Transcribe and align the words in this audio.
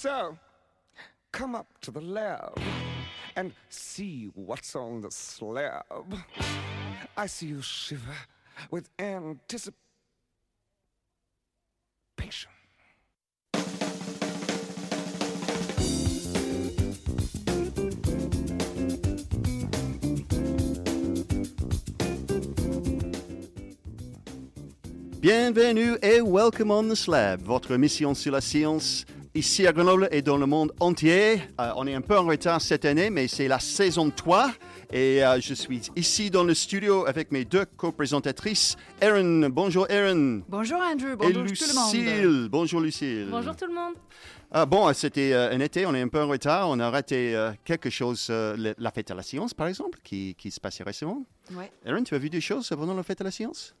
So, 0.00 0.38
come 1.32 1.56
up 1.56 1.66
to 1.80 1.90
the 1.90 2.00
lab 2.00 2.56
and 3.34 3.52
see 3.68 4.30
what's 4.32 4.76
on 4.76 5.00
the 5.00 5.10
slab. 5.10 5.82
I 7.16 7.26
see 7.26 7.46
you 7.46 7.60
shiver 7.62 8.14
with 8.70 8.90
anticipation. 9.00 9.72
Bienvenue 25.20 25.96
et 26.00 26.24
welcome 26.24 26.70
on 26.70 26.88
the 26.88 26.94
slab, 26.94 27.40
votre 27.40 27.76
mission 27.76 28.14
sur 28.14 28.30
la 28.30 28.40
science 28.40 29.04
ici 29.38 29.68
à 29.68 29.72
Grenoble 29.72 30.08
et 30.10 30.20
dans 30.20 30.36
le 30.36 30.46
monde 30.46 30.72
entier. 30.80 31.40
Euh, 31.60 31.70
on 31.76 31.86
est 31.86 31.94
un 31.94 32.00
peu 32.00 32.18
en 32.18 32.24
retard 32.24 32.60
cette 32.60 32.84
année, 32.84 33.08
mais 33.08 33.28
c'est 33.28 33.46
la 33.46 33.60
saison 33.60 34.10
3 34.10 34.50
et 34.92 35.24
euh, 35.24 35.40
je 35.40 35.54
suis 35.54 35.92
ici 35.94 36.28
dans 36.28 36.42
le 36.42 36.54
studio 36.54 37.06
avec 37.06 37.30
mes 37.30 37.44
deux 37.44 37.64
co-présentatrices. 37.64 38.76
Erin, 39.00 39.48
bonjour 39.48 39.88
Erin. 39.90 40.40
Bonjour 40.48 40.80
Andrew, 40.80 41.12
Et 41.12 41.16
bonjour 41.16 41.44
tout 41.44 41.64
le 41.68 41.74
monde. 41.74 41.94
Lucille, 41.94 42.48
bonjour 42.50 42.80
Lucille. 42.80 43.28
Bonjour 43.30 43.54
tout 43.54 43.66
le 43.66 43.74
monde. 43.74 43.94
Ah, 44.50 44.64
bon, 44.64 44.90
c'était 44.94 45.34
euh, 45.34 45.52
un 45.52 45.60
été, 45.60 45.84
on 45.84 45.94
est 45.94 46.00
un 46.00 46.08
peu 46.08 46.22
en 46.22 46.26
retard, 46.26 46.70
on 46.70 46.80
a 46.80 46.90
raté 46.90 47.36
euh, 47.36 47.52
quelque 47.64 47.90
chose, 47.90 48.28
euh, 48.30 48.72
la 48.78 48.90
fête 48.90 49.10
à 49.10 49.14
la 49.14 49.22
science 49.22 49.52
par 49.52 49.66
exemple, 49.66 49.98
qui, 50.02 50.34
qui 50.36 50.50
se 50.50 50.58
passait 50.58 50.82
récemment. 50.82 51.22
Ouais. 51.52 51.70
Erin, 51.84 52.02
tu 52.02 52.14
as 52.14 52.18
vu 52.18 52.30
des 52.30 52.40
choses 52.40 52.68
pendant 52.70 52.94
la 52.94 53.02
fête 53.02 53.20
à 53.20 53.24
la 53.24 53.30
science? 53.30 53.74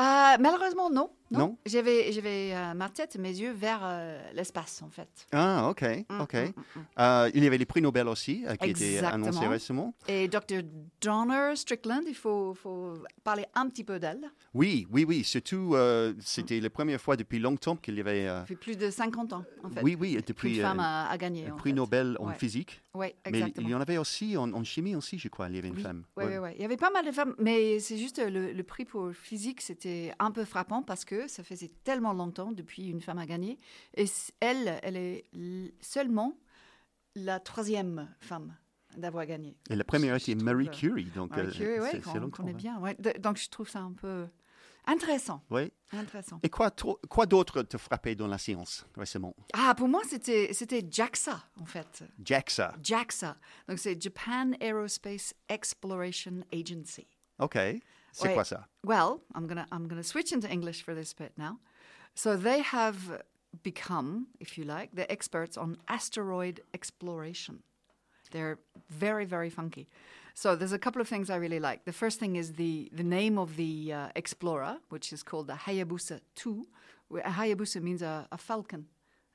Euh, 0.00 0.36
malheureusement, 0.40 0.90
non. 0.90 1.10
Non? 1.30 1.56
J'avais, 1.66 2.12
j'avais 2.12 2.52
euh, 2.54 2.74
ma 2.74 2.88
tête 2.88 3.16
et 3.16 3.18
mes 3.18 3.30
yeux 3.36 3.52
vers 3.52 3.80
euh, 3.82 4.20
l'espace, 4.32 4.82
en 4.82 4.90
fait. 4.90 5.08
Ah, 5.32 5.68
ok, 5.70 5.82
Mm, 6.08 6.20
ok. 6.20 6.34
mm, 6.34 6.38
mm, 6.38 6.52
mm. 6.76 6.84
Euh, 7.00 7.30
il 7.34 7.42
y 7.44 7.46
avait 7.46 7.58
les 7.58 7.66
prix 7.66 7.82
Nobel 7.82 8.06
aussi, 8.08 8.44
qui 8.60 8.70
étaient 8.70 8.98
annoncés 8.98 9.46
récemment. 9.46 9.94
Et 10.08 10.28
Dr. 10.28 10.62
Donner 11.00 11.56
Strickland, 11.56 12.02
il 12.06 12.14
faut, 12.14 12.54
faut 12.54 12.94
parler 13.24 13.44
un 13.54 13.68
petit 13.68 13.84
peu 13.84 13.98
d'elle. 13.98 14.30
Oui, 14.54 14.86
oui, 14.90 15.04
oui. 15.06 15.24
Surtout, 15.24 15.76
c'était 16.20 16.60
la 16.60 16.70
première 16.70 17.00
fois 17.00 17.16
depuis 17.16 17.38
longtemps 17.38 17.76
qu'il 17.76 17.96
y 17.96 18.00
avait. 18.00 18.26
Depuis 18.42 18.56
plus 18.56 18.76
de 18.76 18.90
50 18.90 19.32
ans, 19.32 19.44
en 19.64 19.70
fait. 19.70 19.82
oui, 19.82 19.96
oui, 19.98 20.12
qu'une 20.12 20.20
depuis 20.26 20.60
femme 20.60 20.78
euh, 20.80 20.82
a, 20.82 21.08
a 21.10 21.18
gagné. 21.18 21.46
un 21.46 21.56
prix 21.56 21.70
fait. 21.70 21.76
Nobel 21.76 22.16
en 22.20 22.26
Ouais. 22.28 22.34
physique. 22.34 22.82
Oui, 22.94 23.08
Mais 23.30 23.38
exactement. 23.38 23.66
il 23.66 23.70
y 23.70 23.74
en 23.74 23.80
avait 23.80 23.98
aussi 23.98 24.36
en, 24.38 24.50
en 24.52 24.64
chimie 24.64 24.96
aussi, 24.96 25.18
je 25.18 25.28
crois. 25.28 25.48
Il 25.48 25.56
y 25.56 25.58
avait 25.58 25.68
une 25.68 25.74
Oui, 25.76 25.82
femme. 25.82 26.04
Ouais. 26.16 26.24
ouais, 26.24 26.38
ouais. 26.38 26.54
Il 26.56 26.62
y 26.62 26.64
avait 26.64 26.76
pas 26.78 26.90
mal 26.90 27.04
de 27.04 27.12
femmes, 27.12 27.34
mais 27.38 27.78
c'est 27.78 27.98
juste 27.98 28.18
le, 28.18 28.52
le 28.52 28.62
prix 28.62 28.84
pour 28.86 29.12
physique, 29.12 29.60
c'était 29.60 30.12
un 30.18 30.30
peu 30.30 30.44
frappant 30.44 30.82
parce 30.82 31.04
que 31.04 31.15
ça 31.28 31.42
faisait 31.42 31.70
tellement 31.84 32.12
longtemps 32.12 32.52
depuis 32.52 32.88
une 32.88 33.00
femme 33.00 33.18
a 33.18 33.26
gagné. 33.26 33.58
Et 33.94 34.06
elle, 34.40 34.78
elle 34.82 34.96
est 34.96 35.24
seulement 35.80 36.38
la 37.14 37.40
troisième 37.40 38.08
femme 38.20 38.54
d'avoir 38.96 39.26
gagné. 39.26 39.56
Et 39.70 39.76
la 39.76 39.84
première 39.84 40.14
était 40.16 40.34
Marie 40.34 40.70
Curie. 40.70 41.10
Donc, 41.14 41.30
Marie 41.30 41.48
euh, 41.48 41.50
Curie, 41.50 41.80
ouais, 41.80 41.90
c'est 41.92 42.14
longtemps. 42.14 42.30
connaît 42.30 42.52
hein. 42.52 42.56
bien. 42.56 42.78
ouais. 42.80 42.94
De- 42.98 43.18
Donc 43.18 43.36
je 43.36 43.48
trouve 43.48 43.68
ça 43.68 43.80
un 43.80 43.92
peu 43.92 44.26
intéressant. 44.86 45.42
Intéressant. 45.92 46.40
Et 46.42 46.48
quoi, 46.48 47.26
d'autre 47.26 47.62
te 47.62 47.76
frappait 47.76 48.14
dans 48.14 48.26
la 48.28 48.38
science 48.38 48.86
récemment? 48.96 49.34
Ah, 49.52 49.74
pour 49.76 49.88
moi, 49.88 50.02
c'était 50.08 50.52
c'était 50.52 50.84
JAXA, 50.88 51.42
en 51.60 51.66
fait. 51.66 52.04
JAXA. 52.24 52.74
JAXA. 52.82 53.36
Donc 53.68 53.78
c'est 53.78 54.00
Japan 54.00 54.52
Aerospace 54.60 55.34
Exploration 55.48 56.42
Agency. 56.52 57.06
OK. 57.38 57.58
C'est 58.16 58.34
quoi 58.34 58.44
ça 58.44 58.66
Well, 58.82 59.20
I'm 59.34 59.46
gonna 59.46 59.66
I'm 59.70 59.88
gonna 59.88 60.02
switch 60.02 60.32
into 60.32 60.48
English 60.48 60.82
for 60.82 60.94
this 60.94 61.12
bit 61.12 61.32
now. 61.36 61.58
So 62.14 62.36
they 62.36 62.62
have 62.62 63.22
become, 63.62 64.28
if 64.40 64.56
you 64.56 64.64
like, 64.64 64.94
the 64.94 65.10
experts 65.10 65.56
on 65.56 65.76
asteroid 65.88 66.60
exploration. 66.72 67.62
They're 68.30 68.58
very 68.88 69.24
very 69.24 69.50
funky. 69.50 69.86
So 70.34 70.56
there's 70.56 70.72
a 70.72 70.78
couple 70.78 71.00
of 71.00 71.08
things 71.08 71.30
I 71.30 71.36
really 71.36 71.60
like. 71.60 71.84
The 71.84 71.92
first 71.92 72.18
thing 72.18 72.36
is 72.36 72.54
the 72.54 72.90
the 72.92 73.04
name 73.04 73.38
of 73.38 73.56
the 73.56 73.92
uh, 73.92 74.08
explorer, 74.14 74.78
which 74.88 75.12
is 75.12 75.22
called 75.22 75.46
the 75.46 75.54
Hayabusa 75.54 76.20
2. 76.34 76.66
A 77.24 77.30
Hayabusa 77.30 77.82
means 77.82 78.02
a, 78.02 78.26
a 78.32 78.38
falcon. 78.38 78.86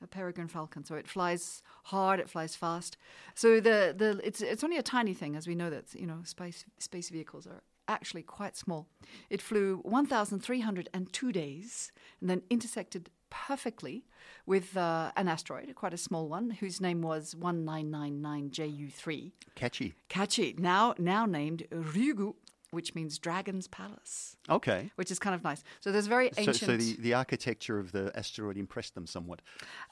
A 0.03 0.08
peregrine 0.08 0.47
falcon, 0.47 0.84
so 0.84 0.96
it 0.96 1.08
flies 1.08 1.62
hard, 1.84 2.20
it 2.20 2.28
flies 2.28 2.56
fast. 2.56 2.97
So 3.36 3.59
the, 3.59 3.94
the 3.96 4.20
it's 4.24 4.41
it's 4.41 4.64
only 4.64 4.78
a 4.78 4.81
tiny 4.81 5.14
thing, 5.14 5.36
as 5.36 5.47
we 5.47 5.53
know 5.53 5.70
that 5.70 5.94
you 5.94 6.08
know 6.08 6.22
space 6.24 6.66
space 6.80 7.09
vehicles 7.09 7.46
are 7.46 7.62
actually 7.88 8.24
quite 8.24 8.56
small. 8.58 8.88
It 9.30 9.42
flew 9.42 9.78
1,302 9.84 11.31
days 11.31 11.92
and 12.19 12.30
then 12.30 12.44
intersected 12.50 13.09
perfectly 13.30 14.06
with 14.46 14.78
uh, 14.78 15.12
an 15.16 15.28
asteroid, 15.28 15.74
quite 15.75 15.94
a 15.94 15.97
small 15.97 16.28
one, 16.28 16.52
whose 16.52 16.80
name 16.81 17.02
was 17.02 17.36
1999JU3. 17.36 19.31
Catchy. 19.56 19.94
Catchy, 20.09 20.56
now 20.58 20.94
now 20.97 21.25
named 21.25 21.66
Ryugu, 21.72 22.36
which 22.72 22.96
means 22.96 23.20
Dragon's 23.20 23.68
Palace, 23.68 24.38
OK. 24.50 24.92
which 24.96 25.12
is 25.12 25.20
kind 25.20 25.36
of 25.36 25.44
nice. 25.44 25.64
So 25.82 25.92
there's 25.92 26.08
very 26.08 26.30
So, 26.34 26.42
ancient. 26.42 26.58
so 26.58 26.78
the, 26.78 26.96
the 27.02 27.14
architecture 27.14 27.78
of 27.80 27.92
the 27.92 28.12
asteroid 28.16 28.58
impressed 28.58 28.96
them 28.96 29.06
somewhat. 29.06 29.42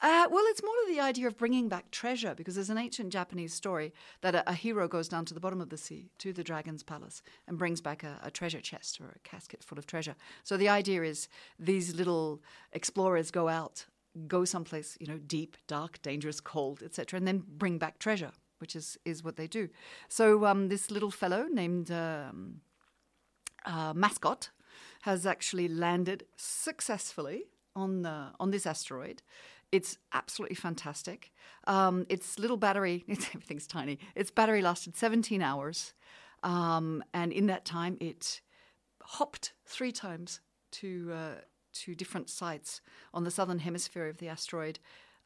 Uh, 0.02 0.26
well, 0.30 0.44
it's 0.48 0.62
more 0.62 0.74
of 0.84 0.94
the 0.94 1.00
idea 1.00 1.26
of 1.26 1.36
bringing 1.36 1.68
back 1.68 1.90
treasure 1.90 2.34
because 2.34 2.54
there's 2.54 2.70
an 2.70 2.78
ancient 2.78 3.12
Japanese 3.12 3.52
story 3.54 3.92
that 4.22 4.34
a, 4.34 4.48
a 4.50 4.54
hero 4.54 4.88
goes 4.88 5.08
down 5.08 5.24
to 5.26 5.34
the 5.34 5.40
bottom 5.40 5.60
of 5.60 5.68
the 5.68 5.76
sea 5.76 6.10
to 6.18 6.32
the 6.32 6.42
dragon's 6.42 6.82
palace 6.82 7.22
and 7.46 7.58
brings 7.58 7.80
back 7.80 8.02
a, 8.02 8.18
a 8.22 8.30
treasure 8.30 8.60
chest 8.60 9.00
or 9.00 9.08
a 9.14 9.18
casket 9.28 9.62
full 9.62 9.78
of 9.78 9.86
treasure. 9.86 10.16
So 10.42 10.56
the 10.56 10.68
idea 10.70 11.02
is 11.02 11.28
these 11.58 11.94
little 11.94 12.42
explorers 12.72 13.30
go 13.30 13.48
out, 13.48 13.84
go 14.26 14.44
someplace 14.46 14.96
you 15.00 15.06
know 15.06 15.18
deep, 15.18 15.56
dark, 15.66 16.00
dangerous, 16.02 16.40
cold, 16.40 16.82
etc., 16.82 17.18
and 17.18 17.26
then 17.28 17.42
bring 17.46 17.76
back 17.78 17.98
treasure, 17.98 18.32
which 18.58 18.74
is 18.74 18.96
is 19.04 19.22
what 19.22 19.36
they 19.36 19.46
do. 19.46 19.68
So 20.08 20.46
um, 20.46 20.68
this 20.68 20.90
little 20.90 21.10
fellow 21.10 21.44
named. 21.52 21.90
Um, 21.90 22.62
uh, 23.64 23.92
mascot 23.94 24.50
has 25.02 25.26
actually 25.26 25.68
landed 25.68 26.24
successfully 26.36 27.44
on 27.74 28.02
the, 28.02 28.28
on 28.38 28.50
this 28.50 28.66
asteroid. 28.66 29.22
It's 29.72 29.98
absolutely 30.12 30.56
fantastic. 30.56 31.32
Um, 31.66 32.06
its 32.08 32.38
little 32.38 32.56
battery, 32.56 33.04
it's, 33.08 33.28
everything's 33.28 33.66
tiny. 33.66 33.98
Its 34.14 34.30
battery 34.30 34.62
lasted 34.62 34.96
17 34.96 35.42
hours, 35.42 35.94
um, 36.42 37.04
and 37.14 37.32
in 37.32 37.46
that 37.46 37.64
time, 37.64 37.96
it 38.00 38.40
hopped 39.02 39.52
three 39.64 39.92
times 39.92 40.40
to 40.72 41.12
uh, 41.12 41.34
to 41.72 41.94
different 41.94 42.28
sites 42.28 42.80
on 43.14 43.24
the 43.24 43.30
southern 43.30 43.60
hemisphere 43.60 44.08
of 44.08 44.18
the 44.18 44.28
asteroid. 44.28 44.78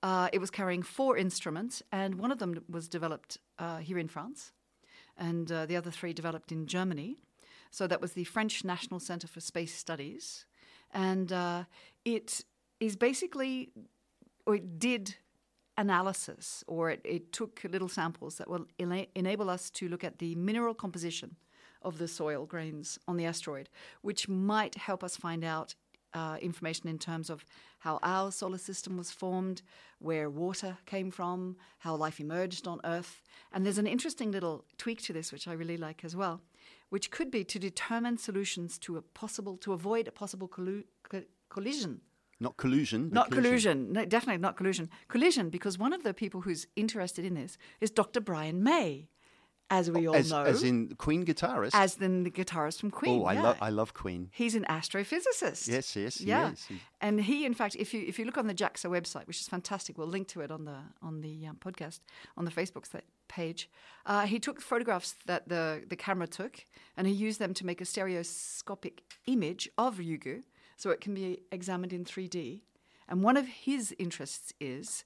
Uh, 0.03 0.29
it 0.33 0.39
was 0.39 0.51
carrying 0.51 0.83
four 0.83 1.17
instruments, 1.17 1.83
and 1.91 2.17
one 2.17 2.31
of 2.31 2.39
them 2.39 2.63
was 2.69 2.89
developed 2.89 3.39
uh, 3.59 3.79
here 3.79 3.99
in 3.99 4.09
France, 4.09 4.53
and 5.17 5.51
uh, 5.51 5.65
the 5.65 5.77
other 5.77 5.91
three 5.91 6.13
developed 6.13 6.53
in 6.53 6.67
Germany. 6.67 7.17
So 7.75 7.89
that 7.89 8.01
was 8.01 8.13
the 8.13 8.23
French 8.23 8.63
National 8.63 9.01
Center 9.01 9.27
for 9.27 9.41
Space 9.41 9.75
Studies, 9.75 10.47
and 10.93 11.33
uh, 11.33 11.65
it 12.05 12.45
is 12.79 12.95
basically, 12.95 13.73
or 14.47 14.55
it 14.55 14.79
did 14.79 15.17
analysis, 15.77 16.63
or 16.69 16.91
it, 16.91 17.01
it 17.03 17.33
took 17.33 17.61
little 17.69 17.89
samples 17.89 18.37
that 18.37 18.49
will 18.49 18.69
ena- 18.79 19.09
enable 19.17 19.51
us 19.51 19.71
to 19.71 19.89
look 19.89 20.05
at 20.05 20.21
the 20.21 20.37
mineral 20.37 20.73
composition 20.73 21.35
of 21.83 21.99
the 21.99 22.07
soil 22.07 22.47
grains 22.47 22.97
on 23.09 23.17
the 23.17 23.27
asteroid, 23.27 23.69
which 24.03 24.29
might 24.29 24.77
help 24.77 25.03
us 25.03 25.17
find 25.17 25.43
out 25.43 25.75
uh, 26.15 26.37
information 26.41 26.89
in 26.89 26.97
terms 26.97 27.29
of 27.29 27.45
how 27.81 27.99
our 28.05 28.31
solar 28.31 28.59
system 28.59 28.97
was 28.97 29.11
formed, 29.11 29.63
where 29.99 30.31
water 30.31 30.77
came 30.87 31.11
from, 31.11 31.57
how 31.79 31.97
life 31.97 32.21
emerged 32.21 32.69
on 32.69 32.81
Earth. 32.85 33.21
And 33.53 33.65
there's 33.65 33.79
an 33.79 33.89
interesting 33.89 34.31
little 34.31 34.65
tweak 34.79 35.03
to 35.03 35.13
this, 35.13 35.33
which 35.33 35.49
I 35.49 35.55
really 35.55 35.77
like 35.77 36.05
as 36.05 36.15
well, 36.15 36.41
which 36.95 37.07
could 37.17 37.31
be 37.37 37.43
to 37.53 37.59
determine 37.71 38.15
solutions 38.29 38.71
to 38.87 38.91
a 39.01 39.03
possible, 39.23 39.55
to 39.65 39.73
avoid 39.79 40.05
a 40.13 40.15
possible 40.23 40.49
collu- 40.57 40.85
co- 41.11 41.29
collision 41.55 41.93
Not 42.47 42.55
collusion. 42.63 43.01
not 43.19 43.27
collusion. 43.37 43.77
No, 43.97 44.01
definitely 44.17 44.41
not 44.49 44.55
collusion. 44.61 44.87
Collision, 45.15 45.47
because 45.57 45.75
one 45.87 45.93
of 45.99 46.03
the 46.07 46.15
people 46.23 46.41
who's 46.47 46.63
interested 46.83 47.23
in 47.31 47.35
this 47.41 47.53
is 47.85 47.89
Dr. 48.01 48.21
Brian 48.31 48.59
May, 48.71 48.89
as 49.79 49.85
we 49.91 50.07
all 50.09 50.15
As, 50.23 50.31
know, 50.31 50.45
as 50.53 50.63
in 50.71 50.77
Queen 51.07 51.23
guitarist. 51.31 51.71
as 51.85 51.91
the, 52.03 52.09
the 52.27 52.31
guitarist 52.41 52.79
from 52.81 52.91
Queen. 53.01 53.17
oh, 53.23 53.25
I, 53.25 53.35
yeah. 53.35 53.43
love 53.47 53.57
I 53.69 53.71
love 53.81 53.91
Queen. 54.03 54.21
He's 54.41 54.55
an 54.61 54.67
astrophysicist. 54.79 55.63
Yes, 55.77 55.87
yes, 55.97 56.21
yeah. 56.21 56.53
He- 56.69 56.81
And 57.07 57.15
he, 57.31 57.37
in 57.51 57.55
fact, 57.55 57.75
if 57.85 57.89
you 57.95 58.01
if 58.11 58.15
you 58.19 58.25
look 58.29 58.39
on 58.43 58.47
the 58.53 58.59
JAXA 58.63 58.89
website, 58.99 59.27
which 59.29 59.41
is 59.43 59.49
fantastic, 59.57 59.93
we'll 59.99 60.13
link 60.17 60.27
to 60.35 60.39
it 60.45 60.51
on 60.57 60.63
the 60.71 60.79
on 61.09 61.15
the 61.27 61.35
um, 61.51 61.57
podcast 61.67 61.99
on 62.39 62.45
the 62.49 62.55
Facebook 62.61 62.87
page. 63.29 63.69
Uh, 64.07 64.27
he 64.27 64.39
took 64.39 64.61
photographs 64.61 65.15
that 65.27 65.49
the 65.49 65.83
the 65.89 65.97
camera 65.97 66.27
took, 66.27 66.65
and 66.97 67.07
he 67.07 67.13
used 67.13 67.39
them 67.39 67.55
to 67.55 67.67
make 67.67 67.81
a 67.81 67.85
stereoscopic 67.85 69.03
image 69.27 69.69
of 69.79 69.97
Ryugu, 69.99 70.43
so 70.77 70.91
it 70.91 71.01
can 71.01 71.15
be 71.15 71.41
examined 71.51 71.93
in 71.93 72.05
3D. 72.05 72.61
And 73.09 73.23
one 73.23 73.37
of 73.37 73.47
his 73.47 73.95
interests 73.99 74.53
is 74.61 75.05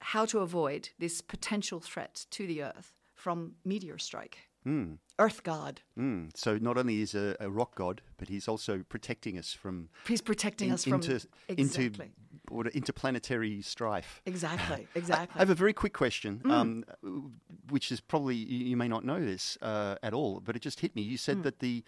how 0.00 0.24
to 0.26 0.38
avoid 0.38 0.90
this 0.98 1.20
potential 1.20 1.80
threat 1.80 2.26
to 2.30 2.46
the 2.46 2.62
Earth 2.62 2.92
from 3.14 3.52
meteor 3.64 3.98
strike. 3.98 4.38
Earth 5.18 5.42
God. 5.42 5.80
Mm. 5.98 6.30
So 6.36 6.58
not 6.58 6.76
only 6.78 7.00
is 7.00 7.14
a, 7.14 7.36
a 7.40 7.50
rock 7.50 7.74
god, 7.74 8.02
but 8.18 8.28
he's 8.28 8.46
also 8.48 8.84
protecting 8.88 9.38
us 9.38 9.52
from 9.52 9.88
He's 10.06 10.20
protecting 10.22 10.68
in- 10.68 10.74
us 10.74 10.84
from 10.84 10.94
into 10.94 11.14
exactly. 11.48 11.56
into 11.86 12.10
or 12.50 12.66
interplanetary 12.68 13.62
strife. 13.62 14.20
Exactly, 14.26 14.88
exactly. 14.94 14.94
I 14.94 14.98
exactly. 14.98 15.38
have 15.38 15.50
a 15.50 15.54
very 15.54 15.72
quick 15.72 15.92
question, 15.92 16.42
um, 16.44 16.84
which 17.68 17.90
is 17.92 18.00
probably 18.00 18.36
you, 18.36 18.66
you 18.66 18.76
may 18.76 18.88
not 18.88 19.04
know 19.04 19.24
this 19.24 19.56
uh, 19.62 19.96
at 20.02 20.12
all, 20.12 20.40
but 20.40 20.56
it 20.56 20.62
just 20.62 20.80
hit 20.80 20.94
me. 20.94 21.02
You 21.02 21.16
said 21.16 21.42
that 21.44 21.60
the 21.60 21.84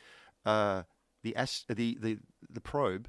uh, 0.46 0.82
the, 1.22 1.36
ast- 1.36 1.68
the 1.68 1.98
the 2.00 2.18
the 2.48 2.60
probe, 2.60 3.08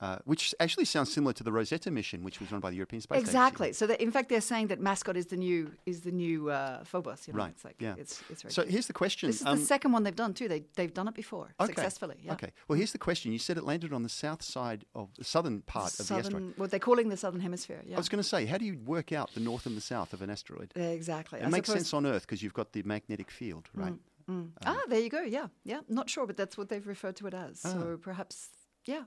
uh, 0.00 0.18
which 0.24 0.54
actually 0.60 0.84
sounds 0.84 1.12
similar 1.12 1.32
to 1.32 1.44
the 1.44 1.52
Rosetta 1.52 1.90
mission, 1.90 2.22
which 2.22 2.40
was 2.40 2.52
run 2.52 2.60
by 2.60 2.70
the 2.70 2.76
European 2.76 3.00
Space 3.00 3.16
Agency. 3.16 3.30
Exactly. 3.30 3.72
So, 3.72 3.86
that, 3.86 4.00
in 4.00 4.10
fact, 4.10 4.28
they're 4.28 4.40
saying 4.40 4.68
that 4.68 4.80
mascot 4.80 5.16
is 5.16 5.26
the 5.26 5.36
new 5.36 5.72
is 5.86 6.02
the 6.02 6.12
new 6.12 6.50
uh, 6.50 6.84
Phobos. 6.84 7.26
You 7.26 7.34
know? 7.34 7.38
Right, 7.38 7.50
It's 7.50 7.64
like 7.64 7.76
yeah. 7.80 7.94
it's 7.98 8.22
it's 8.30 8.54
So 8.54 8.62
good. 8.62 8.72
here's 8.72 8.86
the 8.86 8.92
question. 8.92 9.28
This 9.28 9.40
is 9.40 9.46
um, 9.46 9.58
the 9.58 9.64
second 9.64 9.92
one 9.92 10.02
they've 10.04 10.14
done 10.14 10.34
too. 10.34 10.48
They 10.48 10.64
they've 10.76 10.92
done 10.94 11.08
it 11.08 11.14
before 11.14 11.52
okay, 11.60 11.66
successfully. 11.66 12.16
Yeah. 12.22 12.32
Okay. 12.34 12.52
Well, 12.68 12.76
here's 12.76 12.92
the 12.92 12.98
question. 12.98 13.32
You 13.32 13.38
said 13.38 13.56
it 13.56 13.64
landed 13.64 13.92
on 13.92 14.02
the 14.02 14.08
south 14.08 14.42
side 14.42 14.84
of 14.94 15.08
the 15.18 15.24
southern 15.24 15.62
part 15.62 15.98
of 15.98 16.06
the 16.06 16.14
asteroid. 16.14 16.24
Southern, 16.24 16.54
what 16.56 16.70
they're 16.70 16.80
calling 16.80 17.08
the 17.08 17.16
southern 17.16 17.40
hemisphere. 17.40 17.82
Yeah. 17.86 17.96
I 17.96 17.98
was 17.98 18.08
going 18.08 18.22
to 18.22 18.28
say, 18.28 18.46
how 18.46 18.58
do 18.58 18.64
you 18.64 18.78
work 18.84 19.12
out 19.12 19.32
the 19.34 19.40
north 19.40 19.66
and 19.66 19.76
the 19.76 19.80
south 19.80 20.12
of 20.12 20.22
an 20.22 20.30
asteroid? 20.30 20.72
exactly. 20.76 21.40
It 21.40 21.46
I 21.46 21.48
makes 21.48 21.68
sense 21.68 21.92
on 21.92 22.06
Earth 22.06 22.22
because 22.22 22.42
you've 22.42 22.54
got 22.54 22.72
the 22.72 22.82
magnetic 22.84 23.30
field, 23.30 23.68
right? 23.74 23.94
ah, 24.64 24.80
there 24.88 25.00
you 25.00 25.10
go. 25.10 25.22
Yeah, 25.22 25.48
yeah. 25.64 25.80
Not 25.88 26.10
sure, 26.10 26.26
but 26.26 26.36
that's 26.36 26.56
what 26.58 26.68
they've 26.68 26.86
referred 26.86 27.16
to 27.16 27.26
it 27.26 27.34
as. 27.34 27.62
Ah. 27.64 27.72
So 27.72 27.98
perhaps, 28.00 28.48
yeah, 28.84 29.02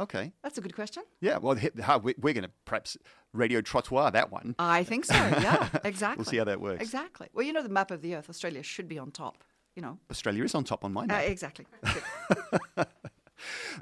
Okay. 0.00 0.32
that's 0.42 0.58
a 0.58 0.60
good 0.60 0.74
question. 0.74 1.02
Yeah. 1.20 1.38
Well, 1.38 1.56
we- 2.02 2.14
we're 2.20 2.34
going 2.34 2.44
to 2.44 2.50
perhaps 2.64 2.96
radio 3.32 3.60
trottoir 3.60 4.12
that 4.12 4.30
one. 4.30 4.54
I 4.58 4.84
think 4.84 5.04
so. 5.04 5.14
Yeah, 5.14 5.68
exactly. 5.84 6.18
We'll 6.22 6.30
see 6.30 6.38
how 6.38 6.44
that 6.44 6.60
works. 6.60 6.82
Exactly. 6.82 7.28
Well, 7.32 7.44
you 7.44 7.52
know, 7.52 7.62
the 7.62 7.68
map 7.68 7.90
of 7.90 8.00
the 8.02 8.14
Earth, 8.16 8.28
Australia 8.30 8.62
should 8.62 8.88
be 8.88 8.98
on 8.98 9.10
top. 9.10 9.42
You 9.76 9.82
know. 9.82 9.98
Australia 10.10 10.44
is 10.44 10.54
on 10.54 10.64
top 10.64 10.84
on 10.84 10.92
my 10.92 11.02
Uh, 11.04 11.06
map. 11.06 11.24
exactly. 11.28 11.66
Good. 11.84 12.86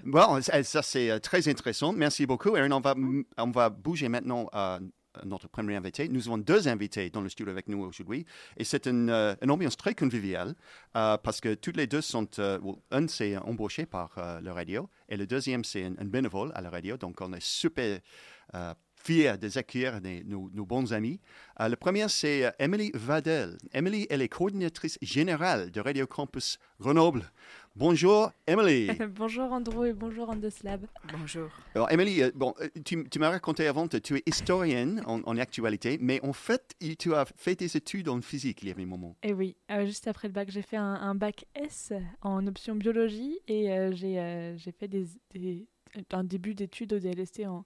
Bon, 0.04 0.38
ça 0.40 0.82
c'est 0.82 1.10
euh, 1.10 1.18
très 1.18 1.48
intéressant. 1.48 1.92
Merci 1.94 2.26
beaucoup. 2.26 2.56
Erin, 2.56 2.72
on 2.72 2.80
va, 2.80 2.94
on 3.38 3.50
va 3.50 3.70
bouger 3.70 4.08
maintenant 4.08 4.48
à 4.52 4.78
notre 5.24 5.48
premier 5.48 5.76
invité. 5.76 6.08
Nous 6.08 6.28
avons 6.28 6.38
deux 6.38 6.68
invités 6.68 7.10
dans 7.10 7.20
le 7.20 7.28
studio 7.28 7.50
avec 7.52 7.68
nous 7.68 7.82
aujourd'hui. 7.82 8.26
Et 8.56 8.64
c'est 8.64 8.86
une, 8.86 9.10
euh, 9.10 9.34
ambiance 9.48 9.76
très 9.76 9.94
conviviale 9.94 10.54
euh, 10.96 11.16
parce 11.18 11.40
que 11.40 11.54
tous 11.54 11.72
les 11.72 11.86
deux 11.86 12.00
sont. 12.00 12.28
euh, 12.38 12.58
well, 12.62 12.76
un, 12.90 13.08
c'est 13.08 13.36
embauché 13.36 13.86
par 13.86 14.10
euh, 14.18 14.40
la 14.40 14.52
radio 14.52 14.88
et 15.08 15.16
le 15.16 15.26
deuxième, 15.26 15.64
c'est 15.64 15.84
un, 15.84 16.04
bénévole 16.04 16.52
à 16.54 16.60
la 16.60 16.70
radio. 16.70 16.96
Donc, 16.96 17.20
on 17.20 17.32
est 17.32 17.42
super 17.42 18.00
euh, 18.54 18.74
fiers 19.06 19.38
de 19.38 19.56
accueillir 19.58 20.00
des- 20.00 20.25
nos, 20.25 20.50
nos 20.53 20.67
bons 20.67 20.93
amis. 20.93 21.20
Euh, 21.61 21.69
le 21.69 21.76
premier, 21.76 22.08
c'est 22.08 22.44
euh, 22.44 22.50
Emily 22.58 22.91
Vadel. 22.94 23.56
Emily, 23.73 24.06
elle 24.11 24.20
est 24.23 24.29
coordinatrice 24.29 24.99
générale 25.00 25.70
de 25.70 25.81
Radio 25.81 26.06
Campus 26.06 26.58
Grenoble. 26.81 27.23
Bonjour, 27.76 28.32
Emily. 28.47 28.91
bonjour 29.14 29.53
Andrew 29.53 29.85
et 29.85 29.93
bonjour 29.93 30.29
Andoslab. 30.31 30.87
Bonjour. 31.12 31.49
Alors, 31.75 31.91
Emily, 31.93 32.23
euh, 32.23 32.31
bon, 32.35 32.53
euh, 32.61 32.69
tu, 32.85 33.06
tu 33.08 33.19
m'as 33.19 33.31
raconté 33.31 33.67
avant 33.69 33.87
que 33.87 33.99
tu 33.99 34.17
es 34.17 34.23
historienne 34.26 35.03
en, 35.06 35.20
en 35.23 35.37
actualité, 35.38 35.99
mais 36.00 36.19
en 36.25 36.32
fait, 36.32 36.75
tu 36.99 37.14
as 37.14 37.26
fait 37.37 37.55
des 37.55 37.76
études 37.76 38.09
en 38.09 38.20
physique 38.23 38.62
il 38.62 38.69
y 38.69 38.70
avait 38.73 38.82
un 38.82 38.87
moment. 38.87 39.17
Et 39.23 39.32
oui, 39.32 39.56
euh, 39.70 39.87
juste 39.87 40.09
après 40.09 40.26
le 40.29 40.32
bac, 40.32 40.50
j'ai 40.50 40.62
fait 40.62 40.79
un, 40.79 40.82
un 40.94 41.14
bac 41.14 41.44
S 41.55 41.93
en 42.23 42.44
option 42.47 42.75
biologie 42.75 43.38
et 43.47 43.70
euh, 43.70 43.93
j'ai 43.94 44.19
euh, 44.19 44.56
j'ai 44.56 44.73
fait 44.73 44.88
des, 44.88 45.06
des- 45.35 45.67
un 46.12 46.25
début 46.25 46.55
d'études 46.55 46.93
au 46.94 46.99
DLST 46.99 47.47
en, 47.47 47.64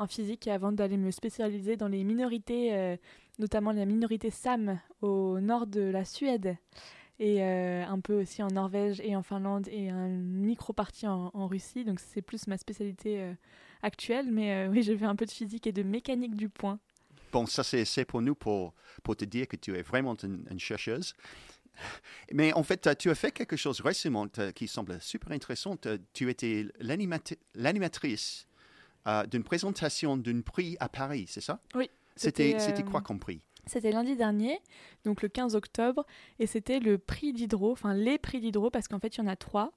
en 0.00 0.06
physique 0.06 0.48
avant 0.48 0.72
d'aller 0.72 0.96
me 0.96 1.10
spécialiser 1.10 1.76
dans 1.76 1.88
les 1.88 2.04
minorités, 2.04 2.74
euh, 2.74 2.96
notamment 3.38 3.70
la 3.70 3.84
minorité 3.84 4.30
Sam 4.30 4.80
au 5.02 5.40
nord 5.40 5.66
de 5.66 5.82
la 5.82 6.06
Suède 6.06 6.56
et 7.18 7.42
euh, 7.42 7.84
un 7.86 8.00
peu 8.00 8.22
aussi 8.22 8.42
en 8.42 8.48
Norvège 8.48 9.00
et 9.04 9.14
en 9.14 9.22
Finlande 9.22 9.68
et 9.68 9.90
un 9.90 10.08
micro-parti 10.08 11.06
en, 11.06 11.30
en 11.34 11.46
Russie. 11.46 11.84
Donc 11.84 12.00
c'est 12.00 12.22
plus 12.22 12.46
ma 12.46 12.56
spécialité 12.56 13.20
euh, 13.20 13.34
actuelle, 13.82 14.30
mais 14.32 14.68
oui, 14.68 14.82
j'ai 14.82 14.96
fait 14.96 15.04
un 15.04 15.16
peu 15.16 15.26
de 15.26 15.30
physique 15.30 15.66
et 15.66 15.72
de 15.72 15.82
mécanique 15.82 16.34
du 16.34 16.48
point. 16.48 16.78
Bon, 17.30 17.44
ça, 17.44 17.62
c'est 17.62 18.04
pour 18.06 18.22
nous 18.22 18.34
pour, 18.34 18.74
te 19.18 19.24
dire 19.26 19.46
que 19.46 19.56
tu 19.56 19.76
es 19.76 19.82
vraiment 19.82 20.14
une, 20.22 20.46
une 20.50 20.58
chercheuse. 20.58 21.14
Mais 22.32 22.54
en 22.54 22.62
fait, 22.62 22.96
tu 22.98 23.10
as 23.10 23.14
fait 23.14 23.32
quelque 23.32 23.56
chose 23.56 23.80
récemment 23.82 24.26
qui 24.54 24.66
semble 24.66 25.00
super 25.00 25.32
intéressant. 25.32 25.76
Tu 26.12 26.30
étais 26.30 26.66
l'animatrice 27.54 28.46
euh, 29.06 29.26
d'une 29.26 29.42
présentation 29.44 30.16
d'un 30.16 30.40
prix 30.42 30.76
à 30.80 30.88
Paris, 30.88 31.26
c'est 31.28 31.40
ça? 31.40 31.60
Oui, 31.74 31.90
C'était 32.16 32.58
c'était 32.58 32.82
euh, 32.82 32.86
quoi 32.90 33.00
comme 33.00 33.18
prix? 33.18 33.40
C'était 33.66 33.92
lundi 33.92 34.16
dernier, 34.16 34.58
donc 35.04 35.22
le 35.22 35.28
15 35.28 35.54
octobre, 35.54 36.04
et 36.38 36.46
c'était 36.46 36.80
le 36.80 36.96
prix 36.98 37.32
d'Hydro, 37.32 37.72
enfin 37.72 37.94
les 37.94 38.18
prix 38.18 38.40
d'Hydro, 38.40 38.70
parce 38.70 38.88
qu'en 38.88 38.98
fait 38.98 39.16
il 39.16 39.20
y 39.20 39.22
en 39.22 39.26
a 39.26 39.36
trois. 39.36 39.72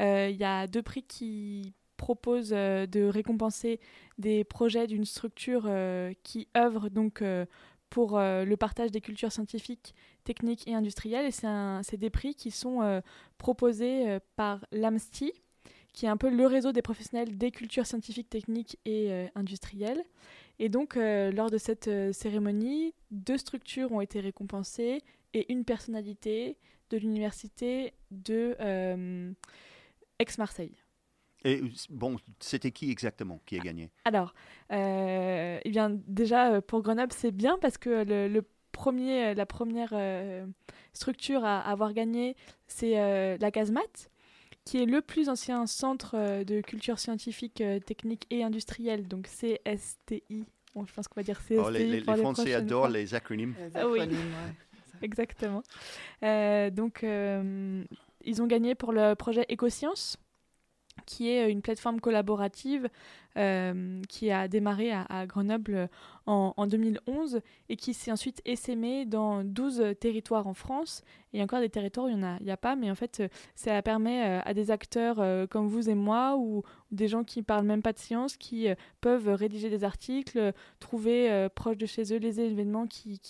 Euh, 0.00 0.28
Il 0.30 0.36
y 0.36 0.44
a 0.44 0.66
deux 0.66 0.82
prix 0.82 1.02
qui 1.04 1.74
proposent 1.96 2.52
euh, 2.54 2.86
de 2.86 3.04
récompenser 3.04 3.78
des 4.18 4.42
projets 4.42 4.86
d'une 4.86 5.04
structure 5.04 5.64
euh, 5.66 6.12
qui 6.22 6.48
œuvre 6.56 6.88
donc 6.88 7.22
euh, 7.22 7.46
pour 7.88 8.18
euh, 8.18 8.44
le 8.44 8.56
partage 8.56 8.90
des 8.90 9.00
cultures 9.00 9.32
scientifiques, 9.32 9.94
techniques 10.24 10.66
et 10.66 10.74
industrielles. 10.74 11.26
Et 11.26 11.30
c'est 11.30 11.96
des 11.98 12.10
prix 12.10 12.34
qui 12.34 12.50
sont 12.50 13.02
proposés 13.38 14.18
par 14.36 14.64
l'AMSTI, 14.70 15.32
qui 15.92 16.06
est 16.06 16.08
un 16.08 16.16
peu 16.16 16.30
le 16.30 16.46
réseau 16.46 16.72
des 16.72 16.82
professionnels 16.82 17.36
des 17.36 17.50
cultures 17.50 17.86
scientifiques, 17.86 18.30
techniques 18.30 18.78
et 18.84 19.12
euh, 19.12 19.26
industrielles. 19.34 20.02
Et 20.58 20.68
donc, 20.68 20.96
euh, 20.96 21.32
lors 21.32 21.50
de 21.50 21.58
cette 21.58 21.88
euh, 21.88 22.12
cérémonie, 22.12 22.94
deux 23.10 23.38
structures 23.38 23.90
ont 23.92 24.00
été 24.00 24.20
récompensées 24.20 25.02
et 25.34 25.52
une 25.52 25.64
personnalité 25.64 26.56
de 26.90 26.98
l'université 26.98 27.94
de 28.10 28.56
Aix-Marseille. 30.18 30.74
Et 31.44 31.62
bon, 31.88 32.16
c'était 32.40 32.72
qui 32.72 32.90
exactement 32.90 33.40
qui 33.46 33.56
a 33.56 33.60
gagné? 33.60 33.90
Alors, 34.04 34.34
eh 34.70 35.70
bien, 35.70 35.96
déjà, 36.08 36.60
pour 36.60 36.82
Grenoble, 36.82 37.12
c'est 37.12 37.30
bien 37.30 37.58
parce 37.60 37.78
que 37.78 38.02
le, 38.02 38.26
le 38.26 38.44
premier, 38.72 39.34
la 39.36 39.46
première 39.46 39.94
structure 40.92 41.44
à 41.44 41.60
avoir 41.60 41.92
gagné, 41.92 42.34
c'est 42.66 43.38
la 43.38 43.50
Casemate, 43.52 44.09
qui 44.70 44.80
est 44.80 44.86
le 44.86 45.00
plus 45.00 45.28
ancien 45.28 45.66
centre 45.66 46.12
euh, 46.14 46.44
de 46.44 46.60
culture 46.60 47.00
scientifique, 47.00 47.60
euh, 47.60 47.80
technique 47.80 48.26
et 48.30 48.44
industrielle, 48.44 49.08
donc 49.08 49.26
CSTI. 49.26 50.44
Bon, 50.76 50.86
je 50.86 50.92
pense 50.94 51.08
qu'on 51.08 51.18
va 51.18 51.24
dire 51.24 51.40
CSTI. 51.40 51.56
Oh, 51.58 51.70
Les, 51.70 51.84
les- 51.86 52.00
pour 52.02 52.14
les 52.14 52.20
Français 52.20 52.54
adorent 52.54 52.82
fois. 52.82 52.90
les 52.90 53.14
acronymes. 53.16 53.54
Ah 53.74 53.88
oui. 53.88 53.98
Ouais. 53.98 54.08
Exactement. 55.02 55.64
Euh, 56.22 56.70
donc, 56.70 57.02
euh, 57.02 57.82
ils 58.24 58.42
ont 58.42 58.46
gagné 58.46 58.76
pour 58.76 58.92
le 58.92 59.14
projet 59.14 59.44
Écosciences, 59.48 60.18
qui 61.04 61.28
est 61.30 61.50
une 61.50 61.62
plateforme 61.62 62.00
collaborative 62.00 62.88
euh, 63.36 64.00
qui 64.08 64.30
a 64.30 64.48
démarré 64.48 64.92
à, 64.92 65.26
Grenoble 65.26 65.88
en, 66.26 66.54
en 66.56 66.66
2011 66.66 67.40
et 67.68 67.76
qui 67.76 67.94
s'est 67.94 68.12
ensuite 68.12 68.40
essaimée 68.44 69.06
dans 69.06 69.44
12 69.44 69.94
territoires 70.00 70.46
en 70.46 70.54
France. 70.54 71.02
Et 71.32 71.36
il 71.36 71.38
y 71.38 71.40
a 71.40 71.44
encore 71.44 71.60
des 71.60 71.70
territoires 71.70 72.06
où 72.06 72.08
il 72.08 72.16
n'y 72.16 72.24
en 72.24 72.36
a, 72.36 72.52
a 72.52 72.56
pas, 72.56 72.76
mais 72.76 72.90
en 72.90 72.94
fait, 72.94 73.20
euh, 73.20 73.28
ça 73.54 73.80
permet 73.82 74.26
euh, 74.26 74.40
à 74.44 74.54
des 74.54 74.70
acteurs 74.70 75.20
euh, 75.20 75.46
comme 75.46 75.68
vous 75.68 75.88
et 75.88 75.94
moi 75.94 76.36
ou 76.36 76.62
des 76.90 77.08
gens 77.08 77.24
qui 77.24 77.42
parlent 77.42 77.66
même 77.66 77.82
pas 77.82 77.92
de 77.92 77.98
science 77.98 78.36
qui 78.36 78.68
euh, 78.68 78.74
peuvent 79.00 79.28
rédiger 79.28 79.70
des 79.70 79.84
articles, 79.84 80.38
euh, 80.38 80.52
trouver 80.80 81.30
euh, 81.30 81.48
proche 81.48 81.76
de 81.76 81.86
chez 81.86 82.12
eux 82.12 82.18
les 82.18 82.40
événements 82.40 82.86
qui, 82.86 83.20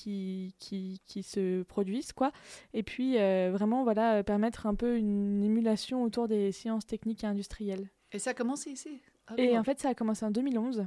se 1.23 1.62
produisent, 1.64 2.12
quoi. 2.12 2.33
Et 2.75 2.83
puis, 2.83 3.19
euh, 3.19 3.50
vraiment, 3.52 3.85
voilà, 3.85 4.16
euh, 4.16 4.23
permettre 4.23 4.66
un 4.66 4.75
peu 4.75 4.97
une 4.97 5.42
émulation 5.42 6.02
autour 6.02 6.28
des 6.28 6.52
sciences 6.52 6.87
techniques 6.87 7.25
et 7.25 7.26
industrielles. 7.26 7.90
Et 8.12 8.19
ça 8.19 8.30
a 8.30 8.35
commencé 8.35 8.71
ici? 8.71 9.00
À 9.30 9.40
Et 9.40 9.56
en 9.58 9.64
fait, 9.64 9.80
ça 9.80 9.90
a 9.90 9.94
commencé 9.94 10.25
en 10.25 10.30
2011. 10.30 10.87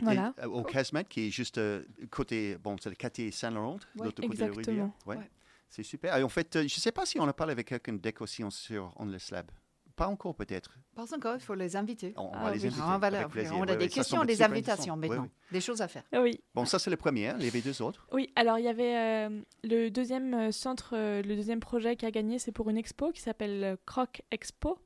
Voilà. 0.00 0.32
Et, 0.38 0.42
euh, 0.44 0.48
au 0.48 0.62
Casmat, 0.62 1.02
qui 1.04 1.26
est 1.26 1.30
juste 1.30 1.58
euh, 1.58 1.82
côté, 2.10 2.56
bon, 2.56 2.76
c'est 2.80 2.88
le 2.88 2.94
quartier 2.94 3.30
Saint-Laurent, 3.32 3.78
Ouais, 3.96 4.04
l'autre 4.04 4.22
côté 4.22 4.36
de 4.36 4.40
la 4.40 4.46
rivière. 4.46 4.58
exactement. 4.60 4.94
Ouais. 5.06 5.16
Ouais. 5.16 5.30
C'est 5.68 5.82
super. 5.82 6.16
Et 6.16 6.22
en 6.22 6.28
fait, 6.28 6.54
euh, 6.54 6.60
je 6.60 6.64
ne 6.76 6.80
sais 6.80 6.92
pas 6.92 7.04
si 7.04 7.18
on 7.18 7.26
a 7.26 7.32
parlé 7.32 7.50
avec 7.52 7.66
quelqu'un 7.68 7.94
d'éco-sciences 7.94 8.56
sur 8.56 8.92
On 8.96 9.06
the 9.06 9.18
Slab. 9.18 9.50
Pas 9.96 10.06
encore, 10.06 10.36
peut-être. 10.36 10.78
Pas 10.94 11.12
encore, 11.12 11.34
il 11.34 11.40
faut 11.40 11.56
les 11.56 11.74
inviter. 11.74 12.14
On, 12.16 12.26
on 12.26 12.30
Ah 12.32 12.44
va 12.44 12.54
les 12.54 12.64
inviter. 12.66 12.80
Ah, 12.80 12.94
on 12.94 12.98
va 13.00 13.06
avec 13.08 13.20
leur- 13.22 13.28
plaisir. 13.30 13.54
on 13.56 13.62
a 13.64 13.66
Ouais, 13.72 13.76
des 13.76 13.88
questions, 13.88 14.24
des 14.24 14.40
invitations 14.40 14.96
maintenant, 14.96 15.28
des 15.50 15.60
choses 15.60 15.82
à 15.82 15.88
faire. 15.88 16.04
Ah 16.12 16.22
Oui. 16.22 16.40
Bon, 16.54 16.64
ça, 16.64 16.78
c'est 16.78 16.90
le 16.90 16.96
premier. 16.96 17.32
Il 17.40 17.44
y 17.44 17.48
avait 17.48 17.60
deux 17.60 17.82
autres. 17.82 18.06
Oui, 18.12 18.32
alors 18.36 18.60
il 18.60 18.64
y 18.64 18.68
avait 18.68 18.96
euh, 19.28 19.40
le 19.64 19.88
deuxième 19.88 20.52
centre, 20.52 20.90
euh, 20.92 21.20
le 21.22 21.34
deuxième 21.34 21.58
projet 21.58 21.96
qui 21.96 22.06
a 22.06 22.12
gagné, 22.12 22.38
c'est 22.38 22.52
pour 22.52 22.70
une 22.70 22.76
expo 22.78 23.10
qui 23.10 23.20
s'appelle 23.20 23.76
Croc 23.86 24.22
Expo, 24.30 24.78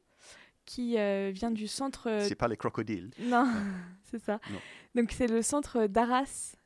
qui 0.64 0.99
euh, 0.99 1.31
vient 1.33 1.50
du 1.50 1.66
centre. 1.66 2.09
euh, 2.09 2.25
C'est 2.26 2.35
pas 2.35 2.49
les 2.49 2.57
crocodiles. 2.57 3.11
Non, 3.21 3.47
c'est 4.04 4.19
ça. 4.21 4.40
Non. 4.50 4.59
Donc 4.95 5.12
c'est 5.12 5.26
le 5.26 5.42
centre 5.42 5.87
d'Arras 5.87 6.57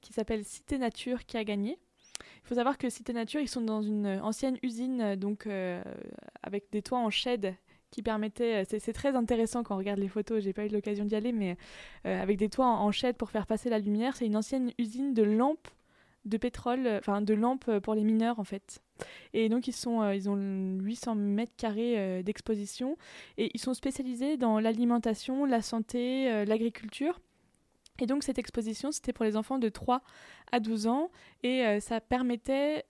qui 0.00 0.12
s'appelle 0.12 0.44
Cité 0.44 0.78
Nature 0.78 1.24
qui 1.26 1.36
a 1.36 1.44
gagné. 1.44 1.78
Il 2.44 2.48
faut 2.48 2.54
savoir 2.54 2.78
que 2.78 2.88
Cité 2.90 3.12
Nature, 3.12 3.40
ils 3.40 3.48
sont 3.48 3.60
dans 3.60 3.82
une 3.82 4.06
euh, 4.06 4.22
ancienne 4.22 4.58
usine, 4.62 5.16
donc 5.16 5.46
euh, 5.46 5.82
avec 6.42 6.70
des 6.72 6.82
toits 6.82 6.98
en 6.98 7.10
shed 7.10 7.54
qui 7.90 8.02
permettaient. 8.02 8.64
C'est 8.64 8.92
très 8.94 9.14
intéressant 9.14 9.62
quand 9.62 9.74
on 9.74 9.78
regarde 9.78 9.98
les 9.98 10.08
photos. 10.08 10.42
J'ai 10.42 10.54
pas 10.54 10.64
eu 10.64 10.68
l'occasion 10.68 11.04
d'y 11.04 11.14
aller, 11.14 11.30
mais 11.32 11.58
avec 12.04 12.38
des 12.38 12.48
toits 12.48 12.64
en, 12.66 12.86
en 12.86 12.90
shed 12.90 13.16
pour 13.18 13.30
faire 13.30 13.46
passer 13.46 13.68
la 13.68 13.78
lumière. 13.78 14.16
C'est 14.16 14.24
une 14.24 14.36
ancienne 14.36 14.72
usine 14.78 15.12
de 15.12 15.22
lampes 15.22 15.68
de 16.24 16.36
pétrole, 16.36 16.86
euh, 16.86 16.98
enfin 16.98 17.20
de 17.22 17.34
lampes 17.34 17.64
euh, 17.68 17.80
pour 17.80 17.94
les 17.94 18.04
mineurs 18.04 18.38
en 18.38 18.44
fait. 18.44 18.80
Et 19.32 19.48
donc 19.48 19.66
ils 19.66 19.72
sont, 19.72 20.02
euh, 20.02 20.14
ils 20.14 20.28
ont 20.30 20.36
800 20.36 21.14
mètres 21.16 21.54
carrés 21.56 22.22
d'exposition 22.22 22.96
et 23.38 23.50
ils 23.54 23.60
sont 23.60 23.74
spécialisés 23.74 24.36
dans 24.36 24.60
l'alimentation, 24.60 25.44
la 25.44 25.62
santé, 25.62 26.44
l'agriculture. 26.44 27.20
Et 28.00 28.06
donc 28.06 28.22
cette 28.22 28.38
exposition, 28.38 28.90
c'était 28.92 29.12
pour 29.12 29.24
les 29.24 29.36
enfants 29.36 29.58
de 29.58 29.68
3 29.68 30.02
à 30.52 30.60
12 30.60 30.86
ans 30.86 31.10
et 31.42 31.80
ça 31.80 32.00
permettait 32.00 32.84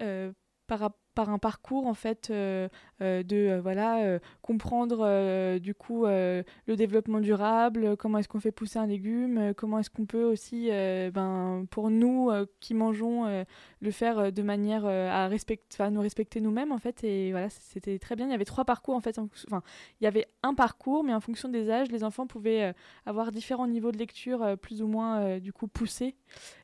par, 0.66 0.78
rap- 0.80 0.96
par 1.14 1.30
un 1.30 1.38
parcours 1.38 1.86
en 1.86 1.94
fait 1.94 2.28
euh, 2.30 2.68
euh, 3.00 3.22
de 3.22 3.36
euh, 3.36 3.60
voilà 3.60 4.18
comprendre 4.40 5.58
du 5.58 5.74
coup 5.74 6.04
le 6.04 6.44
développement 6.76 7.20
durable, 7.20 7.96
comment 7.96 8.18
est-ce 8.18 8.28
qu'on 8.28 8.40
fait 8.40 8.52
pousser 8.52 8.78
un 8.78 8.86
légume, 8.86 9.52
comment 9.56 9.78
est-ce 9.78 9.90
qu'on 9.90 10.06
peut 10.06 10.24
aussi 10.24 10.70
ben 11.12 11.64
pour 11.70 11.90
nous 11.90 12.30
qui 12.60 12.74
mangeons 12.74 13.44
le 13.80 13.90
faire 13.90 14.32
de 14.32 14.42
manière 14.42 14.84
à 14.86 15.28
respecter 15.28 15.90
nous 15.90 16.00
respecter 16.00 16.40
nous-mêmes 16.40 16.72
en 16.72 16.78
fait. 16.78 17.04
Et 17.04 17.30
voilà 17.30 17.48
c'était 17.50 17.98
très 17.98 18.16
bien. 18.16 18.26
Il 18.26 18.30
y 18.30 18.34
avait 18.34 18.44
trois 18.44 18.64
parcours 18.64 18.94
en 18.94 19.00
fait 19.00 19.18
enfin 19.18 19.62
il 20.00 20.04
y 20.04 20.06
avait 20.06 20.26
un 20.42 20.54
parcours 20.54 21.04
mais 21.04 21.14
en 21.14 21.20
fonction 21.20 21.48
des 21.48 21.70
âges 21.70 21.90
les 21.90 22.04
enfants 22.04 22.26
pouvaient 22.26 22.74
avoir 23.06 23.32
différents 23.32 23.66
niveaux 23.66 23.92
de 23.92 23.98
lecture 23.98 24.56
plus 24.60 24.82
ou 24.82 24.86
moins 24.86 25.38
du 25.38 25.52
coup 25.52 25.68
poussés. 25.68 26.16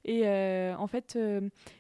Et 0.04 0.26
en 0.26 0.86
fait 0.86 1.18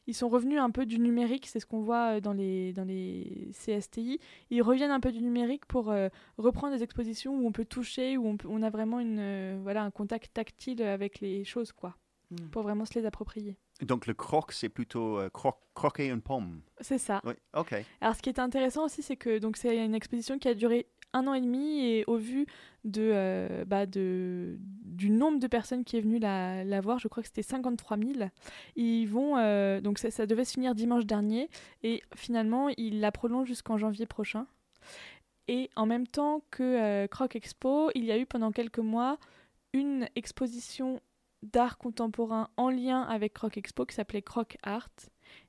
ils 0.06 0.14
sont 0.14 0.28
revenus 0.28 0.60
un 0.60 0.70
peu 0.70 0.86
du 0.86 0.98
numérique 0.98 1.46
c'est 1.46 1.60
ce 1.60 1.66
qu'on 1.66 1.80
voit 1.80 2.20
dans 2.20 2.32
les 2.32 2.57
dans 2.74 2.84
les 2.84 3.48
CSTI 3.52 4.18
ils 4.50 4.62
reviennent 4.62 4.90
un 4.90 5.00
peu 5.00 5.12
du 5.12 5.20
numérique 5.22 5.66
pour 5.66 5.90
euh, 5.90 6.08
reprendre 6.36 6.76
des 6.76 6.82
expositions 6.82 7.34
où 7.36 7.46
on 7.46 7.52
peut 7.52 7.64
toucher 7.64 8.16
où 8.16 8.26
on, 8.26 8.36
peut- 8.36 8.48
on 8.50 8.62
a 8.62 8.70
vraiment 8.70 9.00
une 9.00 9.18
euh, 9.18 9.58
voilà 9.62 9.82
un 9.82 9.90
contact 9.90 10.32
tactile 10.34 10.82
avec 10.82 11.20
les 11.20 11.44
choses 11.44 11.72
quoi 11.72 11.96
Mm. 12.30 12.50
pour 12.50 12.62
vraiment 12.62 12.84
se 12.84 12.92
les 12.98 13.06
approprier 13.06 13.56
Donc 13.80 14.06
le 14.06 14.12
croc, 14.12 14.52
c'est 14.52 14.68
plutôt 14.68 15.18
euh, 15.18 15.30
cro- 15.30 15.54
croquer 15.72 16.10
une 16.10 16.20
pomme. 16.20 16.60
c'est 16.78 16.98
ça 16.98 17.22
Oui, 17.24 17.32
ok. 17.56 17.74
Alors, 18.02 18.14
ce 18.16 18.20
qui 18.20 18.28
est 18.28 18.38
intéressant 18.38 18.84
aussi, 18.84 19.02
c'est 19.02 19.16
que 19.16 19.38
donc 19.38 19.56
c'est 19.56 19.82
une 19.82 19.94
exposition 19.94 20.38
qui 20.38 20.46
a 20.48 20.52
duré 20.52 20.84
un 21.12 21.26
an 21.26 21.34
et 21.34 21.40
demi 21.40 21.80
et 21.84 22.04
au 22.06 22.16
vu 22.16 22.46
euh, 22.96 23.64
bah, 23.64 23.86
du 23.86 25.10
nombre 25.10 25.38
de 25.38 25.46
personnes 25.46 25.84
qui 25.84 25.96
est 25.96 26.00
venu 26.00 26.18
la, 26.18 26.80
voir, 26.80 26.98
je 26.98 27.08
crois 27.08 27.22
que 27.22 27.28
c'était 27.28 27.42
53 27.42 27.96
000. 27.98 28.30
Ils 28.76 29.06
vont 29.06 29.36
euh, 29.36 29.80
donc 29.80 29.98
ça, 29.98 30.10
ça 30.10 30.26
devait 30.26 30.44
se 30.44 30.52
finir 30.52 30.74
dimanche 30.74 31.06
dernier 31.06 31.48
et 31.82 32.02
finalement 32.14 32.68
ils 32.76 33.00
la 33.00 33.12
prolongent 33.12 33.48
jusqu'en 33.48 33.76
janvier 33.76 34.06
prochain. 34.06 34.46
Et 35.48 35.70
en 35.76 35.86
même 35.86 36.06
temps 36.06 36.42
que 36.50 36.62
euh, 36.62 37.06
Croc 37.06 37.34
Expo, 37.34 37.90
il 37.94 38.04
y 38.04 38.12
a 38.12 38.18
eu 38.18 38.26
pendant 38.26 38.52
quelques 38.52 38.78
mois 38.78 39.18
une 39.72 40.08
exposition 40.14 41.00
d'art 41.42 41.78
contemporain 41.78 42.48
en 42.56 42.68
lien 42.68 43.02
avec 43.02 43.32
Croc 43.34 43.56
Expo 43.56 43.86
qui 43.86 43.94
s'appelait 43.94 44.22
Croc 44.22 44.56
Art 44.62 44.90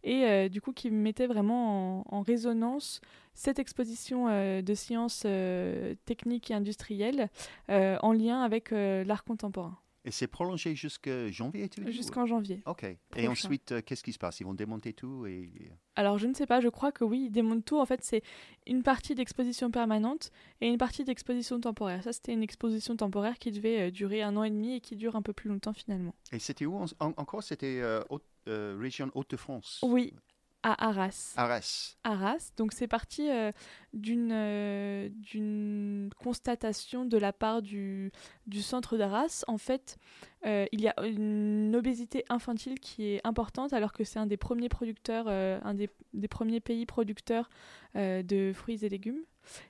et 0.04 0.26
euh, 0.26 0.50
du 0.50 0.62
coup 0.62 0.72
qui 0.74 0.90
mettait 0.92 1.28
vraiment 1.28 2.02
en, 2.10 2.18
en 2.18 2.22
résonance 2.22 3.02
cette 3.34 3.60
exposition 3.60 4.28
euh, 4.30 4.62
de 4.62 4.74
sciences 4.74 5.24
euh, 5.26 5.96
techniques 6.06 6.52
et 6.52 6.54
industrielles 6.54 7.30
en 7.68 8.12
lien 8.14 8.42
avec 8.42 8.72
l'art 8.72 9.24
contemporain 9.24 9.78
Et 10.06 10.12
c'est 10.12 10.28
prolongé 10.28 10.76
jusqu'à 10.76 11.30
janvier, 11.30 11.70
tu 11.70 11.92
jusqu'en 11.92 12.26
janvier. 12.26 12.62
Ok. 12.66 12.86
Et 13.16 13.28
ensuite, 13.28 13.72
euh, 13.74 13.82
qu'est-ce 13.82 14.04
qui 14.04 14.14
se 14.14 14.18
passe? 14.18 14.40
Ils 14.40 14.46
vont 14.46 14.54
démonter 14.54 14.94
tout 14.94 15.26
et... 15.26 15.52
Alors 15.96 16.18
je 16.18 16.28
ne 16.28 16.34
sais 16.34 16.46
pas, 16.48 16.62
je 16.62 16.70
crois 16.70 16.92
que 16.94 17.04
oui, 17.04 17.26
ils 17.26 17.30
démontent 17.32 17.66
tout. 17.66 17.78
En 17.78 17.86
fait, 17.86 18.02
c'est 18.04 18.24
une 18.66 18.82
partie 18.84 19.14
d'exposition 19.16 19.70
permanente 19.70 20.32
et 20.62 20.68
une 20.70 20.78
partie 20.78 21.04
d'exposition 21.04 21.60
temporaire. 21.60 22.02
Ça, 22.04 22.14
c'était 22.14 22.32
une 22.34 22.44
exposition 22.44 22.96
temporaire 22.96 23.38
qui 23.38 23.52
devait 23.52 23.88
euh, 23.88 23.92
durer 23.92 24.22
un 24.22 24.36
an 24.38 24.44
et 24.44 24.50
demi 24.50 24.76
et 24.76 24.80
qui 24.82 24.96
dure 24.96 25.16
un 25.18 25.22
peu 25.22 25.34
plus 25.34 25.50
longtemps 25.50 25.74
finalement. 25.74 26.16
Et 26.32 26.40
c'était 26.40 26.66
où 26.66 26.76
en- 26.78 26.86
en- 27.02 27.14
encore? 27.18 27.44
C'était 27.44 27.80
euh, 27.82 28.02
euh, 28.50 28.78
région 28.80 29.10
Hauts-de-France 29.14 29.80
Oui, 29.84 30.14
à 30.62 30.90
Arras. 30.90 31.34
Arras. 31.38 31.96
Arras. 32.04 32.52
Donc 32.58 32.74
c'est 32.74 32.88
parti 32.88 33.30
euh, 33.30 33.54
d'une 33.94 34.32
euh, 34.34 35.08
d'une 35.14 36.10
constatation 36.22 37.06
de 37.06 37.18
la 37.18 37.32
part 37.32 37.62
du, 37.62 38.12
du 38.46 38.62
centre 38.62 38.98
d'Arras. 38.98 39.46
En 39.48 39.58
fait, 39.58 39.98
euh, 40.46 40.66
il 40.74 40.82
y 40.82 40.90
a 40.90 40.96
une 41.06 41.74
obésité 41.78 42.26
infantile 42.28 42.78
qui 42.80 43.06
est 43.06 43.22
importante 43.26 43.72
alors 43.72 43.94
que 43.94 44.04
c'est 44.04 44.20
un 44.20 44.26
des 44.26 44.36
premiers 44.36 44.68
producteurs, 44.68 45.30
un 45.30 45.74
des, 45.74 45.90
des 46.14 46.28
premiers 46.28 46.60
pays 46.60 46.86
producteurs 46.86 47.50
de 47.96 48.52
fruits 48.54 48.84
et 48.84 48.90
légumes. 48.90 49.24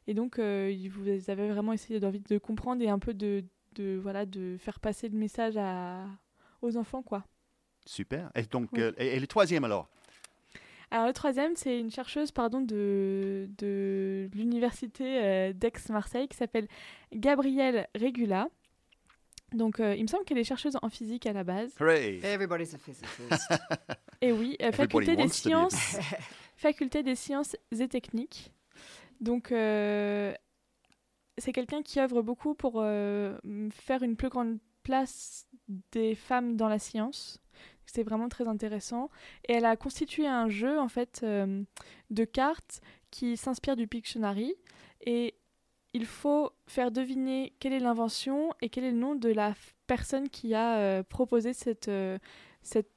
Et 0.08 0.16
donc 0.16 0.40
vous 0.40 1.30
avez 1.30 1.50
vraiment 1.50 1.74
essayé 1.74 2.00
d'envie 2.00 2.20
de 2.22 2.38
comprendre 2.40 2.82
et 2.82 2.90
un 2.90 3.00
peu 3.00 3.14
de, 3.14 3.44
de, 3.76 4.00
voilà, 4.02 4.26
de 4.26 4.58
faire 4.58 4.80
passer 4.80 5.08
le 5.08 5.18
message 5.18 5.56
à, 5.56 6.06
aux 6.64 6.78
enfants. 6.78 7.04
quoi. 7.04 7.24
Super. 7.86 8.30
Et 8.36 8.44
donc, 8.44 8.70
Oui. 8.74 8.82
euh, 8.82 8.92
et, 8.98 9.16
et 9.16 9.20
le 9.20 9.28
troisième 9.28 9.64
alors? 9.64 9.90
Alors 10.92 11.06
le 11.06 11.14
troisième, 11.14 11.56
c'est 11.56 11.80
une 11.80 11.92
chercheuse 11.92 12.32
pardon, 12.32 12.62
de, 12.62 13.48
de 13.60 14.28
l'université 14.34 15.24
euh, 15.24 15.54
d'Aix-Marseille 15.54 16.28
qui 16.28 16.36
s'appelle 16.36 16.68
Gabrielle 17.14 17.88
Regula. 17.96 18.48
Donc 19.54 19.80
euh, 19.80 19.96
il 19.96 20.02
me 20.04 20.08
semble 20.08 20.26
qu'elle 20.26 20.38
est 20.40 20.44
chercheuse 20.44 20.78
en 20.82 20.90
physique 20.90 21.26
à 21.28 21.34
la 21.34 21.44
base. 21.44 21.74
Hooray 21.80 22.20
Everybody's 22.24 22.74
a 22.74 22.78
physicist. 22.80 23.54
Et 24.22 24.32
oui, 24.32 24.58
euh, 24.62 24.72
faculté 24.72 25.16
des 25.16 25.28
sciences, 25.28 25.98
faculté 26.58 27.04
des 27.04 27.16
sciences 27.16 27.56
et 27.80 27.88
techniques. 27.88 28.52
Donc 29.22 29.52
euh, 29.52 30.34
c'est 31.38 31.52
quelqu'un 31.54 31.82
qui 31.84 32.00
œuvre 32.00 32.22
beaucoup 32.22 32.54
pour 32.56 32.74
euh, 32.78 33.38
faire 33.72 34.02
une 34.04 34.16
plus 34.16 34.30
grande 34.30 34.58
place 34.90 35.46
des 35.92 36.16
femmes 36.16 36.56
dans 36.56 36.68
la 36.68 36.80
science. 36.80 37.40
C'est 37.86 38.02
vraiment 38.02 38.28
très 38.28 38.48
intéressant. 38.48 39.12
Et 39.48 39.54
elle 39.54 39.66
a 39.66 39.76
constitué 39.76 40.26
un 40.26 40.50
jeu 40.50 40.80
en 40.80 40.88
fait 40.88 41.22
euh, 41.22 41.62
de 42.10 42.26
cartes 42.26 42.82
qui 43.12 43.38
s'inspire 43.38 43.76
du 43.76 43.88
Pictionary. 43.88 44.56
Et 45.02 45.36
il 45.94 46.08
faut 46.08 46.52
faire 46.66 46.90
deviner 46.90 47.54
quelle 47.60 47.74
est 47.74 47.80
l'invention 47.80 48.52
et 48.62 48.70
quel 48.70 48.84
est 48.84 48.92
le 48.92 48.98
nom 48.98 49.14
de 49.14 49.30
la 49.30 49.54
personne 49.86 50.28
qui 50.28 50.56
a 50.56 50.78
euh, 50.78 51.04
proposé 51.04 51.54
cette, 51.54 51.88
euh, 51.88 52.18
cette, 52.64 52.92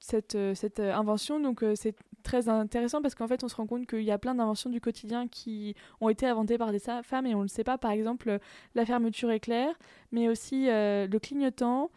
cette, 0.00 0.36
cette 0.54 0.80
invention. 0.80 1.38
Donc 1.38 1.64
c'est 1.76 1.94
très 2.24 2.48
intéressant 2.48 3.00
parce 3.02 3.14
qu'en 3.14 3.28
fait 3.28 3.44
on 3.44 3.48
se 3.48 3.54
rend 3.54 3.66
compte 3.66 3.86
qu'il 3.86 4.02
y 4.02 4.10
a 4.10 4.18
plein 4.18 4.34
d'inventions 4.34 4.70
du 4.70 4.80
quotidien 4.80 5.28
qui 5.28 5.76
ont 6.00 6.08
été 6.08 6.26
inventées 6.26 6.58
par 6.58 6.72
des 6.72 6.80
femmes 6.80 7.26
et 7.26 7.34
on 7.34 7.38
ne 7.38 7.42
le 7.44 7.48
sait 7.48 7.64
pas. 7.64 7.78
Par 7.78 7.92
exemple 7.92 8.28
euh, 8.30 8.38
la 8.74 8.84
fermeture 8.84 9.30
éclair, 9.30 9.68
mais 10.10 10.28
aussi 10.28 10.68
euh, 10.68 11.06
le 11.06 11.18
clignotant 11.20 11.90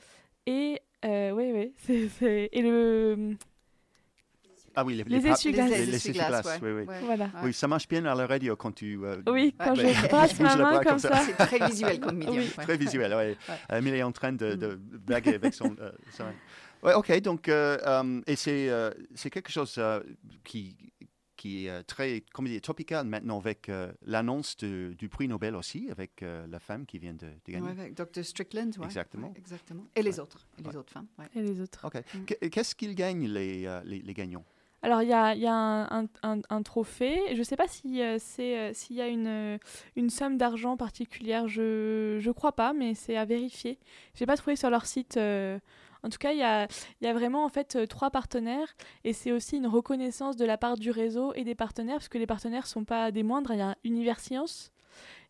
et 0.46 0.80
euh, 1.06 1.32
ouais, 1.32 1.52
ouais, 1.52 1.74
c'est- 1.78 2.10
c'est- 2.10 2.50
et 2.52 2.62
le 2.62 3.36
Ah 4.76 4.84
oui, 4.86 4.94
les, 4.96 5.04
Les 5.06 5.20
pa- 5.22 5.30
essuie-glaces. 5.34 5.72
les- 5.72 5.78
Les 5.78 5.86
les 5.88 5.96
essuie-glaces, 5.96 6.46
ouais. 6.46 6.60
oui, 6.62 6.72
oui. 6.72 6.84
Ouais. 6.84 7.00
voilà. 7.04 7.26
Ouais. 7.26 7.32
Oui, 7.46 7.54
ça 7.54 7.68
marche 7.68 7.88
bien 7.88 8.06
à 8.06 8.14
la 8.14 8.28
radio 8.28 8.56
quand 8.56 8.72
tu... 8.74 9.00
euh, 9.04 9.18
Oui, 9.28 9.56
quand 9.58 9.76
Ouais. 9.76 9.92
je 9.92 10.08
bouge 10.08 10.40
ma 10.40 10.56
main 10.56 10.80
comme 10.84 11.00
ça. 11.00 11.16
ça. 11.16 11.24
C'est 11.26 11.34
très 11.58 11.68
visuel 11.68 12.00
comme 12.00 12.18
médium. 12.22 12.38
Oui. 12.38 12.52
ouais. 12.56 12.64
Très 12.64 12.78
visuel, 12.78 13.12
oui. 13.12 13.36
Ouais. 13.72 13.78
Emile 13.80 13.96
est 13.96 14.04
en 14.04 14.12
train 14.12 14.34
de, 14.34 14.54
de 14.54 14.76
blaguer 14.76 15.34
avec 15.36 15.54
son... 15.56 15.76
euh, 15.82 15.92
son- 16.16 16.26
Ouais, 16.84 16.94
ok, 16.94 17.20
donc, 17.22 17.50
euh, 17.50 17.78
euh, 17.86 18.22
et 18.28 18.36
c'est 18.36 18.70
euh, 18.70 18.92
c'est 19.16 19.30
quelque 19.30 19.52
chose 19.52 19.76
euh, 19.78 20.00
qui, 20.44 20.76
qui 21.36 21.68
est 21.68 21.84
très, 21.84 22.24
comment 22.34 22.48
dire, 22.50 22.62
topical 22.62 23.06
maintenant 23.08 23.40
avec 23.40 23.70
euh, 23.70 23.92
l'annonce 24.04 24.56
de- 24.58 24.94
du 24.98 25.10
prix 25.10 25.28
Nobel 25.28 25.56
aussi, 25.56 25.90
avec 25.92 26.22
euh, 26.24 26.46
la 26.48 26.60
femme 26.60 26.86
qui 26.86 27.00
vient 27.00 27.14
de, 27.14 27.28
de 27.46 27.52
gagner. 27.52 27.66
Ouais, 27.66 27.72
avec 27.72 27.94
Dr. 27.96 28.24
Strickland. 28.24 28.72
ouais. 28.78 28.86
Exactement. 28.86 29.30
Ouais, 29.30 29.38
exactement. 29.38 29.84
Et 29.96 30.02
les 30.04 30.12
Ouais. 30.16 30.20
autres. 30.20 30.48
Et 30.60 30.62
les 30.64 30.70
Ouais. 30.70 30.76
autres 30.78 30.94
femmes. 30.94 31.08
ouais. 31.20 31.26
Et 31.36 31.42
les 31.42 31.60
autres. 31.62 31.80
Ok. 31.84 31.96
Mm. 32.14 32.26
Qu- 32.26 32.50
Qu'est-ce 32.50 32.76
qu'ils 32.76 32.96
gagnent, 32.96 33.28
les, 33.28 33.66
euh, 33.66 33.82
les, 33.84 34.00
les 34.02 34.14
gagnants? 34.14 34.46
Alors, 34.84 35.02
il 35.02 35.10
y 35.10 35.14
a, 35.14 35.34
il 35.34 35.42
y 35.42 35.48
a 35.48 35.54
un, 35.54 36.04
un- 36.04 36.08
un- 36.22 36.42
un 36.50 36.62
trophée. 36.62 37.20
Je 37.34 37.40
ne 37.40 37.44
sais 37.44 37.56
pas 37.56 37.68
si, 37.68 38.02
euh, 38.02 38.18
c'est, 38.20 38.58
euh, 38.60 38.72
s'il 38.76 38.96
y 38.96 39.02
a 39.02 39.08
une, 39.08 39.60
une 39.96 40.10
somme 40.12 40.38
d'argent 40.38 40.78
particulière. 40.78 41.48
Je 41.48 42.24
ne 42.24 42.32
crois 42.32 42.52
pas, 42.52 42.74
mais 42.74 42.94
c'est 42.94 43.18
à 43.18 43.26
vérifier. 43.26 43.80
Je 44.14 44.22
n'ai 44.24 44.28
pas 44.28 44.38
trouvé 44.38 44.56
sur 44.56 44.70
leur 44.70 44.86
site. 44.86 45.18
En 46.04 46.10
tout 46.10 46.18
cas, 46.18 46.32
il 46.32 46.38
y 46.40 46.44
a, 46.44 46.68
il 47.02 47.06
y 47.06 47.08
a 47.08 47.14
vraiment 47.14 47.44
en 47.46 47.50
fait 47.50 47.76
euh, 47.76 47.86
trois 47.86 48.10
partenaires 48.12 48.76
et 49.04 49.14
c'est 49.14 49.32
aussi 49.32 49.58
une 49.58 49.68
reconnaissance 49.68 50.36
de 50.36 50.46
la 50.46 50.58
part 50.58 50.78
du 50.78 50.92
réseau 50.92 51.34
et 51.34 51.44
des 51.44 51.56
partenaires, 51.56 51.96
parce 51.98 52.10
que 52.10 52.18
les 52.18 52.28
partenaires 52.28 52.64
ne 52.64 52.68
sont 52.68 52.86
pas 52.86 53.12
des 53.12 53.24
moindres. 53.24 53.52
Il 53.54 53.60
y 53.60 53.62
a 53.62 53.76
Univers 53.84 54.20
Science, 54.20 54.72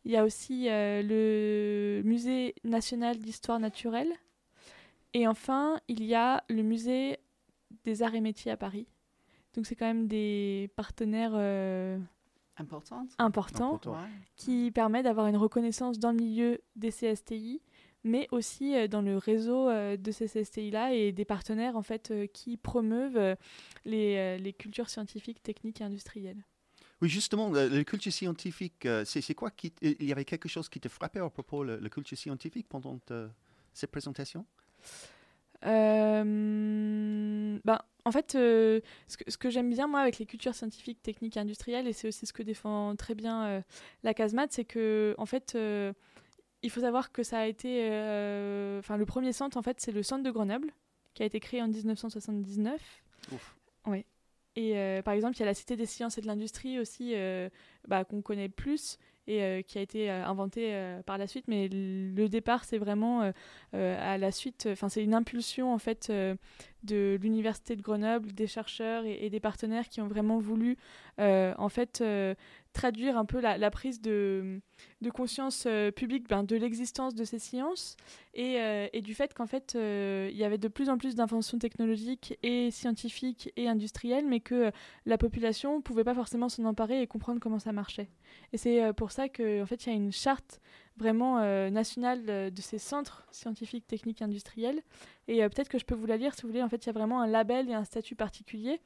il 0.06 0.12
y 0.12 0.18
a 0.18 0.24
aussi 0.24 0.68
euh, 0.70 1.02
le 1.04 2.02
Musée 2.04 2.56
national 2.64 3.18
d'histoire 3.18 3.60
naturelle 3.60 4.12
et 5.14 5.28
enfin, 5.28 5.80
il 5.88 6.04
y 6.04 6.16
a 6.16 6.44
le 6.50 6.62
Musée 6.64 7.20
des 7.84 8.04
arts 8.04 8.16
et 8.16 8.22
métiers 8.22 8.52
à 8.52 8.58
Paris. 8.58 8.88
Donc 9.54 9.66
c'est 9.66 9.76
quand 9.76 9.88
même 9.88 10.08
des 10.08 10.70
partenaires 10.76 11.32
euh, 11.34 11.98
importants 12.58 13.08
Important. 13.18 13.80
Ouais. 13.86 13.98
qui 14.36 14.72
permettent 14.72 15.06
d'avoir 15.06 15.28
une 15.28 15.38
reconnaissance 15.38 15.98
dans 16.00 16.12
le 16.12 16.18
milieu 16.18 16.62
des 16.76 16.92
CSTI, 16.92 17.62
mais 18.04 18.28
aussi 18.32 18.76
euh, 18.76 18.88
dans 18.88 19.02
le 19.02 19.18
réseau 19.18 19.70
euh, 19.70 19.98
de 19.98 20.12
ces 20.12 20.28
CSTI-là 20.28 20.94
et 20.94 21.12
des 21.12 21.26
partenaires 21.26 21.76
en 21.76 21.82
fait 21.82 22.12
euh, 22.12 22.28
qui 22.28 22.58
promeuvent 22.58 23.36
les, 23.86 24.38
les 24.38 24.54
cultures 24.54 24.90
scientifiques, 24.90 25.42
techniques 25.44 25.82
et 25.82 25.84
industrielles. 25.84 26.44
Oui, 27.02 27.10
justement, 27.10 27.52
le 27.52 27.84
culture 27.84 28.12
scientifique, 28.12 28.88
c'est 29.06 29.36
quoi 29.36 29.52
qui... 29.52 29.72
Il 29.82 30.06
y 30.06 30.12
avait 30.12 30.26
quelque 30.26 30.50
chose 30.50 30.68
qui 30.68 30.80
te 30.80 30.90
frappait 30.90 31.20
à 31.20 31.30
propos 31.30 31.64
de 31.64 31.74
la 31.74 31.90
culture 31.90 32.18
scientifique 32.18 32.68
pendant 32.68 33.00
euh, 33.12 33.28
cette 33.74 33.92
présentation? 33.92 34.48
Euh, 35.66 37.60
ben, 37.64 37.80
en 38.06 38.12
fait, 38.12 38.36
euh, 38.36 38.80
ce 39.08 39.18
que, 39.18 39.30
ce 39.30 39.38
que 39.38 39.50
j'aime 39.50 39.70
bien 39.70 39.88
moi 39.88 40.00
avec 40.00 40.18
les 40.18 40.26
cultures 40.26 40.56
scientifiques, 40.56 41.02
techniques 41.02 41.38
et 41.38 41.40
industrielles, 41.40 41.88
et 41.88 41.94
c'est 41.94 42.08
aussi 42.08 42.26
ce 42.26 42.34
que 42.34 42.44
défend 42.44 42.96
très 42.96 43.16
bien 43.16 43.46
euh, 43.46 43.62
la 44.04 44.14
casemate, 44.14 44.52
c'est 44.52 44.66
que 44.66 45.16
en 45.18 45.26
fait, 45.26 45.58
il 46.68 46.70
faut 46.70 46.82
savoir 46.82 47.12
que 47.14 47.24
ça 47.24 47.40
a 47.40 47.46
été. 47.46 47.88
euh, 47.90 48.80
Enfin, 48.80 48.98
le 48.98 49.06
premier 49.06 49.32
centre, 49.32 49.56
en 49.58 49.62
fait, 49.62 49.80
c'est 49.80 49.94
le 49.94 50.04
centre 50.04 50.24
de 50.24 50.32
Grenoble, 50.32 50.72
qui 51.14 51.24
a 51.24 51.26
été 51.26 51.40
créé 51.40 51.62
en 51.62 51.68
1979. 51.70 52.82
Ouf. 53.32 53.56
Ouais. 53.86 54.06
Et 54.58 54.78
euh, 54.78 55.02
par 55.02 55.14
exemple, 55.14 55.38
il 55.38 55.40
y 55.40 55.44
a 55.44 55.46
la 55.46 55.54
Cité 55.54 55.76
des 55.76 55.86
sciences 55.86 56.18
et 56.18 56.22
de 56.22 56.28
l'industrie 56.28 56.80
aussi, 56.80 57.14
euh, 57.16 57.48
bah, 57.88 58.04
qu'on 58.04 58.22
connaît 58.22 58.50
plus 58.50 58.98
et 59.28 59.44
euh, 59.44 59.62
qui 59.62 59.78
a 59.78 59.82
été 59.82 60.10
inventée 60.10 60.74
par 61.06 61.18
la 61.18 61.28
suite. 61.28 61.46
Mais 61.48 61.70
le 61.70 62.28
départ, 62.28 62.66
c'est 62.66 62.78
vraiment 62.78 63.32
à 63.74 64.18
la 64.18 64.32
suite. 64.32 64.68
Enfin, 64.72 64.90
c'est 64.90 65.04
une 65.04 65.14
impulsion 65.14 65.74
en 65.74 65.78
fait 65.78 66.12
de 66.84 67.20
l'université 67.22 67.76
de 67.76 67.82
Grenoble, 67.82 68.32
des 68.34 68.48
chercheurs 68.48 69.06
et, 69.06 69.26
et 69.26 69.30
des 69.30 69.40
partenaires 69.40 69.90
qui 69.90 70.02
ont 70.02 70.08
vraiment 70.08 70.40
voulu 70.40 70.78
en 71.20 71.70
fait 71.70 72.04
traduire 72.78 73.18
un 73.18 73.26
peu 73.26 73.42
la, 73.42 73.72
prise 73.72 74.02
de, 74.02 74.62
conscience 75.12 75.64
euh, 75.66 75.90
publique 75.90 76.30
ben, 76.30 76.44
de 76.44 76.56
l'existence 76.56 77.16
de 77.16 77.24
ces 77.24 77.40
sciences 77.40 77.98
et, 78.36 78.62
euh, 78.62 78.88
du 79.02 79.16
fait 79.16 79.34
qu'en 79.34 79.48
fait 79.48 79.74
euh, 79.76 80.30
il 80.32 80.38
y 80.38 80.44
avait 80.44 80.60
de 80.60 80.68
plus 80.68 80.90
en 80.90 80.98
plus 81.00 81.16
d'inventions 81.16 81.58
technologiques 81.58 82.38
et 82.44 82.70
scientifiques 82.70 83.52
et 83.58 83.68
industrielles, 83.68 84.28
mais 84.28 84.42
que 84.42 84.72
la 85.08 85.18
population 85.18 85.78
ne 85.78 85.82
pouvait 85.82 86.04
pas 86.04 86.14
forcément 86.14 86.50
s'en 86.50 86.66
emparer 86.66 87.02
et 87.02 87.08
comprendre 87.08 87.40
comment 87.40 87.58
ça 87.58 87.72
marchait. 87.72 88.10
Et 88.54 88.58
c'est 88.58 88.94
pour 88.94 89.12
ça 89.12 89.28
qu'en 89.28 89.66
fait 89.66 89.86
il 89.86 89.90
y 89.90 89.92
a 89.92 89.96
une 89.96 90.12
charte 90.12 90.62
vraiment 90.98 91.40
nationale 91.70 92.26
de 92.26 92.62
ces 92.62 92.80
centres 92.80 93.28
scientifiques, 93.32 93.86
techniques, 93.86 94.24
industriels. 94.24 94.82
Et 95.28 95.38
peut-être 95.50 95.70
que 95.70 95.78
je 95.78 95.86
peux 95.86 95.94
vous 95.94 96.08
la 96.08 96.18
lire 96.18 96.34
si 96.34 96.42
vous 96.42 96.48
voulez. 96.48 96.64
En 96.64 96.70
fait, 96.70 96.84
il 96.84 96.88
y 96.88 96.90
a 96.90 96.94
vraiment 96.94 97.22
un 97.22 97.28
label 97.28 97.70
et 97.70 97.76
un 97.76 97.84
statut 97.84 98.16
particulier. 98.16 98.82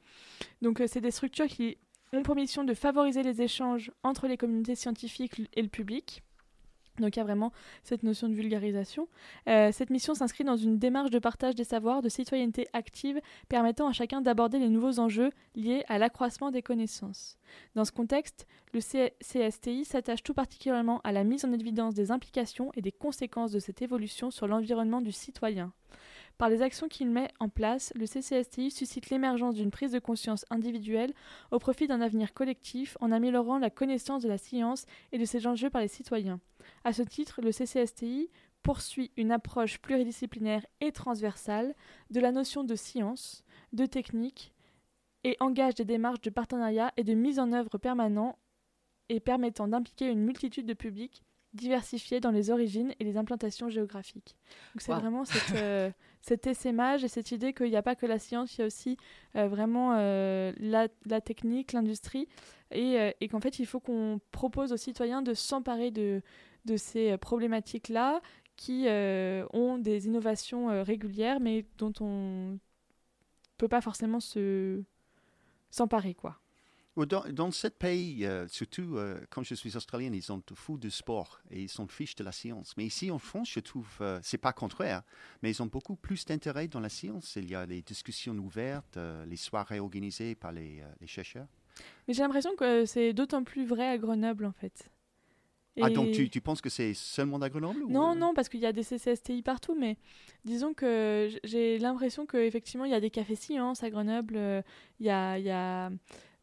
Donc, 0.60 0.82
c'est 0.86 1.00
des 1.00 1.10
structures 1.10 1.46
qui 1.46 1.78
ont 2.12 2.22
pour 2.22 2.34
mission 2.34 2.64
de 2.64 2.74
favoriser 2.74 3.22
les 3.22 3.42
échanges 3.42 3.90
entre 4.02 4.26
les 4.26 4.36
communautés 4.36 4.74
scientifiques 4.74 5.40
et 5.54 5.62
le 5.62 5.68
public. 5.68 6.22
Donc 6.98 7.16
il 7.16 7.20
y 7.20 7.22
a 7.22 7.24
vraiment 7.24 7.52
cette 7.82 8.02
notion 8.02 8.28
de 8.28 8.34
vulgarisation. 8.34 9.08
Euh, 9.48 9.72
cette 9.72 9.88
mission 9.88 10.14
s'inscrit 10.14 10.44
dans 10.44 10.56
une 10.56 10.78
démarche 10.78 11.10
de 11.10 11.18
partage 11.18 11.54
des 11.54 11.64
savoirs, 11.64 12.02
de 12.02 12.10
citoyenneté 12.10 12.68
active, 12.74 13.20
permettant 13.48 13.88
à 13.88 13.92
chacun 13.92 14.20
d'aborder 14.20 14.58
les 14.58 14.68
nouveaux 14.68 14.98
enjeux 14.98 15.30
liés 15.54 15.84
à 15.88 15.96
l'accroissement 15.98 16.50
des 16.50 16.62
connaissances. 16.62 17.38
Dans 17.74 17.86
ce 17.86 17.92
contexte, 17.92 18.46
le 18.74 18.80
CSTI 18.80 19.84
s'attache 19.86 20.22
tout 20.22 20.34
particulièrement 20.34 21.00
à 21.02 21.12
la 21.12 21.24
mise 21.24 21.46
en 21.46 21.52
évidence 21.52 21.94
des 21.94 22.10
implications 22.10 22.70
et 22.74 22.82
des 22.82 22.92
conséquences 22.92 23.52
de 23.52 23.58
cette 23.58 23.80
évolution 23.80 24.30
sur 24.30 24.46
l'environnement 24.46 25.00
du 25.00 25.12
citoyen. 25.12 25.72
Par 26.38 26.48
les 26.48 26.62
actions 26.62 26.88
qu'il 26.88 27.08
met 27.10 27.28
en 27.38 27.48
place, 27.48 27.92
le 27.94 28.06
CCSTI 28.06 28.70
suscite 28.70 29.10
l'émergence 29.10 29.54
d'une 29.54 29.70
prise 29.70 29.92
de 29.92 29.98
conscience 29.98 30.44
individuelle 30.50 31.12
au 31.50 31.58
profit 31.58 31.86
d'un 31.86 32.00
avenir 32.00 32.32
collectif 32.34 32.96
en 33.00 33.12
améliorant 33.12 33.58
la 33.58 33.70
connaissance 33.70 34.22
de 34.22 34.28
la 34.28 34.38
science 34.38 34.86
et 35.12 35.18
de 35.18 35.24
ses 35.24 35.46
enjeux 35.46 35.70
par 35.70 35.80
les 35.82 35.88
citoyens. 35.88 36.40
À 36.84 36.92
ce 36.92 37.02
titre, 37.02 37.40
le 37.42 37.52
CCSTI 37.52 38.28
poursuit 38.62 39.10
une 39.16 39.32
approche 39.32 39.78
pluridisciplinaire 39.78 40.64
et 40.80 40.92
transversale 40.92 41.74
de 42.10 42.20
la 42.20 42.32
notion 42.32 42.64
de 42.64 42.74
science, 42.76 43.44
de 43.72 43.86
technique, 43.86 44.52
et 45.24 45.36
engage 45.38 45.74
des 45.76 45.84
démarches 45.84 46.20
de 46.22 46.30
partenariat 46.30 46.92
et 46.96 47.04
de 47.04 47.14
mise 47.14 47.38
en 47.38 47.52
œuvre 47.52 47.78
permanent 47.78 48.36
et 49.08 49.20
permettant 49.20 49.68
d'impliquer 49.68 50.06
une 50.08 50.20
multitude 50.24 50.66
de 50.66 50.74
publics 50.74 51.22
diversifiés 51.52 52.18
dans 52.18 52.30
les 52.30 52.50
origines 52.50 52.92
et 52.98 53.04
les 53.04 53.16
implantations 53.16 53.68
géographiques. 53.68 54.34
Donc 54.74 54.80
c'est 54.80 54.92
Wow. 54.92 54.98
vraiment 55.00 55.24
cette, 55.24 55.54
euh, 55.56 55.90
cet 56.22 56.46
essaimage 56.46 57.02
et 57.04 57.08
cette 57.08 57.32
idée 57.32 57.52
qu'il 57.52 57.68
n'y 57.68 57.76
a 57.76 57.82
pas 57.82 57.96
que 57.96 58.06
la 58.06 58.18
science, 58.18 58.56
il 58.56 58.60
y 58.60 58.62
a 58.62 58.66
aussi 58.66 58.96
euh, 59.36 59.48
vraiment 59.48 59.94
euh, 59.96 60.52
la, 60.58 60.88
technique, 61.20 61.72
l'industrie, 61.72 62.28
et, 62.70 62.98
euh, 62.98 63.10
et 63.20 63.28
qu'en 63.28 63.40
fait 63.40 63.58
il 63.58 63.66
faut 63.66 63.80
qu'on 63.80 64.20
propose 64.30 64.72
aux 64.72 64.76
citoyens 64.76 65.20
de 65.20 65.34
s'emparer 65.34 65.90
de, 65.90 66.22
de 66.64 66.76
ces 66.76 67.18
problématiques-là 67.18 68.22
qui 68.56 68.86
ont 68.86 69.78
des 69.78 70.06
innovations 70.06 70.84
régulières 70.84 71.40
mais 71.40 71.64
dont 71.78 71.92
on 72.00 72.58
peut 73.56 73.66
pas 73.66 73.80
forcément 73.80 74.20
se 74.20 74.82
s'emparer 75.70 76.14
quoi. 76.14 76.41
Dans, 76.96 77.24
dans 77.30 77.50
ce 77.50 77.68
pays, 77.68 78.26
euh, 78.26 78.46
surtout 78.48 78.98
euh, 78.98 79.18
quand 79.30 79.42
je 79.42 79.54
suis 79.54 79.76
australien, 79.78 80.10
ils 80.12 80.22
sont 80.22 80.42
fous 80.54 80.76
du 80.76 80.90
sport 80.90 81.40
et 81.50 81.62
ils 81.62 81.68
sont 81.70 81.88
fiches 81.88 82.14
de 82.16 82.22
la 82.24 82.32
science. 82.32 82.74
Mais 82.76 82.84
ici 82.84 83.10
en 83.10 83.18
France, 83.18 83.50
je 83.50 83.60
trouve, 83.60 83.88
euh, 84.02 84.20
c'est 84.22 84.36
pas 84.36 84.52
contraire, 84.52 85.02
mais 85.42 85.50
ils 85.50 85.62
ont 85.62 85.66
beaucoup 85.66 85.96
plus 85.96 86.26
d'intérêt 86.26 86.68
dans 86.68 86.80
la 86.80 86.90
science. 86.90 87.36
Il 87.36 87.48
y 87.50 87.54
a 87.54 87.64
les 87.64 87.80
discussions 87.80 88.34
ouvertes, 88.36 88.98
euh, 88.98 89.24
les 89.24 89.36
soirées 89.36 89.80
organisées 89.80 90.34
par 90.34 90.52
les, 90.52 90.80
euh, 90.82 90.86
les 91.00 91.06
chercheurs. 91.06 91.46
Mais 92.06 92.12
j'ai 92.12 92.22
l'impression 92.22 92.54
que 92.56 92.84
c'est 92.84 93.14
d'autant 93.14 93.42
plus 93.42 93.64
vrai 93.64 93.88
à 93.88 93.96
Grenoble 93.96 94.44
en 94.44 94.52
fait. 94.52 94.90
Ah, 95.80 95.88
donc 95.88 96.10
tu, 96.10 96.28
tu 96.28 96.42
penses 96.42 96.60
que 96.60 96.68
c'est 96.68 96.92
seulement 96.92 97.38
à 97.40 97.48
Grenoble 97.48 97.82
ou- 97.84 97.90
Non, 97.90 98.14
non, 98.14 98.34
parce 98.34 98.50
qu'il 98.50 98.60
y 98.60 98.66
a 98.66 98.72
des 98.74 98.82
CCSTI 98.82 99.40
partout, 99.40 99.74
mais 99.74 99.96
disons 100.44 100.74
que 100.74 101.30
j'ai 101.44 101.78
l'impression 101.78 102.26
qu'effectivement, 102.26 102.84
il 102.84 102.90
y 102.90 102.94
a 102.94 103.00
des 103.00 103.08
cafés 103.08 103.36
sciences 103.36 103.82
à 103.82 103.88
Grenoble, 103.88 104.36
il 105.00 105.06
y 105.06 105.08
a, 105.08 105.38
il 105.38 105.44
y 105.46 105.50
a- 105.50 105.90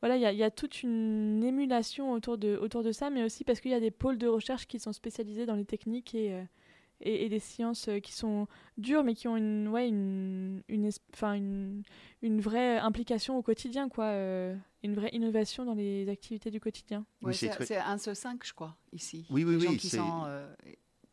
voilà, 0.01 0.15
il 0.17 0.21
y 0.21 0.25
a, 0.25 0.31
il 0.31 0.37
y 0.37 0.43
a 0.43 0.51
toute 0.51 0.83
une 0.83 1.43
émulation 1.43 2.11
autour 2.13 2.37
de, 2.37 2.55
autour 2.57 2.83
de 2.83 2.91
ça, 2.91 3.09
mais 3.09 3.23
aussi 3.23 3.43
parce 3.43 3.59
qu'il 3.59 3.71
y 3.71 3.75
a 3.75 3.79
des 3.79 3.91
pôles 3.91 4.17
de 4.17 4.27
recherche 4.27 4.65
qui 4.67 4.79
sont 4.79 4.93
spécialisés 4.93 5.45
dans 5.45 5.55
les 5.55 5.65
techniques 5.65 6.15
et, 6.15 6.33
euh, 6.33 6.43
et, 7.01 7.25
et 7.25 7.29
des 7.29 7.39
sciences 7.39 7.87
euh, 7.89 7.99
qui 7.99 8.13
sont 8.13 8.47
dures, 8.77 9.03
mais 9.03 9.13
qui 9.15 9.27
ont 9.27 9.35
une, 9.37 9.67
ouais, 9.67 9.87
une, 9.87 10.61
une, 10.69 10.89
une, 11.33 11.83
une 12.21 12.41
vraie 12.41 12.77
implication 12.77 13.37
au 13.37 13.41
quotidien, 13.41 13.89
quoi, 13.89 14.05
euh, 14.05 14.55
une 14.83 14.95
vraie 14.95 15.09
innovation 15.13 15.65
dans 15.65 15.73
les 15.75 16.07
activités 16.09 16.49
du 16.51 16.59
quotidien. 16.59 17.05
Ouais, 17.21 17.33
c'est 17.33 17.49
très- 17.49 17.77
un 17.77 17.97
sur 17.97 18.15
cinq, 18.15 18.45
je 18.45 18.53
crois, 18.53 18.75
ici. 18.93 19.25
Oui, 19.29 19.43
oui, 19.43 19.53
Les 19.55 19.59
gens 19.59 19.69
oui, 19.71 19.77
qui 19.77 19.89
sont, 19.89 20.23
euh, 20.25 20.53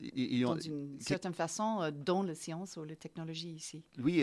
dans 0.00 0.58
une 0.58 1.00
certaine 1.00 1.34
façon, 1.34 1.80
euh, 1.82 1.90
dans 1.90 2.22
la 2.22 2.34
science 2.34 2.76
ou 2.76 2.84
la 2.84 2.96
technologie 2.96 3.50
ici. 3.50 3.82
Oui, 3.98 4.22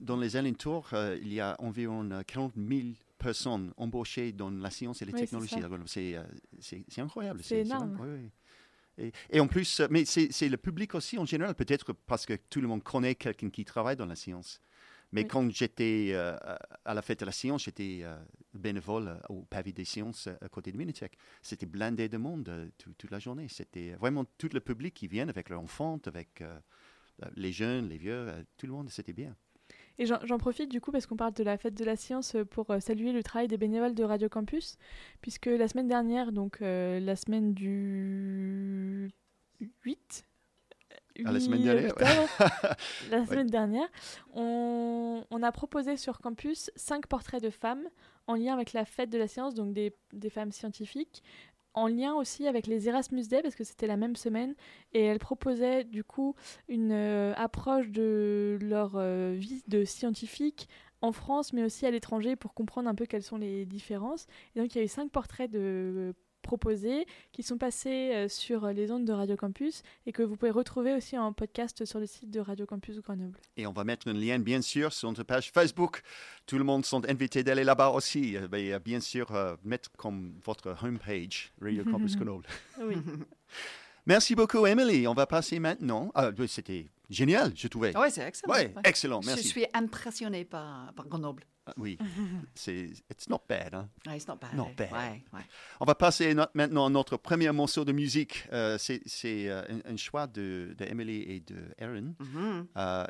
dans 0.00 0.16
les 0.16 0.36
alentours, 0.36 0.88
euh, 0.94 1.18
il 1.20 1.32
y 1.32 1.40
a 1.40 1.56
environ 1.60 2.08
euh, 2.10 2.22
40 2.26 2.54
000 2.56 2.80
personnes 3.20 3.72
embauchées 3.76 4.32
dans 4.32 4.50
la 4.50 4.70
science 4.70 5.00
et 5.02 5.04
les 5.04 5.12
Oui, 5.12 5.20
technologies. 5.20 5.54
C'est 5.86 6.16
euh, 6.16 6.24
c'est- 6.58 6.98
incroyable. 7.00 7.40
C'est 7.44 7.60
énorme. 7.60 7.96
Oui. 8.00 8.30
Et, 8.98 9.12
et 9.30 9.40
en 9.40 9.46
plus, 9.46 9.80
euh, 9.80 9.86
mais 9.90 10.04
c'est 10.04 10.48
le 10.48 10.56
public 10.56 10.94
aussi 10.94 11.16
en 11.18 11.24
général, 11.24 11.54
peut-être 11.54 11.92
parce 11.92 12.26
que 12.26 12.34
tout 12.34 12.60
le 12.60 12.66
monde 12.68 12.82
connaît 12.82 13.14
quelqu'un 13.14 13.50
qui 13.50 13.64
travaille 13.64 13.96
dans 13.96 14.06
la 14.06 14.16
science. 14.16 14.60
Mais 15.12 15.22
Oui. 15.22 15.28
quand 15.28 15.50
j'étais 15.50 16.10
euh, 16.12 16.36
à 16.84 16.94
la 16.94 17.02
fête 17.02 17.20
de 17.20 17.24
la 17.24 17.32
science, 17.32 17.64
j'étais 17.64 18.00
euh, 18.02 18.16
bénévole 18.54 19.08
euh, 19.08 19.18
au 19.28 19.42
pavé 19.42 19.72
des 19.72 19.84
sciences 19.84 20.28
à 20.40 20.48
côté 20.48 20.70
de 20.72 20.76
Minitech. 20.76 21.12
C'était 21.42 21.66
blindé 21.66 22.08
de 22.08 22.16
monde 22.18 22.70
tout- 22.78 22.92
toute 22.98 23.10
la 23.10 23.18
journée. 23.18 23.48
C'était 23.48 23.90
vraiment 23.94 24.24
tout 24.38 24.50
le 24.52 24.60
public 24.60 24.94
qui 24.94 25.08
vient 25.08 25.28
avec 25.28 25.48
leurs 25.48 25.60
enfants, 25.62 25.98
avec 26.06 26.42
les 27.36 27.52
jeunes, 27.52 27.88
les 27.88 27.98
vieux, 27.98 28.28
tout 28.56 28.66
le 28.66 28.72
monde. 28.72 28.88
C'était 28.90 29.12
bien. 29.12 29.34
Et 30.00 30.06
j'en 30.06 30.38
profite 30.38 30.70
du 30.70 30.80
coup 30.80 30.92
parce 30.92 31.06
qu'on 31.06 31.16
parle 31.18 31.34
de 31.34 31.44
la 31.44 31.58
fête 31.58 31.74
de 31.74 31.84
la 31.84 31.94
science 31.94 32.34
euh, 32.34 32.46
pour 32.46 32.70
euh, 32.70 32.80
saluer 32.80 33.12
le 33.12 33.22
travail 33.22 33.48
des 33.48 33.58
bénévoles 33.58 33.94
de 33.94 34.02
Radio 34.02 34.30
Campus, 34.30 34.78
puisque 35.20 35.44
la 35.44 35.68
semaine 35.68 35.88
dernière, 35.88 36.32
donc 36.32 36.62
euh, 36.62 36.98
la 37.00 37.16
semaine 37.16 37.52
du 37.52 39.10
8, 39.84 40.24
Ah, 41.22 41.32
la 41.32 41.38
semaine 41.38 41.60
8 41.60 41.64
dernière, 41.66 41.96
ouais. 41.98 42.46
la 43.10 43.26
semaine 43.26 43.48
dernière, 43.48 43.88
on, 44.32 45.22
on 45.30 45.42
a 45.42 45.52
proposé 45.52 45.98
sur 45.98 46.20
campus 46.20 46.70
cinq 46.76 47.06
portraits 47.06 47.42
de 47.42 47.50
femmes 47.50 47.86
en 48.26 48.36
lien 48.36 48.54
avec 48.54 48.72
la 48.72 48.86
fête 48.86 49.10
de 49.10 49.18
la 49.18 49.28
science, 49.28 49.54
donc 49.54 49.74
des, 49.74 49.94
des 50.14 50.30
femmes 50.30 50.52
scientifiques, 50.52 51.22
en 51.74 51.86
lien 51.86 52.14
aussi 52.14 52.46
avec 52.46 52.66
les 52.66 52.88
Erasmus 52.88 53.26
Day, 53.28 53.42
parce 53.42 53.54
que 53.54 53.64
c'était 53.64 53.86
la 53.86 53.96
même 53.96 54.16
semaine, 54.16 54.54
et 54.92 55.04
elles 55.04 55.18
proposaient 55.18 55.84
du 55.84 56.04
coup 56.04 56.34
une 56.68 56.92
euh, 56.92 57.32
approche 57.36 57.88
de 57.90 58.58
leur 58.60 58.92
euh, 58.96 59.34
vie 59.36 59.62
de 59.68 59.84
scientifique 59.84 60.68
en 61.02 61.12
France, 61.12 61.52
mais 61.52 61.64
aussi 61.64 61.86
à 61.86 61.90
l'étranger, 61.90 62.36
pour 62.36 62.54
comprendre 62.54 62.88
un 62.88 62.94
peu 62.94 63.06
quelles 63.06 63.22
sont 63.22 63.38
les 63.38 63.64
différences. 63.66 64.26
Et 64.54 64.60
donc 64.60 64.74
il 64.74 64.78
y 64.78 64.80
a 64.80 64.84
eu 64.84 64.88
cinq 64.88 65.10
portraits 65.10 65.50
de 65.50 66.14
proposés 66.50 67.06
qui 67.30 67.44
sont 67.44 67.58
passés 67.58 68.10
euh, 68.12 68.28
sur 68.28 68.66
les 68.66 68.90
ondes 68.90 69.04
de 69.04 69.12
Radio 69.12 69.36
Campus 69.36 69.84
et 70.04 70.10
que 70.10 70.24
vous 70.24 70.34
pouvez 70.34 70.50
retrouver 70.50 70.92
aussi 70.94 71.16
en 71.16 71.32
podcast 71.32 71.84
sur 71.84 72.00
le 72.00 72.06
site 72.06 72.28
de 72.28 72.40
Radio 72.40 72.66
Campus 72.66 73.00
Grenoble. 73.00 73.38
Et 73.56 73.68
on 73.68 73.72
va 73.72 73.84
mettre 73.84 74.08
un 74.08 74.14
lien, 74.14 74.40
bien 74.40 74.60
sûr, 74.60 74.92
sur 74.92 75.08
notre 75.08 75.22
page 75.22 75.52
Facebook. 75.52 76.02
Tout 76.46 76.58
le 76.58 76.64
monde 76.64 76.84
sont 76.84 77.08
invités 77.08 77.44
d'aller 77.44 77.62
là-bas 77.62 77.90
aussi. 77.90 78.36
Euh, 78.36 78.48
ben, 78.48 78.80
bien 78.80 78.98
sûr, 78.98 79.32
euh, 79.32 79.54
mettre 79.62 79.92
comme 79.92 80.34
votre 80.44 80.74
homepage, 80.82 81.52
Radio 81.62 81.84
Campus 81.84 82.16
Grenoble. 82.16 82.46
Oui. 82.80 82.96
Merci 84.10 84.34
beaucoup, 84.34 84.66
Emily. 84.66 85.06
On 85.06 85.14
va 85.14 85.24
passer 85.28 85.60
maintenant. 85.60 86.10
Ah, 86.16 86.30
oui, 86.36 86.48
C'était 86.48 86.88
génial, 87.08 87.52
je 87.54 87.68
trouvais. 87.68 87.96
Oui, 87.96 88.08
c'est 88.10 88.26
excellent. 88.26 88.52
Ouais. 88.52 88.74
excellent, 88.82 89.22
Je 89.22 89.28
merci. 89.28 89.46
suis 89.46 89.66
impressionnée 89.72 90.44
par, 90.44 90.92
par 90.94 91.06
Grenoble. 91.06 91.44
Ah, 91.64 91.72
oui, 91.76 91.96
c'est 92.56 92.90
it's 93.08 93.28
not 93.28 93.42
bad. 93.48 93.72
hein. 93.72 93.88
Ouais, 94.08 94.16
it's 94.16 94.26
not 94.26 94.34
bad. 94.40 94.54
Not 94.56 94.70
bad. 94.76 94.90
Ouais, 94.90 95.22
ouais. 95.32 95.44
On 95.78 95.84
va 95.84 95.94
passer 95.94 96.34
no- 96.34 96.46
maintenant 96.54 96.86
à 96.86 96.90
notre 96.90 97.18
premier 97.18 97.52
morceau 97.52 97.84
de 97.84 97.92
musique. 97.92 98.48
Euh, 98.52 98.78
c'est 98.78 99.00
c'est, 99.06 99.48
euh, 99.48 99.62
un, 99.86 99.92
un 99.92 99.96
choix 99.96 100.26
de, 100.26 100.74
de 100.76 100.84
Emily 100.86 101.20
et 101.22 101.38
de 101.38 101.56
Aaron. 101.80 102.16
Mhm. 102.18 102.66
Euh, 102.76 103.06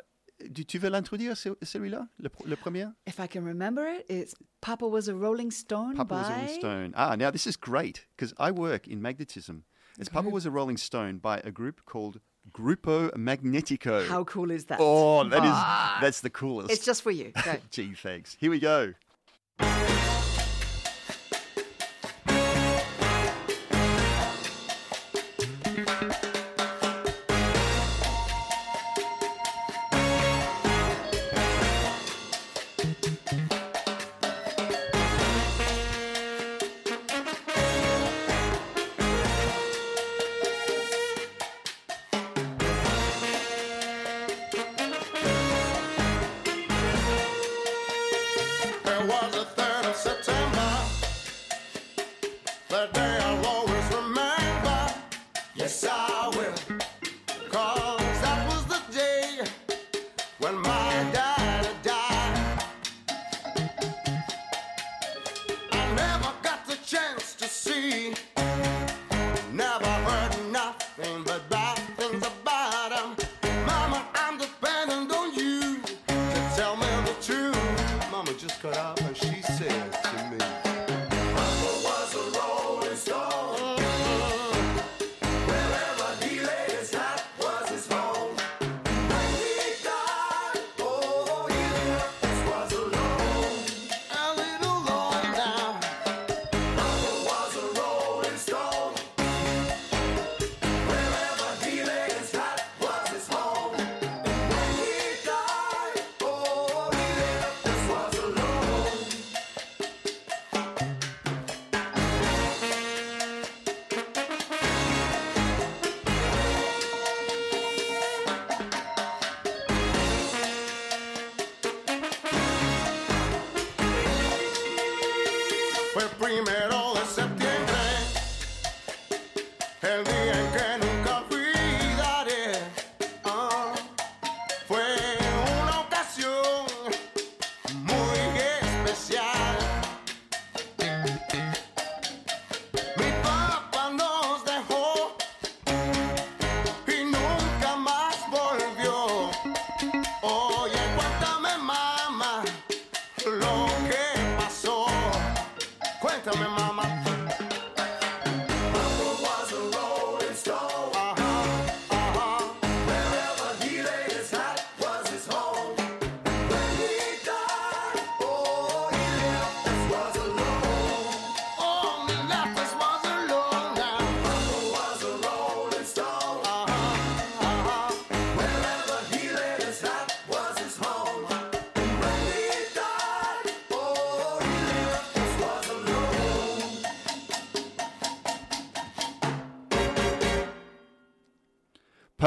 tu, 0.53 0.65
tu 0.65 0.77
veux 0.77 0.89
l'introduire, 0.89 1.35
ce- 1.35 1.57
celui-là, 1.63 2.07
le, 2.19 2.29
pr- 2.29 2.47
le 2.47 2.55
premier? 2.55 2.85
If 3.07 3.17
I 3.17 3.27
can 3.27 3.43
remember 3.43 3.81
it, 3.87 4.05
it's 4.07 4.35
Papa 4.59 4.85
was 4.85 5.09
a 5.09 5.13
Rolling 5.13 5.49
Stone 5.49 5.95
Papa 5.95 6.13
by... 6.13 6.21
was 6.21 6.27
a 6.29 6.33
Rolling 6.35 6.55
Stone. 6.59 6.91
Ah, 6.93 7.15
now 7.17 7.31
this 7.31 7.47
is 7.47 7.57
great 7.59 8.07
because 8.15 8.35
I 8.37 8.51
work 8.51 8.87
in 8.87 8.97
magnetism. 9.01 9.63
It's 10.01 10.09
Papa 10.09 10.29
was 10.29 10.47
a 10.47 10.51
Rolling 10.51 10.77
Stone 10.77 11.19
by 11.19 11.41
a 11.43 11.51
group 11.51 11.85
called 11.85 12.19
Grupo 12.51 13.11
Magnetico. 13.13 14.07
How 14.07 14.23
cool 14.23 14.49
is 14.49 14.65
that? 14.65 14.79
Oh, 14.81 15.23
that 15.29 15.43
is 15.43 15.51
Ah. 15.53 15.99
that's 16.01 16.21
the 16.21 16.29
coolest. 16.31 16.71
It's 16.71 16.83
just 16.83 17.03
for 17.03 17.11
you. 17.11 17.31
Gee, 17.69 17.93
thanks. 17.93 18.35
Here 18.39 18.49
we 18.49 18.59
go. 18.59 18.95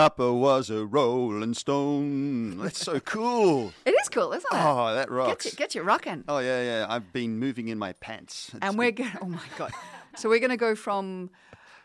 Papa 0.04 0.34
was 0.34 0.68
a 0.68 0.84
rolling 0.84 1.54
stone. 1.54 2.58
That's 2.58 2.84
so 2.84 3.00
cool. 3.00 3.72
It 3.86 3.94
is 4.02 4.10
cool, 4.10 4.32
isn't 4.34 4.52
it? 4.52 4.58
Oh, 4.60 4.94
that 4.94 5.08
get 5.08 5.10
rocks. 5.10 5.44
you, 5.46 5.52
get 5.52 5.74
you 5.74 5.82
rocking. 5.82 6.24
Oh 6.28 6.40
yeah, 6.40 6.62
yeah. 6.62 6.86
I've 6.90 7.10
been 7.14 7.38
moving 7.38 7.68
in 7.68 7.78
my 7.78 7.94
pants. 7.94 8.50
It's 8.52 8.62
and 8.66 8.76
we're 8.76 8.90
going. 8.92 9.16
Oh 9.22 9.26
my 9.28 9.48
god! 9.56 9.72
so 10.14 10.28
we're 10.28 10.40
going 10.40 10.50
to 10.50 10.58
go 10.58 10.74
from 10.74 11.30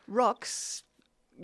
rocks, 0.09 0.83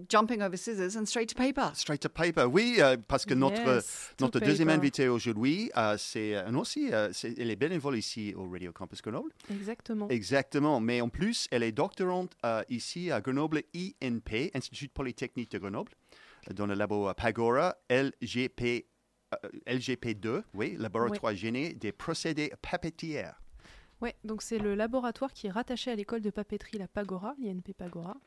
jumping 0.10 0.42
over 0.42 0.58
scissors, 0.58 0.98
and 0.98 1.08
straight 1.08 1.30
to 1.30 1.36
paper. 1.36 1.72
Straight 1.76 2.02
to 2.02 2.10
paper. 2.10 2.46
Oui, 2.50 2.82
euh, 2.82 2.98
parce 3.08 3.24
que 3.26 3.34
notre, 3.34 3.76
Yes, 3.76 4.14
notre 4.20 4.42
deuxième 4.42 4.68
invité 4.68 5.08
aujourd'hui, 5.08 5.72
euh, 5.78 5.96
c'est 5.98 6.36
euh, 6.36 6.52
aussi, 6.60 6.92
euh, 6.92 7.14
c'est- 7.14 7.40
elle 7.40 7.52
est 7.52 7.56
bénévole 7.56 7.98
ici 7.98 8.34
au 8.36 8.50
Radio 8.52 8.74
Campus 8.74 9.02
Grenoble. 9.02 9.32
Exactement. 9.50 10.10
Exactement. 10.10 10.82
Mais 10.82 11.00
en 11.00 11.08
plus, 11.08 11.48
elle 11.52 11.64
est 11.64 11.72
doctorante 11.72 12.34
euh, 12.44 12.64
ici 12.68 13.12
à 13.12 13.22
Grenoble 13.22 13.64
INP, 13.74 14.52
Institut 14.54 14.90
Polytechnique 14.90 15.52
de 15.52 15.60
Grenoble, 15.60 15.94
dans 16.54 16.66
le 16.66 16.74
labo 16.74 17.12
Pagora 17.14 17.76
LGP, 17.90 18.86
euh, 19.34 19.50
LGP2, 19.68 20.44
oui, 20.54 20.76
laboratoire 20.78 21.36
gêné 21.36 21.74
des 21.74 21.92
procédés 21.92 22.52
papetières. 22.62 23.42
Ouais, 24.02 24.16
donc 24.24 24.42
c'est 24.42 24.60
le 24.60 24.76
laboratoire 24.76 25.34
qui 25.34 25.48
est 25.48 25.52
rattaché 25.52 25.92
à 25.92 25.96
l'école 25.96 26.22
de 26.22 26.30
papeterie 26.30 26.78
La 26.78 26.88
Pagora, 26.88 27.34
l'INP 27.42 27.74
Pagora, 27.78 28.18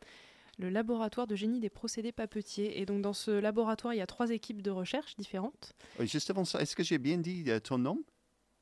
le 0.58 0.70
laboratoire 0.70 1.26
de 1.26 1.36
génie 1.36 1.60
des 1.60 1.70
procédés 1.70 2.12
papetiers. 2.12 2.80
Et 2.80 2.86
donc 2.86 3.02
dans 3.02 3.12
ce 3.12 3.30
laboratoire, 3.30 3.94
il 3.94 3.98
y 3.98 4.02
a 4.02 4.06
trois 4.06 4.30
équipes 4.30 4.62
de 4.62 4.70
recherche 4.70 5.14
différentes. 5.16 5.74
Juste 6.00 6.30
avant 6.30 6.44
ça, 6.44 6.60
est-ce 6.60 6.74
que 6.74 6.82
j'ai 6.82 6.98
bien 6.98 7.18
dit 7.18 7.44
euh, 7.48 7.60
ton 7.60 7.78
nom? 7.78 8.02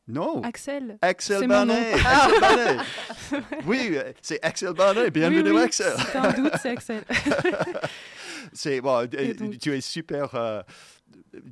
Non. 0.08 0.40
Axel, 0.42 0.98
Axel. 1.02 1.48
Barnet. 1.48 1.94
Barnet. 2.40 2.76
oui, 3.66 3.88
euh, 3.92 4.12
c'est 4.22 4.40
Axel 4.44 4.72
Barnet. 4.72 5.10
Bienvenue 5.10 5.50
oui, 5.50 5.56
oui, 5.56 5.62
Axel. 5.62 5.94
C'est 5.98 6.18
un 6.18 6.32
doute, 6.32 6.52
c'est 6.60 6.70
Axel. 6.70 7.02
C'est 8.52 8.80
bon, 8.80 8.96
euh, 9.02 9.34
donc- 9.34 9.58
tu 9.58 9.72
es 9.74 9.80
super. 9.80 10.34
euh, 10.34 10.62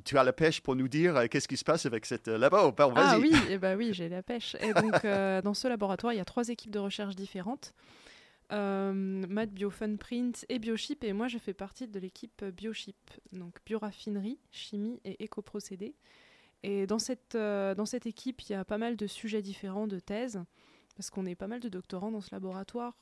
tu 0.03 0.17
as 0.17 0.23
la 0.23 0.33
pêche 0.33 0.61
pour 0.61 0.75
nous 0.75 0.87
dire 0.87 1.15
euh, 1.15 1.27
qu'est-ce 1.29 1.47
qui 1.47 1.57
se 1.57 1.63
passe 1.63 1.85
avec 1.85 2.05
cette 2.05 2.27
euh, 2.27 2.37
labo. 2.37 2.71
Bon, 2.71 2.93
Ah 2.95 3.17
vas-y. 3.17 3.21
oui, 3.21 3.33
et 3.49 3.57
bah 3.57 3.75
oui, 3.75 3.93
j'ai 3.93 4.09
la 4.09 4.21
pêche. 4.23 4.55
Et 4.61 4.73
donc 4.73 5.03
dans 5.43 5.53
ce 5.53 5.67
laboratoire, 5.67 6.13
il 6.13 6.17
y 6.17 6.19
a 6.21 6.25
trois 6.25 6.47
équipes 6.49 6.71
de 6.71 6.79
recherche 6.79 7.15
différentes. 7.15 7.73
Math 8.51 9.51
Biofunprint 9.51 10.45
et 10.49 10.59
Biochip 10.59 11.03
et 11.03 11.13
moi 11.13 11.27
je 11.27 11.37
fais 11.37 11.53
partie 11.53 11.87
de 11.87 11.99
l'équipe 11.99 12.43
Biochip, 12.45 12.95
donc 13.31 13.55
bioraffinerie, 13.65 14.39
chimie 14.51 14.99
et 15.03 15.23
écoprocédés. 15.23 15.95
Et 16.63 16.87
dans 16.87 16.99
cette, 16.99 17.35
dans 17.35 17.85
cette 17.85 18.05
équipe, 18.05 18.41
il 18.43 18.51
y 18.51 18.55
a 18.55 18.65
pas 18.65 18.77
mal 18.77 18.95
de 18.97 19.07
sujets 19.07 19.41
différents 19.41 19.87
de 19.87 19.99
thèses, 19.99 20.43
parce 20.95 21.09
qu'on 21.09 21.25
est 21.25 21.35
pas 21.35 21.47
mal 21.47 21.59
de 21.59 21.69
doctorants 21.69 22.11
dans 22.11 22.21
ce 22.21 22.29
laboratoire, 22.31 22.93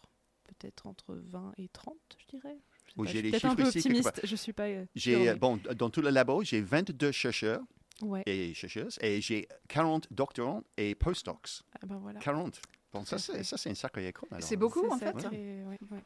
peut-être 0.45 0.87
entre 0.87 1.15
20 1.15 1.53
et 1.57 1.69
30, 1.69 1.95
je 2.19 2.25
dirais. 2.37 2.57
Oui, 2.95 3.07
pas, 3.07 3.11
j'ai 3.13 3.21
les 3.21 3.31
peut-être 3.31 3.45
un 3.45 3.49
chiffres 3.49 3.61
peu 3.63 3.67
ici 3.69 3.77
optimiste, 3.79 4.19
je 4.23 4.35
suis 4.35 4.53
pas. 4.53 4.67
euh, 4.67 4.85
J'ai, 4.95 5.29
euh, 5.29 5.35
bon, 5.35 5.59
dans 5.75 5.89
tout 5.89 6.01
le 6.01 6.09
labo, 6.09 6.43
j'ai 6.43 6.61
22 6.61 7.11
chercheurs 7.11 7.61
Ouais, 8.01 8.23
et 8.25 8.53
chercheuses 8.53 8.97
et 9.01 9.21
j'ai 9.21 9.47
40 9.67 10.07
doctorants 10.11 10.63
et 10.77 10.93
postdocs. 10.95 11.61
ah 11.75 11.85
ben 11.85 11.97
voilà. 11.97 12.19
40. 12.19 12.59
Bon, 12.91 13.05
ça, 13.05 13.17
c'est, 13.17 13.37
fait. 13.37 13.43
ça, 13.43 13.57
c'est 13.57 13.69
une 13.69 13.75
sacrée 13.75 14.07
école. 14.07 14.29
C'est 14.41 14.57
beaucoup 14.57 14.85
en 14.87 14.97
ça, 14.99 15.11
fait. 15.13 15.19
très- 15.19 15.29
ouais, 15.29 15.79
ouais. 15.91 16.03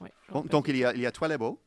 Ouais, 0.00 0.10
Bon, 0.10 0.12
j'aurais 0.28 0.42
pas 0.42 0.48
donc, 0.48 0.68
il 0.68 0.76
y, 0.76 0.84
a, 0.84 0.94
il 0.94 1.00
y 1.00 1.06
a 1.06 1.12
trois 1.12 1.28
labos. 1.28 1.60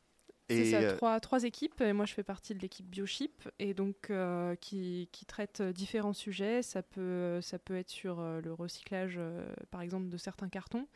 C'est 0.49 0.71
ça, 0.71 0.77
euh, 0.79 0.95
trois, 0.95 1.19
trois 1.19 1.43
équipes. 1.43 1.81
Et 1.81 1.91
moi, 1.93 2.05
je 2.05 2.13
fais 2.13 2.23
partie 2.23 2.55
de 2.55 2.59
l'équipe 2.59 2.85
Biochip 2.87 3.49
et 3.59 3.73
donc 3.73 4.09
euh, 4.09 4.55
qui, 4.55 5.09
qui 5.11 5.25
traite 5.25 5.61
différents 5.61 6.13
sujets. 6.13 6.61
Ça 6.61 6.81
peut, 6.83 7.41
ça 7.41 7.59
peut 7.59 7.75
être 7.75 7.89
sur 7.89 8.19
euh, 8.19 8.39
le 8.41 8.53
recyclage, 8.53 9.15
euh, 9.17 9.45
par 9.71 9.81
exemple, 9.81 10.07
de 10.09 10.17
certains 10.17 10.47
cartons. 10.49 10.87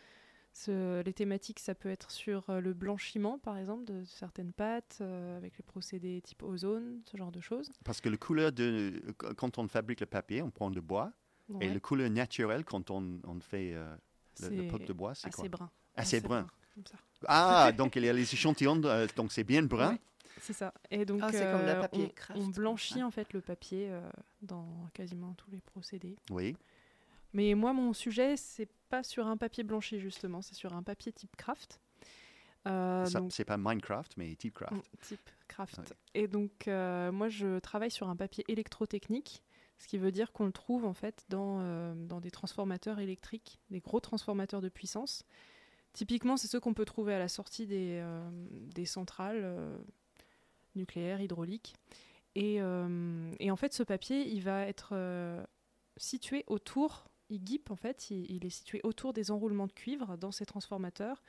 Ce- 0.53 1.01
les 1.03 1.13
thématiques, 1.13 1.59
ça 1.59 1.73
peut 1.75 1.89
être 1.89 2.11
sur 2.11 2.49
euh, 2.49 2.59
le 2.59 2.73
blanchiment, 2.73 3.39
par 3.39 3.57
exemple, 3.57 3.85
de 3.85 4.03
certaines 4.05 4.51
pâtes, 4.51 4.97
euh, 5.01 5.37
avec 5.37 5.57
les 5.57 5.63
procédés 5.63 6.21
type 6.21 6.43
ozone, 6.43 7.01
ce 7.05 7.15
genre 7.17 7.31
de 7.31 7.39
choses. 7.39 7.71
Parce 7.85 8.01
que 8.01 8.09
la 8.09 8.17
couleur 8.17 8.51
de. 8.51 9.01
Quand 9.37 9.57
on 9.57 9.67
fabrique 9.67 10.01
le 10.01 10.05
papier, 10.07 10.41
on 10.41 10.51
prend 10.51 10.69
le 10.69 10.81
bois. 10.81 11.11
Et 11.59 11.67
la 11.67 11.79
couleur 11.81 12.09
naturelle, 12.09 12.63
quand 12.63 12.91
on, 12.91 13.19
on 13.25 13.39
fait 13.41 13.73
euh, 13.73 13.93
le, 14.41 14.49
le 14.49 14.85
de 14.85 14.93
bois, 14.93 15.13
c'est 15.15 15.29
quoi? 15.31 15.41
assez 15.43 15.49
brun. 15.49 15.69
Assez 15.97 16.21
brun. 16.21 16.47
comme 16.75 16.85
ça. 16.85 16.97
Ah, 17.27 17.71
donc 17.77 17.97
il 17.97 18.05
y 18.05 18.09
a 18.09 18.13
les 18.13 18.21
échantillons, 18.33 18.81
euh, 18.85 19.05
donc 19.17 19.33
c'est 19.33 19.43
bien 19.43 19.61
brun. 19.63 19.91
Ouais. 19.93 19.99
C'est 20.39 20.53
ça. 20.53 20.73
Et 20.89 21.03
donc, 21.03 21.19
Ah, 21.21 21.29
comme 21.29 21.41
euh, 21.41 21.87
on- 21.91 22.07
craft, 22.09 22.39
on, 22.41 22.47
blanchit 22.47 22.95
Ouais. 22.95 23.03
en 23.03 23.11
fait 23.11 23.33
le 23.33 23.41
papier 23.41 23.87
euh, 23.89 24.09
dans 24.41 24.65
quasiment 24.93 25.33
tous 25.33 25.51
les 25.51 25.59
procédés. 25.59 26.15
Oui. 26.29 26.55
Mais 27.33 27.53
moi, 27.55 27.73
mon 27.73 27.93
sujet, 27.93 28.37
c'est 28.37 28.69
pas 28.89 29.03
sur 29.03 29.27
un 29.27 29.37
papier 29.37 29.63
blanchi 29.63 29.99
justement, 29.99 30.41
c'est 30.41 30.55
sur 30.55 30.73
un 30.73 30.83
papier 30.83 31.11
type 31.11 31.35
craft. 31.35 31.79
Euh, 32.67 33.05
c'est 33.29 33.45
pas 33.45 33.57
Minecraft, 33.57 34.13
mais 34.17 34.35
Typecraft. 34.35 34.73
Mm, 34.73 34.81
type 35.01 35.29
craft. 35.47 35.77
Ouais. 35.79 35.85
Et 36.13 36.27
donc, 36.27 36.67
euh, 36.67 37.11
moi, 37.11 37.29
je 37.29 37.59
travaille 37.59 37.91
sur 37.91 38.09
un 38.09 38.15
papier 38.15 38.43
électrotechnique, 38.47 39.43
ce 39.79 39.87
qui 39.87 39.97
veut 39.97 40.11
dire 40.11 40.31
qu'on 40.31 40.45
le 40.45 40.51
trouve 40.51 40.85
en 40.85 40.93
fait 40.93 41.25
dans, 41.29 41.59
euh, 41.61 41.93
dans 41.95 42.21
des 42.21 42.29
transformateurs 42.29 42.99
électriques, 42.99 43.59
des 43.71 43.79
gros 43.79 43.99
transformateurs 43.99 44.61
de 44.61 44.69
puissance. 44.69 45.23
Typiquement, 45.93 46.37
c'est 46.37 46.47
ceux 46.47 46.59
qu'on 46.59 46.73
peut 46.73 46.85
trouver 46.85 47.13
à 47.13 47.19
la 47.19 47.27
sortie 47.27 47.65
des, 47.65 47.99
euh, 48.01 48.29
des 48.75 48.85
centrales 48.85 49.43
nucléaires, 50.75 51.19
hydrauliques. 51.19 51.75
Et, 52.35 52.59
et 53.39 53.51
en 53.51 53.55
fait, 53.57 53.73
ce 53.73 53.83
papier, 53.83 54.25
il 54.25 54.41
va 54.41 54.65
être 54.65 54.95
situé 55.97 56.45
autour, 56.47 57.10
il 57.31 57.39
guipe 57.43 57.71
en 57.71 57.75
fait, 57.75 58.11
il, 58.11 58.29
il 58.29 58.45
est 58.45 58.49
situé 58.51 58.79
autour 58.83 59.13
des 59.13 59.31
enroulements 59.31 59.67
de 59.67 59.71
cuivre 59.73 60.17
dans 60.17 60.31
ces 60.31 60.45
transformateurs. 60.45 61.23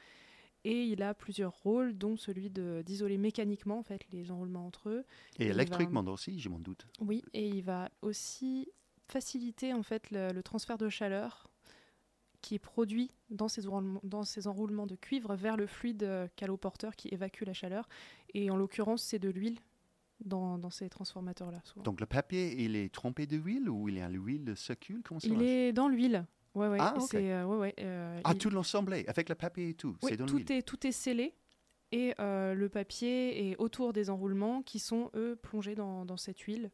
Et 0.65 0.85
il 0.85 1.03
a 1.03 1.13
plusieurs 1.13 1.55
rôles, 1.63 1.97
dont 1.99 2.17
celui 2.17 2.49
d'isoler 2.49 3.19
mécaniquement 3.19 3.79
en 3.79 3.83
fait 3.83 4.01
les 4.13 4.31
enroulements 4.31 4.65
entre 4.67 4.91
eux. 4.91 5.05
Et 5.41 5.47
va- 5.47 5.55
électriquement 5.55 6.05
aussi, 6.05 6.39
je 6.39 6.49
m'en 6.49 6.61
doute. 6.61 6.87
Oui, 7.01 7.25
et 7.33 7.49
il 7.49 7.63
va 7.65 7.91
aussi 8.01 8.69
faciliter 9.09 9.73
en 9.73 9.83
fait 9.83 10.11
le, 10.13 10.31
le 10.33 10.43
transfert 10.43 10.79
de 10.79 10.89
chaleur 10.89 11.49
qui 12.43 12.55
est 12.55 12.61
produit 12.61 13.11
dans 13.31 13.49
ces, 13.49 13.67
enroulements, 13.67 14.01
dans 14.05 14.25
ces 14.25 14.47
enroulements 14.47 14.87
de 14.87 14.95
cuivre 14.95 15.35
vers 15.35 15.57
le 15.57 15.67
fluide 15.67 16.05
euh, 16.05 16.29
caloporteur 16.37 16.95
qui 16.95 17.09
évacue 17.09 17.43
la 17.45 17.55
chaleur. 17.55 17.89
Et 18.35 18.49
en 18.51 18.57
l'occurrence, 18.57 19.03
c'est 19.03 19.19
de 19.19 19.31
l'huile 19.31 19.59
dans, 20.25 20.59
dans 20.59 20.71
ces 20.71 20.89
transformateurs-là. 20.89 21.61
Donc 21.85 22.01
le 22.01 22.07
papier, 22.07 22.63
il 22.63 22.77
est 22.77 22.93
trempé 22.93 23.27
de 23.27 23.37
huile 23.37 23.69
ou 23.69 23.89
il 23.89 23.97
y 23.97 24.01
a 24.01 24.09
l'huile 24.09 24.55
Comment 25.05 25.21
ça 25.21 25.29
il 25.29 25.43
est 25.43 25.73
dans 25.73 25.89
l'huile. 25.89 26.27
Ouais, 26.55 26.69
ouais, 26.69 26.77
Ah, 26.81 26.95
et 26.97 27.01
ok. 27.01 27.09
c'est, 27.11 27.33
euh, 27.33 27.47
ouais, 27.47 27.57
ouais, 27.57 27.75
euh, 27.81 28.21
Ah, 28.25 28.33
il- 28.33 28.39
tout 28.39 28.51
l'ensemble, 28.51 28.93
avec 28.95 29.29
le 29.29 29.35
papier 29.35 29.71
et 29.71 29.75
tout. 29.75 29.97
Oui, 30.03 30.11
c'est 30.11 30.17
dans 30.19 30.27
tout 30.27 30.53
est, 30.53 30.63
tout 30.63 30.87
est 30.87 30.93
scellé 30.93 31.35
et 31.93 32.15
euh, 32.21 32.55
le 32.55 32.69
papier 32.69 33.51
est 33.51 33.57
autour 33.57 33.93
des 33.93 34.11
enroulements 34.11 34.63
qui 34.63 34.79
sont, 34.79 35.11
eux, 35.15 35.37
plongés 35.41 35.75
dans, 35.75 36.05
dans 36.05 36.17
cette 36.19 36.39
huile. 36.41 36.71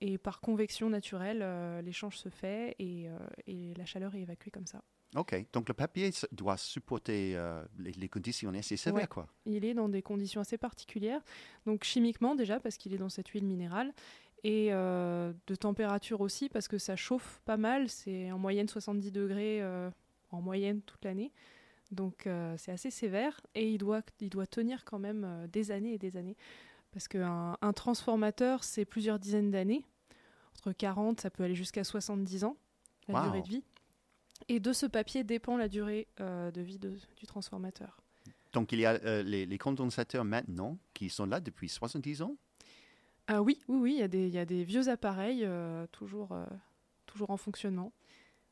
Et 0.00 0.16
par 0.18 0.40
convection 0.40 0.88
naturelle, 0.90 1.40
euh, 1.42 1.82
l'échange 1.82 2.16
se 2.16 2.28
fait 2.28 2.76
et, 2.78 3.08
euh, 3.08 3.18
et 3.46 3.74
la 3.76 3.84
chaleur 3.84 4.14
est 4.14 4.20
évacuée 4.20 4.50
comme 4.50 4.66
ça. 4.66 4.82
Ok, 5.16 5.34
donc 5.52 5.68
le 5.68 5.74
papier 5.74 6.10
doit 6.32 6.56
supporter 6.56 7.34
euh, 7.36 7.64
les, 7.78 7.92
les 7.92 8.08
conditions 8.08 8.52
assez 8.54 8.76
sévères, 8.76 9.00
Ouais. 9.02 9.06
quoi. 9.08 9.26
Il 9.46 9.64
est 9.64 9.74
dans 9.74 9.88
des 9.88 10.02
conditions 10.02 10.40
assez 10.40 10.58
particulières, 10.58 11.22
donc 11.66 11.82
chimiquement 11.82 12.34
déjà 12.34 12.60
parce 12.60 12.76
qu'il 12.76 12.92
est 12.94 12.98
dans 12.98 13.08
cette 13.08 13.28
huile 13.28 13.46
minérale 13.46 13.92
et 14.44 14.68
de 14.70 15.54
température 15.58 16.20
aussi 16.20 16.48
parce 16.48 16.68
que 16.68 16.78
ça 16.78 16.94
chauffe 16.94 17.40
pas 17.44 17.56
mal, 17.56 17.88
c'est 17.88 18.30
en 18.30 18.38
moyenne 18.38 18.68
70 18.68 19.10
degrés 19.10 19.60
en 20.30 20.40
moyenne 20.40 20.80
toute 20.82 21.04
l'année. 21.04 21.32
Donc 21.90 22.28
c'est 22.56 22.70
assez 22.70 22.90
sévère 22.92 23.40
et 23.56 23.68
il 23.68 23.78
doit, 23.78 24.02
il 24.20 24.28
doit 24.30 24.46
tenir 24.46 24.84
quand 24.84 25.00
même 25.00 25.48
des 25.50 25.72
années 25.72 25.94
et 25.94 25.98
des 25.98 26.16
années. 26.16 26.36
Parce 26.92 27.08
qu'un 27.08 27.56
un 27.60 27.72
transformateur, 27.72 28.64
c'est 28.64 28.84
plusieurs 28.84 29.18
dizaines 29.18 29.50
d'années. 29.50 29.84
Entre 30.56 30.72
40, 30.72 31.20
ça 31.20 31.30
peut 31.30 31.44
aller 31.44 31.54
jusqu'à 31.54 31.84
70 31.84 32.44
ans, 32.44 32.56
la 33.06 33.14
Wow. 33.14 33.22
durée 33.24 33.42
de 33.42 33.48
vie. 33.48 33.64
Et 34.48 34.60
de 34.60 34.72
ce 34.72 34.86
papier 34.86 35.24
dépend 35.24 35.56
la 35.56 35.68
durée 35.68 36.08
euh, 36.20 36.50
de 36.50 36.60
vie 36.60 36.78
de- 36.78 36.96
du 37.16 37.26
transformateur. 37.26 38.00
Donc 38.52 38.72
il 38.72 38.80
y 38.80 38.86
a 38.86 38.92
euh, 39.04 39.22
les, 39.22 39.46
les 39.46 39.58
condensateurs 39.58 40.24
maintenant 40.24 40.78
qui 40.94 41.10
sont 41.10 41.26
là 41.26 41.40
depuis 41.40 41.68
70 41.68 42.22
ans? 42.22 42.36
Ah 43.26 43.42
oui, 43.42 43.60
oui, 43.68 43.78
oui, 43.78 43.92
il 43.96 43.98
y, 44.00 44.02
a 44.02 44.08
des- 44.08 44.26
il 44.26 44.32
y 44.34 44.38
a 44.38 44.46
des 44.46 44.64
vieux 44.64 44.88
appareils 44.88 45.44
euh, 45.44 45.86
toujours, 45.92 46.32
euh, 46.32 46.46
toujours 47.04 47.30
en 47.30 47.36
fonctionnement. 47.36 47.92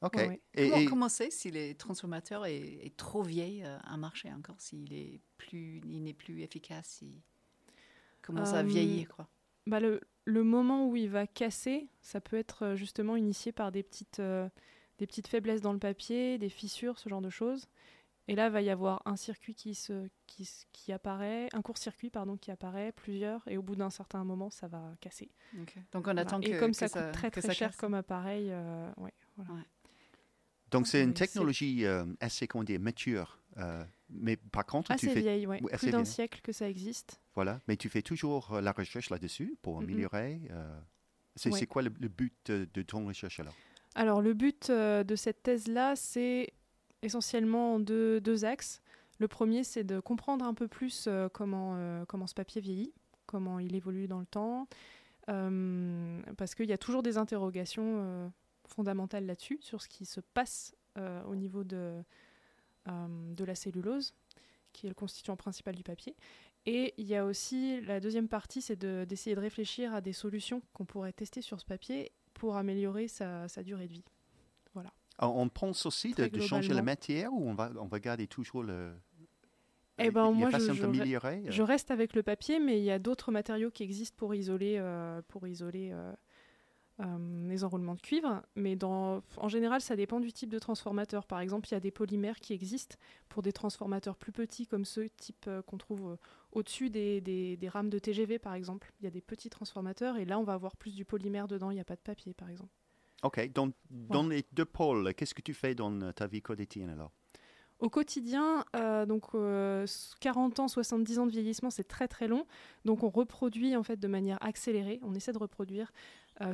Ok. 0.03 0.17
Ouais, 0.17 0.27
ouais. 0.29 0.41
Et, 0.55 0.69
Comment, 0.69 0.81
et- 0.81 0.85
comment 0.85 1.09
c'est 1.09 1.31
si 1.31 1.51
le 1.51 1.73
transformateur 1.73 2.45
est, 2.45 2.61
est 2.85 2.97
trop 2.97 3.23
vieil 3.23 3.65
euh, 3.65 3.79
à 3.85 3.97
marcher 3.97 4.31
encore, 4.33 4.61
s'il 4.61 4.93
est 4.93 5.21
plus, 5.39 5.81
il 5.87 6.03
n'est 6.03 6.13
plus 6.13 6.43
efficace, 6.43 7.03
commence 8.27 8.53
à 8.53 8.59
Euh, 8.61 8.63
vieillir, 8.63 9.09
quoi. 9.09 9.29
Bah, 9.67 9.81
le, 9.81 10.01
le 10.25 10.43
moment 10.45 10.89
où 10.89 10.97
il 10.97 11.09
va 11.09 11.27
casser, 11.27 11.89
ça 12.03 12.21
peut 12.21 12.37
être 12.37 12.63
euh, 12.65 12.77
justement 12.77 13.17
initié 13.17 13.53
par 13.53 13.73
des 13.73 13.83
petites, 13.83 14.21
euh, 14.21 14.49
des 14.99 15.07
petites 15.07 15.29
faiblesses 15.29 15.61
dans 15.63 15.73
le 15.73 15.79
papier, 15.79 16.39
des 16.39 16.49
fissures, 16.49 16.99
ce 16.99 17.09
genre 17.09 17.21
de 17.23 17.31
choses. 17.31 17.67
Et 18.29 18.35
là, 18.35 18.51
va 18.51 18.61
y 18.61 18.71
avoir 18.71 19.03
un 19.07 19.15
circuit 19.15 19.55
qui, 19.55 19.77
se, 19.77 20.09
qui, 20.27 20.49
qui 20.73 20.93
apparaît, 20.93 21.49
un 21.53 21.63
court-circuit 21.63 22.11
pardon, 22.11 22.37
qui 22.37 22.51
apparaît, 22.51 22.91
plusieurs, 22.91 23.47
et 23.47 23.57
au 23.57 23.63
bout 23.63 23.77
d'un 23.77 23.91
certain 23.91 24.25
moment, 24.25 24.51
ça 24.51 24.67
va 24.67 24.83
casser. 25.01 25.31
Donc 25.55 25.69
on 25.95 26.01
Voilà. 26.03 26.23
attend 26.23 26.41
que 26.41 26.49
et 26.49 26.59
comme 26.59 26.73
que 26.73 26.77
ça 26.77 26.89
coûte 26.89 27.13
très 27.13 27.31
très 27.31 27.41
ça 27.41 27.53
cher 27.53 27.69
casse. 27.71 27.77
comme 27.77 27.95
appareil, 27.95 28.49
euh, 28.51 28.91
ouais, 28.97 29.13
voilà. 29.37 29.61
donc 30.73 30.89
c'est 30.89 31.03
une 31.05 31.15
technologie 31.15 31.85
euh, 31.85 32.05
assez, 32.21 32.49
comment 32.49 32.65
dire, 32.65 32.81
mature. 32.81 33.39
Euh, 33.59 33.85
mais 34.11 34.37
par 34.37 34.65
contre, 34.67 34.89
tu 34.89 34.93
Assez 35.07 35.09
fais, 35.15 35.21
vieille, 35.21 35.47
ouais. 35.47 35.61
oui, 35.63 35.71
assez 35.73 35.87
plus 35.87 35.93
d'un 35.93 36.05
siècle 36.05 36.41
que 36.43 36.53
ça 36.53 36.69
existe. 36.69 37.21
voilà, 37.35 37.61
mais 37.69 37.77
tu 37.77 37.89
fais 37.89 38.03
toujours 38.03 38.55
euh, 38.55 38.61
la 38.61 38.73
recherche 38.73 39.11
là-dessus 39.11 39.57
pour 39.63 39.79
améliorer. 39.81 40.41
euh, 40.51 40.79
c'est 41.35 41.53
Ouais. 41.53 41.67
quoi 41.67 41.83
le, 41.83 41.93
le 42.01 42.09
but 42.09 42.35
de, 42.47 42.69
de 42.73 42.83
ton 42.83 43.07
recherche 43.07 43.41
alors? 43.41 43.55
Alors, 43.95 44.21
le 44.23 44.35
but 44.35 44.71
de 44.71 45.17
cette 45.17 45.43
thèse-là, 45.43 45.97
c'est 45.97 46.53
essentiellement 47.03 47.75
en 47.75 47.81
deux, 47.81 48.21
deux 48.21 48.45
axes. 48.45 48.81
Le 49.19 49.29
premier, 49.29 49.65
c'est 49.65 49.85
de 49.85 50.01
comprendre 50.01 50.45
un 50.45 50.53
peu 50.55 50.69
plus 50.69 51.07
euh, 51.09 51.29
comment, 51.31 51.75
euh, 51.77 52.05
comment 52.07 52.27
ce 52.27 52.35
papier 52.35 52.61
vieillit, 52.61 52.93
comment 53.27 53.59
il 53.59 53.75
évolue 53.75 54.07
dans 54.09 54.19
le 54.21 54.27
temps, 54.27 54.67
euh, 55.31 56.21
parce 56.37 56.55
qu'il 56.55 56.67
y 56.69 56.73
a 56.73 56.79
toujours 56.79 57.03
des 57.03 57.17
interrogations 57.17 58.31
fondamentales 58.67 59.27
là-dessus, 59.27 59.59
sur 59.63 59.81
ce 59.83 59.89
qui 59.89 60.05
se 60.07 60.21
passe 60.21 60.75
au 61.27 61.35
niveau 61.35 61.63
de, 61.65 62.03
de 62.87 63.45
la 63.45 63.55
cellulose, 63.55 64.15
qui 64.73 64.87
est 64.87 64.89
le 64.91 64.95
constituant 64.95 65.37
principal 65.37 65.75
du 65.75 65.83
papier. 65.83 66.15
Et 66.67 66.95
il 66.99 67.07
y 67.07 67.15
a 67.15 67.25
aussi 67.25 67.81
la 67.83 68.01
deuxième 68.01 68.29
partie, 68.29 68.61
c'est 68.61 68.77
de- 68.77 69.05
d'essayer 69.09 69.37
de 69.37 69.41
réfléchir 69.41 69.95
à 69.95 70.01
des 70.01 70.13
solutions 70.13 70.61
qu'on 70.73 70.85
pourrait 70.85 71.13
tester 71.13 71.41
sur 71.41 71.61
ce 71.61 71.65
papier 71.65 72.11
pour 72.35 72.57
améliorer 72.57 73.07
sa, 73.09 73.47
sa 73.49 73.63
durée 73.63 73.87
de 73.87 73.93
vie. 73.93 74.05
On 75.21 75.29
on 75.29 75.49
pense 75.49 75.87
aussi 75.87 76.13
de, 76.13 76.29
changer 76.49 76.69
la 76.75 76.83
matière 76.83 77.33
ou 77.33 77.49
on 77.49 77.55
va, 77.55 77.71
on 77.79 77.87
va 77.87 78.01
garder 78.01 78.27
toujours 78.27 78.63
le. 78.63 78.93
Eh 79.99 80.11
ben, 80.11 80.25
moi, 80.41 80.51
je- 80.59 80.71
euh, 81.47 81.51
Je 81.51 81.63
reste 81.63 81.91
avec 81.91 82.13
le 82.15 82.23
papier, 82.23 82.59
mais 82.61 82.79
il 82.79 82.85
y 82.85 82.91
a 82.91 82.99
d'autres 82.99 83.33
matériaux 83.33 83.71
qui 83.71 83.83
existent 83.83 84.15
pour 84.19 84.35
isoler, 84.35 84.77
euh, 84.79 85.23
pour 85.29 85.49
isoler 85.49 85.91
euh, 85.93 86.13
euh, 87.01 87.49
les 87.49 87.63
enroulements 87.65 87.95
de 87.95 88.01
cuivre. 88.01 88.43
Mais 88.55 88.77
dans, 88.77 89.23
en 89.37 89.49
général, 89.49 89.81
ça 89.81 89.97
dépend 89.97 90.21
du 90.21 90.33
type 90.33 90.49
de 90.51 90.59
transformateur. 90.59 91.27
Par 91.27 91.41
exemple, 91.41 91.69
il 91.69 91.73
y 91.73 91.77
a 91.77 91.81
des 91.81 91.91
polymères 91.91 92.41
qui 92.41 92.53
existent 92.53 92.97
pour 93.29 93.43
des 93.43 93.53
transformateurs 93.53 94.17
plus 94.17 94.33
petits, 94.33 94.67
comme 94.67 94.85
ceux 94.85 95.09
type 95.11 95.45
euh, 95.49 95.63
qu'on 95.63 95.79
trouve 95.79 96.13
euh, 96.13 96.17
au-dessus 96.53 96.89
des, 96.91 97.21
des- 97.21 97.57
des 97.57 97.69
rames 97.69 97.91
de 97.91 97.99
TGV, 97.99 98.39
par 98.39 98.55
exemple. 98.55 98.93
Il 99.01 99.05
y 99.05 99.07
a 99.07 99.11
des 99.11 99.21
petits 99.21 99.51
transformateurs, 99.51 100.17
et 100.17 100.25
là, 100.25 100.39
on 100.39 100.45
va 100.45 100.55
avoir 100.55 100.77
plus 100.77 100.95
du 100.95 101.05
polymère 101.05 101.49
dedans. 101.49 101.71
Il 101.71 101.75
n'y 101.75 101.81
a 101.81 101.85
pas 101.85 101.97
de 101.97 102.01
papier, 102.01 102.33
par 102.35 102.49
exemple. 102.49 102.71
Ok, 103.23 103.51
donc 103.53 103.75
dans 103.91 104.27
les 104.29 104.45
deux 104.53 104.65
pôles, 104.67 105.15
qu'est-ce 105.15 105.35
que 105.35 105.41
tu 105.43 105.55
fais 105.55 105.75
dans 105.75 106.13
ta 106.13 106.27
vie 106.27 106.43
quotidienne 106.43 106.91
alors? 106.91 107.13
Au 107.79 107.91
quotidien, 107.91 108.65
euh, 108.75 109.05
donc 109.05 109.35
euh, 109.35 109.87
40 110.21 110.61
ans, 110.61 110.69
70 110.69 111.19
ans 111.19 111.27
de 111.27 111.31
vieillissement, 111.31 111.69
c'est 111.69 111.85
très 111.85 112.09
très 112.09 112.27
long. 112.27 112.47
Donc 112.87 113.03
on 113.03 113.11
reproduit 113.11 113.77
en 113.77 113.83
fait 113.83 113.99
de 113.99 114.09
manière 114.09 114.39
accélérée. 114.43 114.99
On 115.03 115.15
essaie 115.15 115.33
de 115.33 115.39
reproduire 115.39 115.93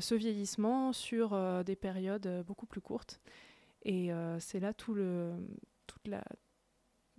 ce 0.00 0.14
vieillissement 0.14 0.92
sur 0.92 1.32
euh, 1.32 1.62
des 1.62 1.76
périodes 1.76 2.26
euh, 2.26 2.42
beaucoup 2.42 2.66
plus 2.66 2.80
courtes. 2.80 3.20
Et 3.84 4.12
euh, 4.12 4.38
c'est 4.38 4.60
là 4.60 4.72
tout 4.72 4.94
le, 4.94 5.32
toute 5.88 6.06
la, 6.06 6.22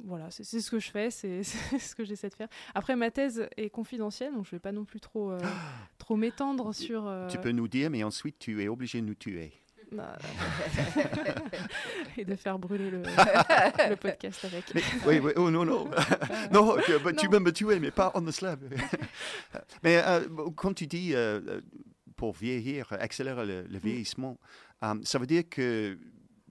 voilà, 0.03 0.31
c'est 0.31 0.43
ce 0.45 0.71
que 0.71 0.79
je 0.79 0.91
fais, 0.91 1.11
c'est 1.11 1.43
ce 1.43 1.93
que 1.95 2.05
j'essaie 2.05 2.29
de 2.29 2.35
faire. 2.35 2.47
Après, 2.73 2.95
ma 2.95 3.11
thèse 3.11 3.47
est 3.57 3.69
confidentielle, 3.69 4.33
donc 4.33 4.45
je 4.45 4.49
ne 4.49 4.55
vais 4.55 4.59
pas 4.61 4.71
non 4.71 4.85
plus 4.85 5.01
trop, 5.01 5.31
euh, 5.31 5.39
trop 5.97 6.15
m'étendre 6.15 6.73
sur. 6.73 7.05
euh, 7.07 7.27
Tu 7.27 7.37
peux 7.37 7.51
nous 7.51 7.67
dire, 7.67 7.89
mais 7.89 8.03
ensuite 8.03 8.39
tu 8.39 8.63
es 8.63 8.67
obligé 8.69 9.01
de 9.01 9.05
nous 9.07 9.15
tuer. 9.15 9.51
non, 9.91 10.03
et 12.17 12.25
de 12.25 12.35
faire 12.35 12.57
brûler 12.59 12.89
le, 12.89 13.01
le 13.89 13.95
podcast 13.95 14.45
avec. 14.45 14.73
Mais- 14.73 14.81
oui, 15.05 15.19
oui, 15.19 15.31
oh 15.35 15.49
non, 15.51 15.65
non. 15.65 15.89
non, 16.51 16.75
tu, 16.85 16.91
bah, 17.03 17.13
tu 17.13 17.25
Non. 17.25 17.31
peux 17.31 17.39
me 17.39 17.51
tuer, 17.51 17.79
mais 17.79 17.91
pas 17.91 18.11
on 18.15 18.21
the 18.21 18.31
slab. 18.31 18.63
mais 19.83 20.01
euh, 20.05 20.21
quand 20.55 20.73
tu 20.73 20.87
dis 20.87 21.13
euh, 21.13 21.39
euh, 21.47 21.61
pour 22.15 22.33
vieillir, 22.33 22.91
accélérer 22.93 23.45
le, 23.45 23.61
le 23.63 23.79
vieillissement, 23.79 24.39
euh, 24.83 24.95
ça 25.03 25.19
veut 25.19 25.27
dire 25.27 25.43
que 25.49 25.97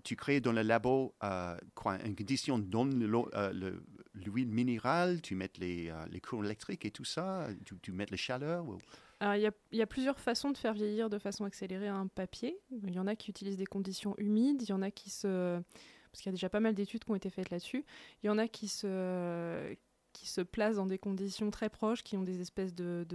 tu 0.05 0.17
crées 0.17 0.41
dans 0.41 0.53
le 0.53 0.63
labo 0.63 1.15
euh, 1.23 1.57
quoi, 1.75 1.97
une 2.05 2.17
condition 2.17 2.59
l'eau- 2.59 3.31
euh, 3.35 3.53
le- 3.53 3.83
l'huile 4.15 4.51
minérale, 4.51 5.21
tu 5.23 5.35
mets 5.37 5.51
les, 5.59 5.89
euh, 5.91 6.05
les 6.11 6.21
courants 6.21 6.43
électriques 6.45 6.85
et 6.85 6.91
tout 6.91 7.05
ça, 7.05 7.49
tu, 7.65 7.79
tu 7.81 7.93
mets 7.93 8.07
la 8.11 8.17
chaleur 8.17 8.67
ou- 8.69 8.79
Alors, 9.21 9.37
il 9.37 9.43
y, 9.43 9.47
a, 9.47 9.53
il 9.71 9.79
y 9.79 9.83
a 9.83 9.87
plusieurs 9.87 10.19
façons 10.19 10.51
de 10.51 10.59
faire 10.59 10.75
vieillir 10.75 11.09
de 11.09 11.19
façon 11.21 11.45
accélérée 11.45 11.87
un 11.87 12.09
papier. 12.09 12.59
Il 12.83 12.93
y 12.93 12.99
en 12.99 13.07
a 13.07 13.15
qui 13.15 13.31
utilisent 13.31 13.57
des 13.57 13.67
conditions 13.67 14.15
humides, 14.19 14.63
il 14.63 14.69
y 14.69 14.73
en 14.73 14.83
a 14.83 14.91
qui 14.91 15.11
se... 15.11 15.63
Parce 16.11 16.21
qu'il 16.21 16.27
y 16.27 16.33
a 16.35 16.37
déjà 16.37 16.51
pas 16.51 16.61
mal 16.61 16.75
d'études 16.75 17.05
qui 17.05 17.11
ont 17.11 17.15
été 17.15 17.31
faites 17.31 17.49
là-dessus. 17.51 17.85
Il 18.23 18.27
y 18.27 18.29
en 18.31 18.37
a 18.37 18.47
qui 18.49 18.67
se, 18.69 19.75
qui 20.13 20.27
se 20.29 20.41
placent 20.43 20.77
dans 20.77 20.85
des 20.87 20.99
conditions 20.99 21.51
très 21.51 21.71
proches, 21.71 22.03
qui 22.03 22.17
ont 22.17 22.23
des 22.23 22.41
espèces 22.41 22.75
de... 22.75 23.07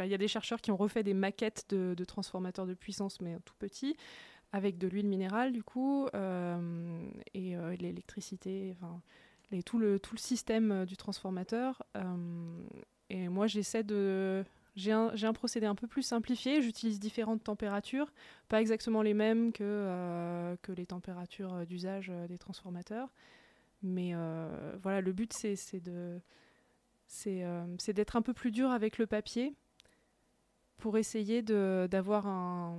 il 0.00 0.06
y 0.06 0.14
a 0.14 0.18
des 0.18 0.28
chercheurs 0.28 0.60
qui 0.60 0.70
ont 0.70 0.76
refait 0.76 1.02
des 1.02 1.14
maquettes 1.14 1.66
de, 1.70 2.04
transformateurs 2.04 2.66
de 2.66 2.74
puissance, 2.74 3.20
mais 3.20 3.36
tout 3.44 3.54
petits, 3.58 3.96
avec 4.52 4.78
de 4.78 4.86
l'huile 4.86 5.08
minérale, 5.08 5.52
du 5.52 5.62
coup, 5.62 6.06
euh, 6.14 7.08
et 7.34 7.56
euh, 7.56 7.74
l'électricité, 7.76 8.76
enfin, 8.76 9.00
tout, 9.64 9.78
le, 9.78 9.98
système 10.16 10.72
euh, 10.72 10.84
du 10.84 10.96
transformateur. 10.96 11.82
et 13.10 13.28
moi, 13.28 13.46
j'essaie 13.46 13.82
de... 13.82 14.44
J'ai 14.74 14.92
un, 14.92 15.32
procédé 15.34 15.66
un 15.66 15.74
peu 15.74 15.86
plus 15.86 16.02
simplifié. 16.02 16.62
J'utilise 16.62 16.98
différentes 16.98 17.44
températures, 17.44 18.10
pas 18.48 18.62
exactement 18.62 19.02
les 19.02 19.12
mêmes 19.12 19.52
que, 19.52 20.56
les 20.74 20.86
températures 20.86 21.66
d'usage 21.66 22.10
des 22.28 22.38
transformateurs. 22.38 23.10
Mais 23.82 24.14
voilà, 24.82 25.02
le 25.02 25.12
but, 25.12 25.34
c'est 25.34 25.82
d'être 27.88 28.16
un 28.16 28.22
peu 28.22 28.32
plus 28.32 28.50
dur 28.50 28.70
avec 28.70 28.96
le 28.96 29.06
papier 29.06 29.52
pour 30.82 30.98
essayer 30.98 31.42
d'avoir 31.42 32.26
un, 32.26 32.76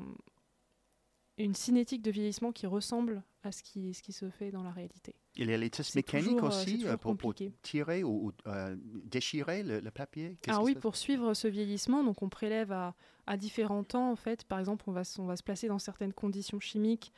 une 1.38 1.56
cinétique 1.56 2.02
de 2.02 2.12
vieillissement 2.12 2.52
qui 2.52 2.68
ressemble 2.68 3.24
à 3.44 3.54
ce 3.54 3.64
qui, 3.64 3.94
ce 3.94 4.04
qui 4.04 4.12
se 4.12 4.30
fait 4.30 4.52
dans 4.52 4.62
la 4.62 4.72
réalité. 4.72 5.16
Il 5.36 5.50
y 5.50 5.54
a 5.54 5.58
les 5.58 5.70
tests 5.70 5.96
mécaniques 5.96 6.32
toujours, 6.32 6.44
euh, 6.44 6.62
aussi 6.62 6.86
euh, 6.86 6.98
pour, 6.98 7.34
tirer 7.62 8.04
ou, 8.04 8.28
ou, 8.28 8.32
euh, 8.48 8.76
déchirer 9.06 9.64
le, 9.64 9.80
le 9.80 9.92
papier? 9.92 10.38
Qui 10.42 10.52
oui, 10.52 10.76
pour 10.76 10.98
suivre 10.98 11.34
ce 11.34 11.48
vieillissement, 11.48 12.04
donc 12.04 12.22
on 12.22 12.28
prélève 12.28 12.74
à, 12.74 12.94
à 13.26 13.38
différents 13.38 13.86
temps 13.86 14.12
en 14.12 14.18
fait. 14.18 14.44
Par 14.44 14.60
exemple, 14.60 14.84
on 14.88 14.92
va, 14.92 15.04
on 15.18 15.26
va 15.26 15.38
se 15.38 15.44
placer 15.44 15.70
dans 15.70 15.80
certaines 15.80 16.14
conditions 16.14 16.60
chimiques 16.60 17.14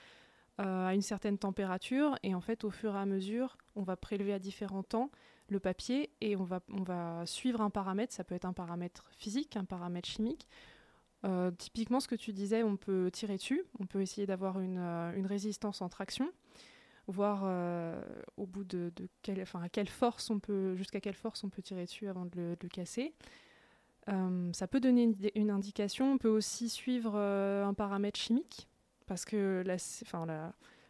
euh, 0.60 0.86
à 0.86 0.94
une 0.94 1.02
certaine 1.02 1.40
température 1.40 2.16
et 2.22 2.36
en 2.36 2.42
fait, 2.42 2.64
au 2.64 2.70
fur 2.70 2.96
et 2.96 3.00
à 3.00 3.08
mesure, 3.08 3.58
on 3.76 3.82
va 3.82 3.98
prélever 3.98 4.34
à 4.34 4.40
différents 4.40 4.84
temps 4.84 5.10
le 5.48 5.60
papier 5.60 6.12
et 6.22 6.36
on 6.36 6.44
va, 6.44 6.62
on 6.72 6.84
va 6.84 7.26
suivre 7.26 7.62
un 7.62 7.72
paramètre. 7.72 8.14
Ça 8.14 8.24
peut 8.24 8.36
être 8.36 8.46
un 8.46 8.54
paramètre 8.54 9.10
physique, 9.18 9.58
un 9.58 9.66
paramètre 9.66 10.08
chimique. 10.08 10.48
Euh, 11.26 11.52
typiquement, 11.58 12.00
ce 12.00 12.08
que 12.08 12.16
tu 12.16 12.34
disais, 12.34 12.64
on 12.64 12.78
peut 12.78 13.10
tirer 13.12 13.38
dessus, 13.38 13.64
on 13.80 13.86
peut 13.86 14.02
essayer 14.02 14.28
d'avoir 14.28 14.60
une, 14.60 14.78
euh, 14.78 15.12
résistance 15.26 15.82
en 15.82 15.90
traction, 15.90 16.32
voir 17.08 17.42
euh, 17.46 18.00
au 18.38 18.46
bout 18.46 18.64
de, 18.64 18.92
force 19.88 20.30
on 20.30 20.40
peut, 20.40 20.76
jusqu'à 20.76 21.02
quelle 21.02 21.16
force 21.16 21.44
on 21.44 21.50
peut 21.50 21.62
tirer 21.62 21.86
dessus 21.86 22.08
avant 22.08 22.26
de 22.26 22.56
le, 22.62 22.70
casser. 22.70 23.14
Ça 24.08 24.68
peut 24.68 24.80
donner 24.80 25.16
une, 25.34 25.50
indication. 25.50 26.14
On 26.14 26.18
peut 26.20 26.30
aussi 26.30 26.70
suivre 26.70 27.18
un 27.18 27.74
paramètre 27.74 28.20
chimique, 28.20 28.68
parce 29.08 29.26
que 29.26 29.64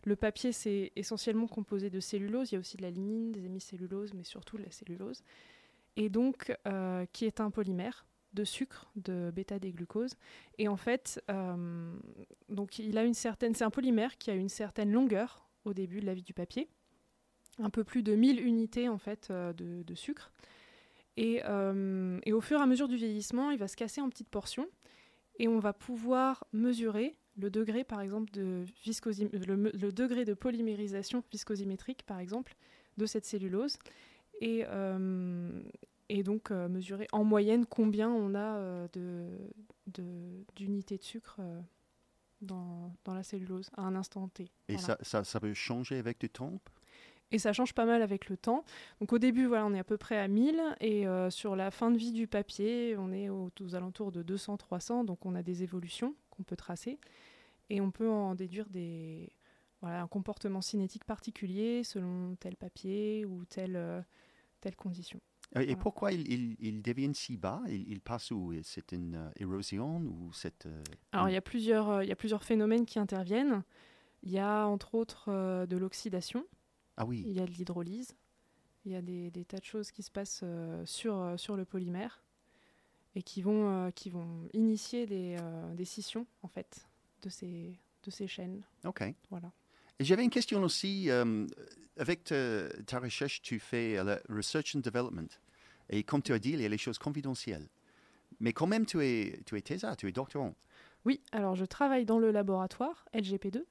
le 0.03 0.15
papier, 0.17 0.51
c'est 0.51 0.91
essentiellement 0.97 1.47
composé 1.47 1.89
de 1.89 2.01
cellulose. 2.01 2.51
Il 2.51 2.55
y 2.55 2.57
a 2.57 2.59
aussi 2.59 2.75
de 2.75 2.81
la 2.81 2.91
lignine, 2.91 3.31
des 3.31 3.45
hémicelluloses, 3.45 4.13
mais 4.13 4.25
surtout 4.25 4.57
de 4.57 4.63
la 4.63 4.71
cellulose. 4.71 5.23
Et 5.95 6.09
donc, 6.09 6.53
qui 7.13 7.25
est 7.25 7.39
un 7.39 7.51
polymère 7.51 8.05
de 8.35 8.43
sucre, 8.43 8.91
de 8.95 9.31
bêta-déglucose. 9.33 10.15
Et 10.59 10.67
en 10.67 10.77
fait, 10.77 11.23
euh, 11.31 11.95
il 12.77 12.97
a 12.97 13.03
une 13.03 13.13
certaine, 13.13 13.55
c'est 13.55 13.63
un 13.63 13.71
polymère 13.71 14.17
qui 14.17 14.29
a 14.29 14.35
une 14.35 14.49
certaine 14.49 14.91
longueur 14.91 15.47
au 15.63 15.73
début 15.73 15.99
de 16.01 16.05
la 16.05 16.13
vie 16.13 16.21
du 16.21 16.33
papier, 16.33 16.69
un 17.57 17.71
peu 17.71 17.83
plus 17.83 18.03
de 18.03 18.13
1000 18.13 18.45
unités 18.45 18.87
en 18.89 18.99
fait 18.99 19.29
euh, 19.31 19.53
de, 19.53 19.95
sucre. 19.95 20.31
Et, 21.17 21.41
euh, 21.45 22.19
et 22.23 22.33
au 22.33 22.41
fur 22.41 22.59
et 22.59 22.61
à 22.61 22.65
mesure 22.65 22.87
du 22.87 22.97
vieillissement, 22.97 23.49
il 23.49 23.57
va 23.57 23.67
se 23.67 23.77
casser 23.77 24.01
en 24.01 24.09
petites 24.09 24.29
portions 24.29 24.67
et 25.39 25.47
on 25.47 25.59
va 25.59 25.73
pouvoir 25.73 26.45
mesurer 26.53 27.15
le 27.37 27.49
degré, 27.49 27.83
par 27.83 27.99
exemple, 28.01 28.31
de 28.31 28.63
polymérisation 30.33 31.23
viscosimétrique, 31.31 32.03
par 32.03 32.19
exemple, 32.19 32.55
de 32.97 33.05
cette 33.05 33.25
cellulose. 33.25 33.77
Et 36.09 36.23
donc 36.23 36.51
euh, 36.51 36.67
mesurer 36.67 37.07
en 37.11 37.23
moyenne 37.23 37.65
combien 37.65 38.09
on 38.09 38.35
a 38.35 38.57
euh, 38.57 38.87
de, 38.93 39.29
de- 39.87 40.45
d'unités 40.55 40.97
de, 40.97 41.03
sucre 41.03 41.37
euh, 41.39 41.61
dans, 42.41 42.93
dans 43.03 43.13
la 43.13 43.23
cellulose 43.23 43.69
à 43.75 43.81
un 43.83 43.95
instant 43.95 44.27
T. 44.27 44.43
Et 44.67 44.73
Voilà. 44.73 44.87
ça, 44.87 44.97
ça, 45.01 45.23
ça 45.23 45.39
peut 45.39 45.53
changer 45.53 45.97
avec 45.97 46.19
du 46.19 46.29
temps? 46.29 46.59
Et 47.31 47.39
ça 47.39 47.53
change 47.53 47.73
pas 47.73 47.85
mal 47.85 48.01
avec 48.01 48.29
le 48.29 48.37
temps. 48.37 48.63
Donc 49.01 49.11
au 49.11 49.17
début, 49.17 49.45
voilà, 49.47 49.65
on 49.65 49.73
est 49.73 49.79
à 49.79 49.83
peu 49.83 49.97
près 49.97 50.17
à 50.17 50.27
1000 50.27 50.61
et 50.79 51.07
euh, 51.07 51.29
sur 51.31 51.55
la 51.55 51.71
fin 51.71 51.89
de 51.89 51.97
vie 51.97 52.11
du 52.11 52.27
papier, 52.27 52.95
on 52.97 53.11
est 53.11 53.29
aux, 53.29 53.49
aux 53.61 53.75
alentours 53.75 54.11
de 54.11 54.21
200-300. 54.21 55.03
Donc 55.05 55.25
on 55.25 55.33
a 55.35 55.41
des 55.41 55.63
évolutions 55.63 56.15
qu'on 56.29 56.43
peut 56.43 56.55
tracer 56.55 56.99
et 57.69 57.81
on 57.81 57.89
peut 57.91 58.09
en 58.09 58.35
déduire 58.35 58.69
des, 58.69 59.31
voilà, 59.81 60.01
un 60.03 60.07
comportement 60.07 60.61
cinétique 60.61 61.03
particulier 61.03 61.83
selon 61.83 62.35
tel 62.35 62.55
papier 62.55 63.25
ou 63.25 63.43
telle, 63.45 64.05
telle 64.61 64.75
condition. 64.75 65.19
Et 65.61 65.65
Voilà. 65.67 65.77
pourquoi 65.77 66.11
ils 66.11 66.29
il, 66.31 66.55
il 66.59 66.81
deviennent 66.81 67.13
si 67.13 67.37
bas? 67.37 67.61
Ils 67.67 67.87
il 67.89 68.01
passent 68.01 68.31
où? 68.31 68.53
C'est 68.63 68.91
une 68.91 69.15
euh, 69.15 69.29
érosion 69.37 69.97
ou 69.99 70.31
c'est... 70.33 70.65
euh, 70.65 70.81
Alors 71.13 71.27
une- 71.27 71.31
il 71.31 71.35
y, 71.35 71.37
a 71.37 71.41
plusieurs, 71.41 71.89
euh, 71.89 72.03
il 72.03 72.09
y 72.09 72.11
a 72.11 72.15
plusieurs 72.15 72.43
phénomènes 72.43 72.85
qui 72.85 72.99
interviennent. 72.99 73.63
Il 74.23 74.31
y 74.31 74.39
a 74.39 74.65
entre 74.67 74.95
autres 74.95 75.29
euh, 75.29 75.65
de 75.65 75.77
l'oxydation. 75.77 76.45
Ah 76.97 77.05
oui, 77.05 77.23
Il 77.25 77.33
y 77.33 77.39
a 77.39 77.45
de 77.45 77.51
l'hydrolyse. 77.51 78.15
Il 78.85 78.91
y 78.91 78.95
a 78.95 79.01
des, 79.01 79.31
des 79.31 79.45
tas 79.45 79.57
de 79.59 79.65
choses 79.65 79.91
qui 79.91 80.03
se 80.03 80.11
passent 80.11 80.41
euh, 80.43 80.85
sur, 80.85 81.17
euh, 81.17 81.37
sur 81.37 81.55
le 81.55 81.65
polymère 81.65 82.21
et 83.15 83.23
qui 83.23 83.41
vont, 83.41 83.69
euh, 83.87 83.91
qui 83.91 84.09
vont 84.09 84.47
initier 84.53 85.05
des, 85.05 85.37
euh, 85.41 85.73
des 85.73 85.85
scissions 85.85 86.27
en 86.43 86.47
fait 86.47 86.85
de 87.21 87.29
ces, 87.29 87.79
de 88.03 88.11
ces 88.11 88.27
chaînes. 88.27 88.61
ok. 88.83 89.03
Voilà. 89.29 89.51
Et 89.99 90.03
J'avais 90.03 90.23
une 90.23 90.29
question 90.29 90.61
aussi. 90.63 91.09
euh, 91.09 91.47
avec 91.97 92.25
ta, 92.25 92.67
ta 92.85 92.99
recherche, 92.99 93.41
tu 93.41 93.57
fais 93.59 93.97
euh, 93.97 94.03
la 94.03 94.19
research 94.27 94.75
and 94.75 94.79
development. 94.81 95.39
Et 95.89 96.03
comme 96.03 96.21
tu 96.21 96.33
as 96.33 96.39
dit, 96.39 96.51
il 96.51 96.61
y 96.61 96.65
a 96.65 96.69
les 96.69 96.77
choses 96.77 96.97
confidentielles. 96.97 97.67
Mais 98.39 98.53
quand 98.53 98.67
même, 98.67 98.85
tu 98.85 99.03
es, 99.03 99.39
tu 99.45 99.57
es 99.57 99.61
tu 99.61 100.07
es 100.07 100.11
doctorant. 100.11 100.55
Oui, 101.05 101.21
alors 101.31 101.55
je 101.55 101.65
travaille 101.65 102.05
dans 102.05 102.19
le 102.19 102.31
laboratoire 102.31 103.05
LGP2, 103.13 103.63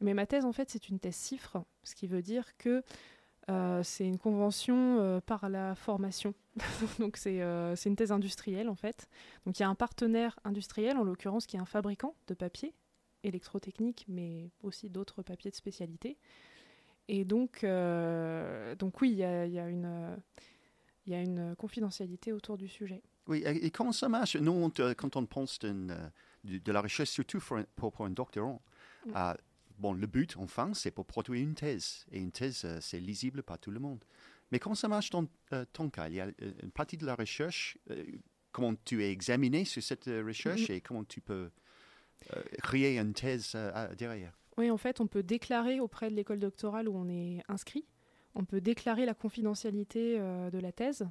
mais 0.00 0.12
ma 0.12 0.26
thèse 0.26 0.44
en 0.44 0.52
fait 0.52 0.70
c'est 0.70 0.88
une 0.88 0.98
thèse 0.98 1.14
CIFRE, 1.14 1.64
ce 1.84 1.94
qui 1.94 2.08
veut 2.08 2.20
dire 2.20 2.56
que 2.56 2.82
euh, 3.48 3.82
c'est 3.84 4.06
une 4.06 4.18
convention 4.18 4.98
euh, 4.98 5.20
par 5.20 5.48
la 5.48 5.76
formation. 5.76 6.34
Donc 6.98 7.16
c'est 7.16 7.42
euh, 7.42 7.76
une 7.76 7.94
thèse 7.94 8.10
industrielle 8.10 8.68
en 8.68 8.74
fait. 8.74 9.08
Donc 9.46 9.58
il 9.58 9.62
y 9.62 9.64
a 9.64 9.68
un 9.68 9.76
partenaire 9.76 10.40
industriel, 10.42 10.96
en 10.96 11.04
l'occurrence 11.04 11.46
qui 11.46 11.56
est 11.56 11.60
un 11.60 11.64
fabricant 11.64 12.16
de 12.26 12.34
papier 12.34 12.74
électrotechnique, 13.24 14.04
mais 14.08 14.50
aussi 14.62 14.90
d'autres 14.90 15.22
papiers 15.22 15.50
de 15.50 15.56
spécialité. 15.56 16.18
Et 17.08 17.24
donc, 17.24 17.64
euh, 17.64 18.74
donc 18.76 19.00
oui, 19.00 19.10
il 19.10 19.18
y 19.18 19.24
a, 19.24 19.68
une, 19.68 20.16
il 21.06 21.12
y 21.12 21.16
a 21.16 21.20
une 21.20 21.54
confidentialité 21.56 22.32
autour 22.32 22.56
du 22.56 22.68
sujet. 22.68 23.02
Oui, 23.26 23.42
et, 23.44 23.66
et 23.66 23.70
comment 23.70 23.92
ça 23.92 24.08
marche? 24.08 24.36
Nous, 24.36 24.52
on 24.52 24.70
quand 24.70 25.16
on 25.16 25.26
pense 25.26 25.58
euh, 25.64 26.08
de, 26.44 26.58
de 26.58 26.72
la 26.72 26.80
recherche, 26.80 27.10
surtout 27.10 27.40
pour 27.40 27.56
un, 27.56 27.64
pour, 27.76 27.92
pour 27.92 28.04
un 28.06 28.10
doctorant, 28.10 28.62
euh, 29.14 29.34
bon, 29.78 29.92
le 29.92 30.06
but, 30.06 30.36
enfin, 30.36 30.74
c'est 30.74 30.90
pour 30.90 31.06
produire 31.06 31.42
une 31.42 31.54
thèse. 31.54 32.06
Et 32.12 32.18
une 32.20 32.32
thèse, 32.32 32.64
euh, 32.64 32.78
c'est 32.80 33.00
lisible 33.00 33.42
par 33.42 33.58
tout 33.58 33.70
le 33.70 33.80
monde. 33.80 34.04
Mais 34.50 34.58
comment 34.58 34.74
ça 34.74 34.88
marche 34.88 35.10
dans 35.10 35.26
euh, 35.52 35.64
ton 35.72 35.88
cas? 35.90 36.08
Il 36.08 36.14
y 36.14 36.20
a 36.20 36.26
euh, 36.26 36.52
une 36.62 36.70
partie 36.70 36.96
de 36.96 37.06
la 37.06 37.14
recherche, 37.14 37.78
euh, 37.90 38.04
comment 38.52 38.74
tu 38.84 39.02
es 39.02 39.10
examiné 39.10 39.64
sur 39.64 39.82
cette 39.82 40.06
euh, 40.08 40.22
recherche 40.24 40.70
et 40.70 40.80
comment 40.80 41.04
tu 41.04 41.20
peux 41.20 41.50
euh, 42.34 42.42
créer 42.62 42.98
une 42.98 43.14
thèse 43.14 43.52
euh, 43.54 43.94
derrière? 43.94 44.38
Oui, 44.56 44.70
en 44.70 44.76
fait, 44.76 45.00
on 45.00 45.08
peut 45.08 45.24
déclarer 45.24 45.80
auprès 45.80 46.10
de 46.10 46.14
l'école 46.14 46.38
doctorale 46.38 46.88
où 46.88 46.96
on 46.96 47.08
est 47.08 47.42
inscrit, 47.48 47.84
on 48.34 48.44
peut 48.44 48.60
déclarer 48.60 49.06
la 49.06 49.14
confidentialité 49.14 50.16
euh, 50.18 50.50
de 50.50 50.58
la 50.58 50.72
thèse. 50.72 51.06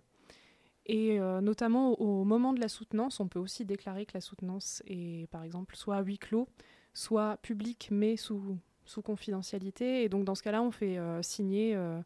Et 0.86 1.20
euh, 1.20 1.40
notamment 1.40 1.94
au, 2.02 2.22
au 2.22 2.24
moment 2.26 2.52
de 2.54 2.60
la 2.60 2.68
soutenance, 2.68 3.20
on 3.20 3.28
peut 3.28 3.40
aussi 3.40 3.64
déclarer 3.66 4.06
que 4.06 4.12
la 4.16 4.22
soutenance 4.22 4.84
est, 4.86 5.28
par 5.32 5.44
exemple, 5.44 5.76
soit 5.78 5.96
à 5.98 6.02
huis 6.02 6.18
clos, 6.18 6.48
soit 6.94 7.38
publique, 7.38 7.88
mais 7.92 8.18
sous, 8.18 8.58
sous 8.86 9.02
confidentialité. 9.02 10.04
Et 10.04 10.10
donc, 10.10 10.26
dans 10.26 10.36
ce 10.36 10.44
cas-là, 10.44 10.62
on 10.62 10.72
fait 10.72 10.98
euh, 10.98 11.22
signer. 11.22 11.76
euh, 11.76 12.02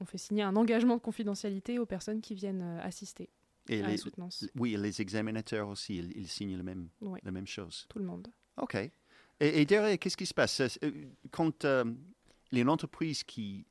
on 0.00 0.04
fait 0.06 0.18
signer 0.18 0.42
un 0.42 0.56
engagement 0.56 0.96
de 0.96 1.00
confidentialité 1.00 1.78
aux 1.78 1.86
personnes 1.86 2.20
qui 2.20 2.34
viennent 2.34 2.78
assister 2.82 3.30
Et 3.68 3.80
à 3.80 3.86
la 3.86 3.96
soutenance. 3.96 4.44
oui, 4.56 4.74
et 4.74 4.76
les 4.76 5.00
examinateurs 5.00 5.68
aussi, 5.68 5.98
ils, 5.98 6.12
ils 6.16 6.26
signent 6.28 6.56
le 6.56 6.64
même, 6.64 6.88
Oui. 7.00 7.20
la 7.22 7.30
même 7.30 7.46
chose. 7.46 7.86
Tout 7.88 8.00
le 8.00 8.04
monde. 8.04 8.26
OK. 8.60 8.74
Et, 8.74 8.90
et 9.40 9.64
derrière, 9.64 9.96
qu'est-ce 10.00 10.16
qui 10.16 10.26
se 10.26 10.34
passe? 10.34 10.60
Quand 11.30 11.62
il 11.62 12.58
y 12.58 12.58
a 12.58 12.62
une 12.62 12.68
entreprise 12.68 13.22
qui 13.22 13.66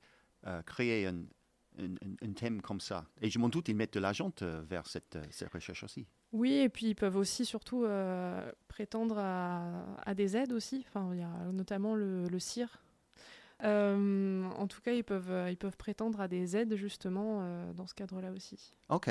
euh, 0.47 0.61
crée 0.63 1.05
un, 1.07 1.23
un- 1.79 1.95
un- 2.21 2.33
thème 2.33 2.61
comme 2.61 2.79
ça, 2.79 3.05
et 3.21 3.29
je 3.29 3.39
m'en 3.39 3.49
doute, 3.49 3.67
ils 3.69 3.75
mettent 3.75 3.93
de 3.93 3.99
l'argent 3.99 4.31
euh, 4.41 4.61
vers 4.67 4.87
cette, 4.87 5.15
euh, 5.15 5.23
cette 5.31 5.51
recherche 5.51 5.83
aussi. 5.83 6.07
Oui, 6.31 6.53
et 6.53 6.69
puis 6.69 6.87
ils 6.87 6.95
peuvent 6.95 7.15
aussi 7.17 7.45
surtout 7.45 7.83
euh, 7.85 8.51
prétendre 8.67 9.17
à, 9.19 9.95
à 10.03 10.13
des 10.15 10.35
aides 10.35 10.51
aussi. 10.51 10.83
Enfin, 10.87 11.09
il 11.13 11.19
y 11.19 11.23
a 11.23 11.51
notamment 11.51 11.95
le, 11.95 12.27
le 12.27 12.39
CIR. 12.39 12.81
Euh, 13.63 14.43
en 14.57 14.67
tout 14.67 14.81
cas, 14.81 14.93
ils 14.93 15.03
peuvent, 15.03 15.49
ils 15.49 15.57
peuvent 15.57 15.77
prétendre 15.77 16.19
à 16.19 16.27
des 16.27 16.57
aides 16.57 16.75
justement 16.75 17.39
euh, 17.41 17.71
dans 17.73 17.87
ce 17.87 17.93
cadre-là 17.93 18.31
aussi. 18.31 18.73
OK. 18.89 19.09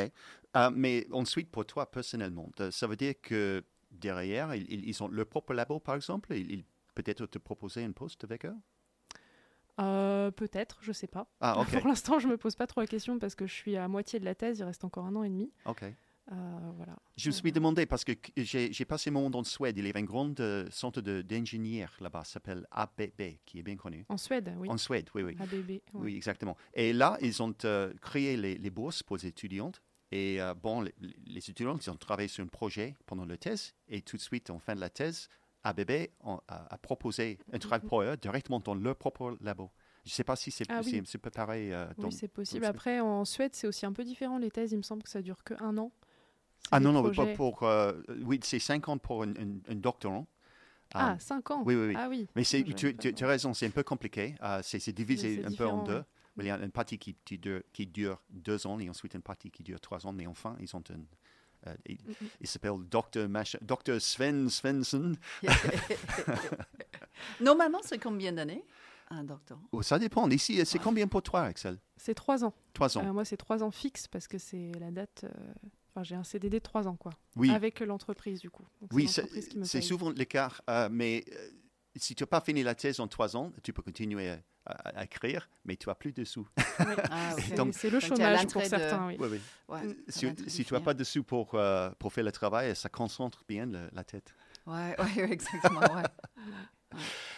Euh, 0.56 0.70
mais 0.74 1.06
ensuite, 1.12 1.50
pour 1.50 1.64
toi 1.64 1.90
personnellement, 1.90 2.50
ça 2.70 2.86
veut 2.86 2.96
dire 2.96 3.14
que 3.22 3.64
derrière, 3.90 4.54
ils, 4.54 4.70
ils- 4.70 4.88
ils 4.88 5.02
ont 5.02 5.08
leur 5.08 5.26
propre 5.26 5.54
labo, 5.54 5.78
par 5.80 5.94
exemple? 5.94 6.34
Ils, 6.34 6.50
ils 6.50 6.64
peut-être 6.94 7.26
te 7.26 7.38
proposer 7.38 7.84
un 7.84 7.92
poste 7.92 8.24
avec 8.24 8.44
eux? 8.44 8.54
Euh, 9.80 10.30
Peut-être, 10.30 10.78
je 10.82 10.92
sais 10.92 11.06
pas. 11.06 11.26
Ah. 11.40 11.64
Pour 11.72 11.86
l'instant, 11.88 12.18
je 12.18 12.28
me 12.28 12.36
pose 12.36 12.54
pas 12.56 12.66
trop 12.66 12.80
la 12.80 12.86
question 12.86 13.18
parce 13.18 13.34
que 13.34 13.46
je 13.46 13.52
suis 13.54 13.76
à 13.76 13.88
moitié 13.88 14.18
de 14.20 14.24
la 14.24 14.34
thèse. 14.34 14.58
Il 14.58 14.64
reste 14.64 14.84
encore 14.84 15.06
un 15.06 15.16
an 15.16 15.22
et 15.22 15.28
demi. 15.30 15.50
OK. 15.66 15.82
Euh, 16.30 16.70
voilà. 16.76 16.96
Je 17.16 17.28
me 17.30 17.32
suis 17.32 17.50
demandé, 17.50 17.84
parce 17.84 18.04
que 18.04 18.12
j'ai 18.36 18.84
passé 18.84 19.10
mon 19.10 19.22
monde 19.22 19.34
en 19.36 19.44
Suède, 19.44 19.76
il 19.76 19.84
y 19.84 19.90
avait 19.90 19.98
un 19.98 20.04
grand 20.04 20.38
euh, 20.38 20.66
centre 20.70 21.00
de- 21.00 21.20
d'ingénieurs 21.20 21.92
là-bas, 22.00 22.22
s'appelle 22.24 22.64
ABB, 22.70 23.38
qui 23.44 23.58
est 23.58 23.62
bien 23.62 23.76
connu. 23.76 24.06
En 24.08 24.16
Suède, 24.16 24.54
oui. 24.56 24.68
En 24.70 24.76
Suède, 24.78 25.10
oui, 25.16 25.22
oui. 25.24 25.36
ABB. 25.40 25.68
ouais. 25.70 25.82
Oui, 25.94 26.16
exactement. 26.16 26.56
Et 26.74 26.92
là, 26.92 27.18
ils 27.20 27.42
ont 27.42 27.52
euh, 27.64 27.92
créé 28.00 28.36
les, 28.36 28.56
les 28.56 28.70
bourses 28.70 29.02
pour 29.02 29.16
les 29.16 29.26
étudiantes. 29.26 29.82
Et 30.12 30.40
euh, 30.40 30.54
bon, 30.54 30.82
les, 30.82 30.94
les 31.26 31.50
étudiants, 31.50 31.76
ils 31.76 31.90
ont 31.90 31.96
travaillé 31.96 32.28
sur 32.28 32.44
un 32.44 32.48
projet 32.48 32.94
pendant 33.06 33.24
la 33.24 33.36
thèse. 33.36 33.74
Et 33.88 34.00
tout 34.02 34.16
de 34.16 34.22
suite, 34.22 34.48
en 34.50 34.60
fin 34.60 34.76
de 34.76 34.80
la 34.80 34.90
thèse, 34.90 35.28
ABB 35.64 35.90
a, 36.24 36.40
a 36.74 36.78
proposé 36.78 37.38
un 37.52 37.58
travail 37.58 37.80
pour 37.80 38.02
eux 38.02 38.16
directement 38.16 38.60
dans 38.60 38.74
leur 38.74 38.96
propre 38.96 39.36
labo. 39.40 39.70
Je 40.04 40.10
ne 40.10 40.14
sais 40.14 40.24
pas 40.24 40.34
si 40.34 40.50
c'est 40.50 40.64
Ah 40.68 40.80
oui. 40.84 41.02
peu 41.20 41.30
pareil. 41.30 41.72
euh, 41.72 41.86
dans- 41.98 42.08
Oui, 42.08 42.12
c'est 42.12 42.26
possible. 42.28 42.64
Après, 42.64 42.98
en 43.00 43.24
Suède, 43.24 43.54
c'est 43.54 43.68
aussi 43.68 43.86
un 43.86 43.92
peu 43.92 44.02
différent. 44.04 44.38
Les 44.38 44.50
thèses, 44.50 44.72
il 44.72 44.78
me 44.78 44.82
semble 44.82 45.02
que 45.04 45.08
ça 45.08 45.22
dure 45.22 45.44
que 45.44 45.54
un 45.62 45.78
an. 45.78 45.92
Ah 46.72 46.80
non, 46.80 46.92
non, 46.92 47.02
pas 47.12 47.26
pour. 47.34 47.62
euh, 47.62 47.92
oui, 48.24 48.40
c'est 48.42 48.58
5 48.58 48.88
ans 48.88 48.98
pour 48.98 49.22
un, 49.22 49.34
doctorant. 49.74 50.26
Ah, 50.94 51.12
Euh, 51.12 51.18
5 51.18 51.50
ans 51.52 51.62
oui, 51.64 51.74
oui, 51.76 51.86
oui. 51.88 51.94
Ah 51.96 52.08
oui. 52.08 52.26
Mais 52.34 52.42
tu, 52.74 52.96
tu- 52.96 53.14
tu 53.14 53.24
as 53.24 53.26
raison, 53.28 53.54
c'est 53.54 53.66
un 53.66 53.70
peu 53.70 53.82
compliqué. 53.84 54.34
Euh, 54.42 54.60
c'est 54.78 54.92
divisé 54.92 55.44
un 55.44 55.52
peu 55.52 55.66
en 55.66 55.84
deux. 55.84 55.94
ouais. 55.98 56.04
Il 56.38 56.46
y 56.46 56.50
a 56.50 56.56
une 56.58 56.70
partie 56.72 56.98
qui, 56.98 57.14
qui 57.24 57.38
dure, 57.38 57.62
qui 57.72 57.86
dure 57.86 58.20
deux 58.30 58.66
ans 58.66 58.78
et 58.80 58.88
ensuite 58.90 59.14
une 59.14 59.22
partie 59.22 59.50
qui 59.50 59.62
dure 59.62 59.80
trois 59.80 60.04
ans. 60.06 60.12
Mais 60.12 60.26
enfin, 60.26 60.56
ils 60.60 60.74
ont 60.74 60.82
un. 60.90 61.00
Euh, 61.66 61.74
il, 61.86 61.96
Mm, 61.96 62.26
il 62.40 62.46
s'appelle 62.46 62.72
Dr. 62.90 63.28
Dr. 63.62 64.00
Sven 64.00 64.48
Svensson. 64.48 65.12
Normalement, 67.40 67.80
c'est 67.82 67.98
combien 67.98 68.32
d'années 68.32 68.64
un 69.10 69.24
doctorant 69.24 69.62
Oh, 69.72 69.82
ça 69.82 69.98
dépend. 69.98 70.28
Ici, 70.30 70.64
c'est 70.64 70.78
combien 70.78 71.06
pour 71.06 71.22
toi, 71.22 71.42
Axel? 71.42 71.78
C'est 71.96 72.14
3 72.14 72.44
ans. 72.44 72.54
Trois 72.72 72.96
ans. 72.96 73.04
Euh, 73.06 73.12
moi, 73.12 73.24
c'est 73.24 73.36
3 73.36 73.62
ans 73.62 73.70
fixe 73.70 74.08
parce 74.08 74.26
que 74.26 74.38
c'est 74.38 74.72
la 74.80 74.90
date. 74.90 75.24
euh, 75.24 75.28
Enfin, 75.94 76.04
j'ai 76.04 76.14
un 76.14 76.24
CDD 76.24 76.58
de 76.58 76.62
3 76.64 76.88
ans, 76.88 76.96
quoi. 76.96 77.12
oui, 77.36 77.50
Avec 77.50 77.80
l'entreprise, 77.80 78.40
du 78.40 78.48
coup. 78.48 78.64
Donc, 78.80 78.90
oui 78.94 79.06
c'est 79.08 79.82
souvent 79.82 80.10
euh, 80.70 80.88
mais 80.90 81.22
euh, 81.30 81.50
si 81.96 82.14
tu 82.14 82.22
n'as 82.22 82.26
pas 82.26 82.40
fini 82.40 82.62
la 82.62 82.74
thèse 82.74 83.00
en 83.00 83.08
trois 83.08 83.36
ans, 83.36 83.52
tu 83.62 83.72
peux 83.72 83.82
continuer 83.82 84.30
à, 84.30 84.38
à- 84.66 84.98
à 85.00 85.04
écrire, 85.04 85.48
mais 85.64 85.76
tu 85.76 85.88
n'as 85.88 85.94
plus 85.94 86.12
de 86.12 86.24
sous. 86.24 86.46
Ah. 86.78 87.34
C'est 87.72 87.90
le 87.90 88.00
chômage 88.00 88.46
pour 88.46 88.62
de- 88.62 88.66
certains, 88.66 89.06
oui. 89.08 89.16
Oui, 89.18 89.28
oui. 89.32 89.40
Ouais, 89.68 89.80
Si, 90.08 90.64
tu 90.64 90.72
n'as 90.74 90.80
pas 90.80 90.94
de 90.94 91.04
sous 91.04 91.22
pour, 91.22 91.50
euh, 91.54 91.90
pour 91.98 92.12
faire 92.12 92.24
le 92.24 92.32
travail, 92.32 92.74
ça 92.76 92.88
concentre 92.88 93.44
bien 93.48 93.66
le- 93.66 93.90
la 93.92 94.04
tête. 94.04 94.34
Ouais, 94.66 94.94
ouais, 94.98 95.30
exactement. 95.32 95.80
Ouais. 95.80 96.02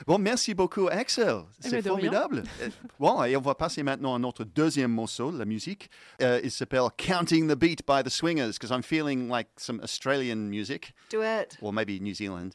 Bon, 0.09 0.19
merci 0.19 0.53
beaucoup, 0.53 0.89
Axel. 0.89 1.43
Eh 1.65 1.69
C'est 1.69 1.71
ben, 1.71 1.77
rien. 1.77 1.83
formidable. 1.93 2.43
Euh, 2.61 2.69
bon, 2.99 3.23
et 3.23 3.37
on 3.37 3.41
va 3.41 3.55
passer 3.55 3.85
maintenant 3.85 4.17
à 4.17 4.19
notre 4.19 4.43
deuxième 4.43 4.91
morceau, 4.91 5.31
la 5.31 5.45
musique. 5.45 5.89
Euh, 6.21 6.41
il 6.43 6.51
s'appelle 6.51 6.83
Counting 6.99 7.49
the 7.49 7.55
Beat 7.57 7.87
by 7.87 8.03
the 8.05 8.09
Swingers, 8.09 8.55
because 8.59 8.71
I'm 8.71 8.83
feeling 8.83 9.29
like 9.31 9.49
some 9.57 9.79
Australian 9.81 10.49
music, 10.49 10.93
Do 11.11 11.23
it. 11.23 11.57
or 11.63 11.73
maybe 11.73 12.01
New 12.01 12.15
Zealand. 12.15 12.51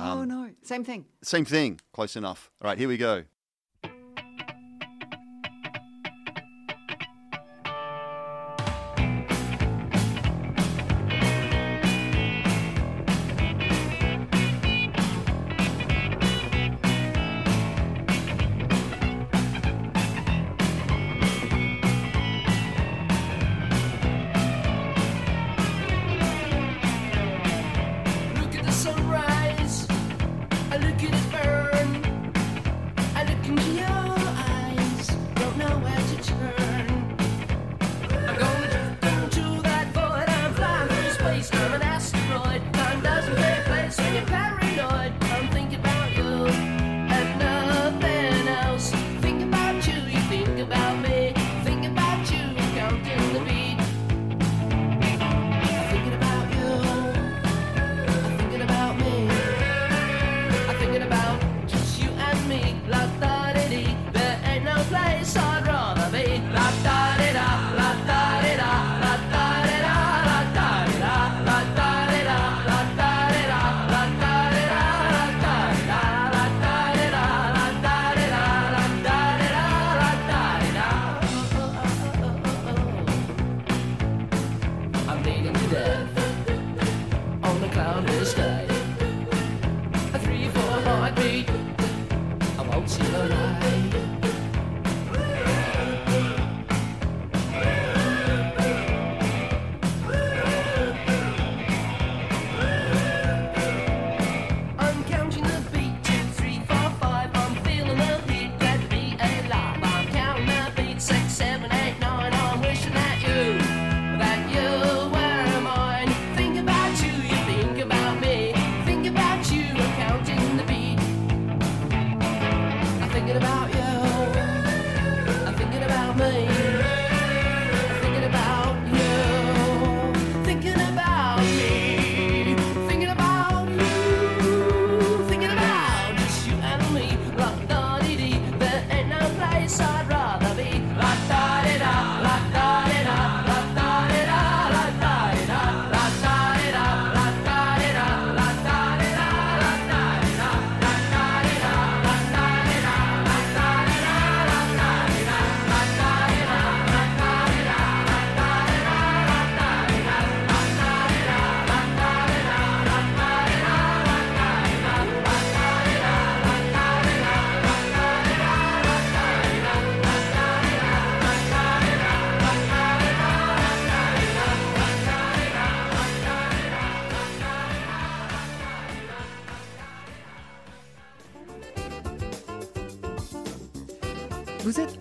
Oh 0.00 0.20
Um, 0.20 0.28
no, 0.28 0.50
same 0.62 0.84
thing. 0.84 1.06
Same 1.22 1.44
thing, 1.44 1.80
close 1.92 2.14
enough. 2.16 2.50
All 2.62 2.68
right, 2.68 2.78
here 2.78 2.88
we 2.88 2.96
go. 2.96 3.24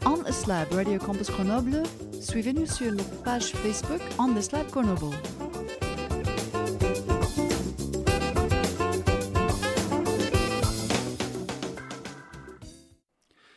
On 0.05 0.23
the 0.23 0.31
Slab, 0.31 0.71
Radio 0.73 0.99
Campus 0.99 1.29
Grenoble. 1.29 1.83
Suivez-nous 2.21 2.65
sur 2.65 2.91
notre 2.91 3.23
page 3.23 3.51
Facebook 3.53 4.01
On 4.19 4.33
the 4.33 4.41
Slab 4.41 4.69
Grenoble. 4.71 5.15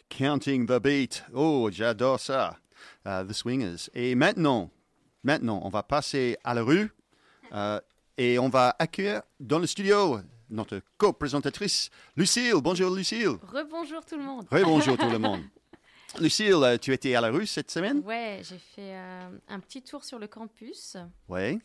Counting 0.09 0.67
the 0.67 0.81
beat. 0.81 1.23
Oh, 1.33 1.71
j'adore 1.73 2.21
ça. 2.21 2.57
Euh, 3.07 3.25
the 3.25 3.33
Swingers. 3.33 3.89
Et 3.95 4.15
maintenant, 4.15 4.71
maintenant, 5.23 5.61
on 5.65 5.71
va 5.71 5.83
passer 5.83 6.37
à 6.45 6.55
la 6.55 6.63
rue 6.63 6.91
euh, 7.53 7.81
et 8.19 8.39
on 8.39 8.49
va 8.49 8.75
accueillir 8.79 9.23
dans 9.39 9.59
le 9.59 9.67
studio 9.67 10.21
notre 10.51 10.81
co-présentatrice, 10.99 11.91
Lucille. 12.17 12.55
Bonjour, 12.57 12.95
Lucille. 12.95 13.37
Rebonjour 13.43 14.05
tout 14.05 14.17
le 14.17 14.25
monde. 14.25 14.47
Bonjour 14.51 14.97
tout 14.97 15.11
le 15.11 15.19
monde. 15.19 15.41
Lucille, 16.19 16.53
euh, 16.55 16.77
tu 16.77 16.93
étais 16.93 17.15
à 17.15 17.21
la 17.21 17.31
rue 17.31 17.47
cette 17.47 17.71
semaine? 17.71 18.01
Ouais, 18.05 18.41
j'ai 18.43 18.59
fait 18.59 18.95
euh, 18.97 19.31
un 19.49 19.61
petit 19.61 19.83
tour 19.83 20.05
sur 20.05 20.19
le 20.19 20.27
campus 20.27 20.97
Oui. 21.29 21.61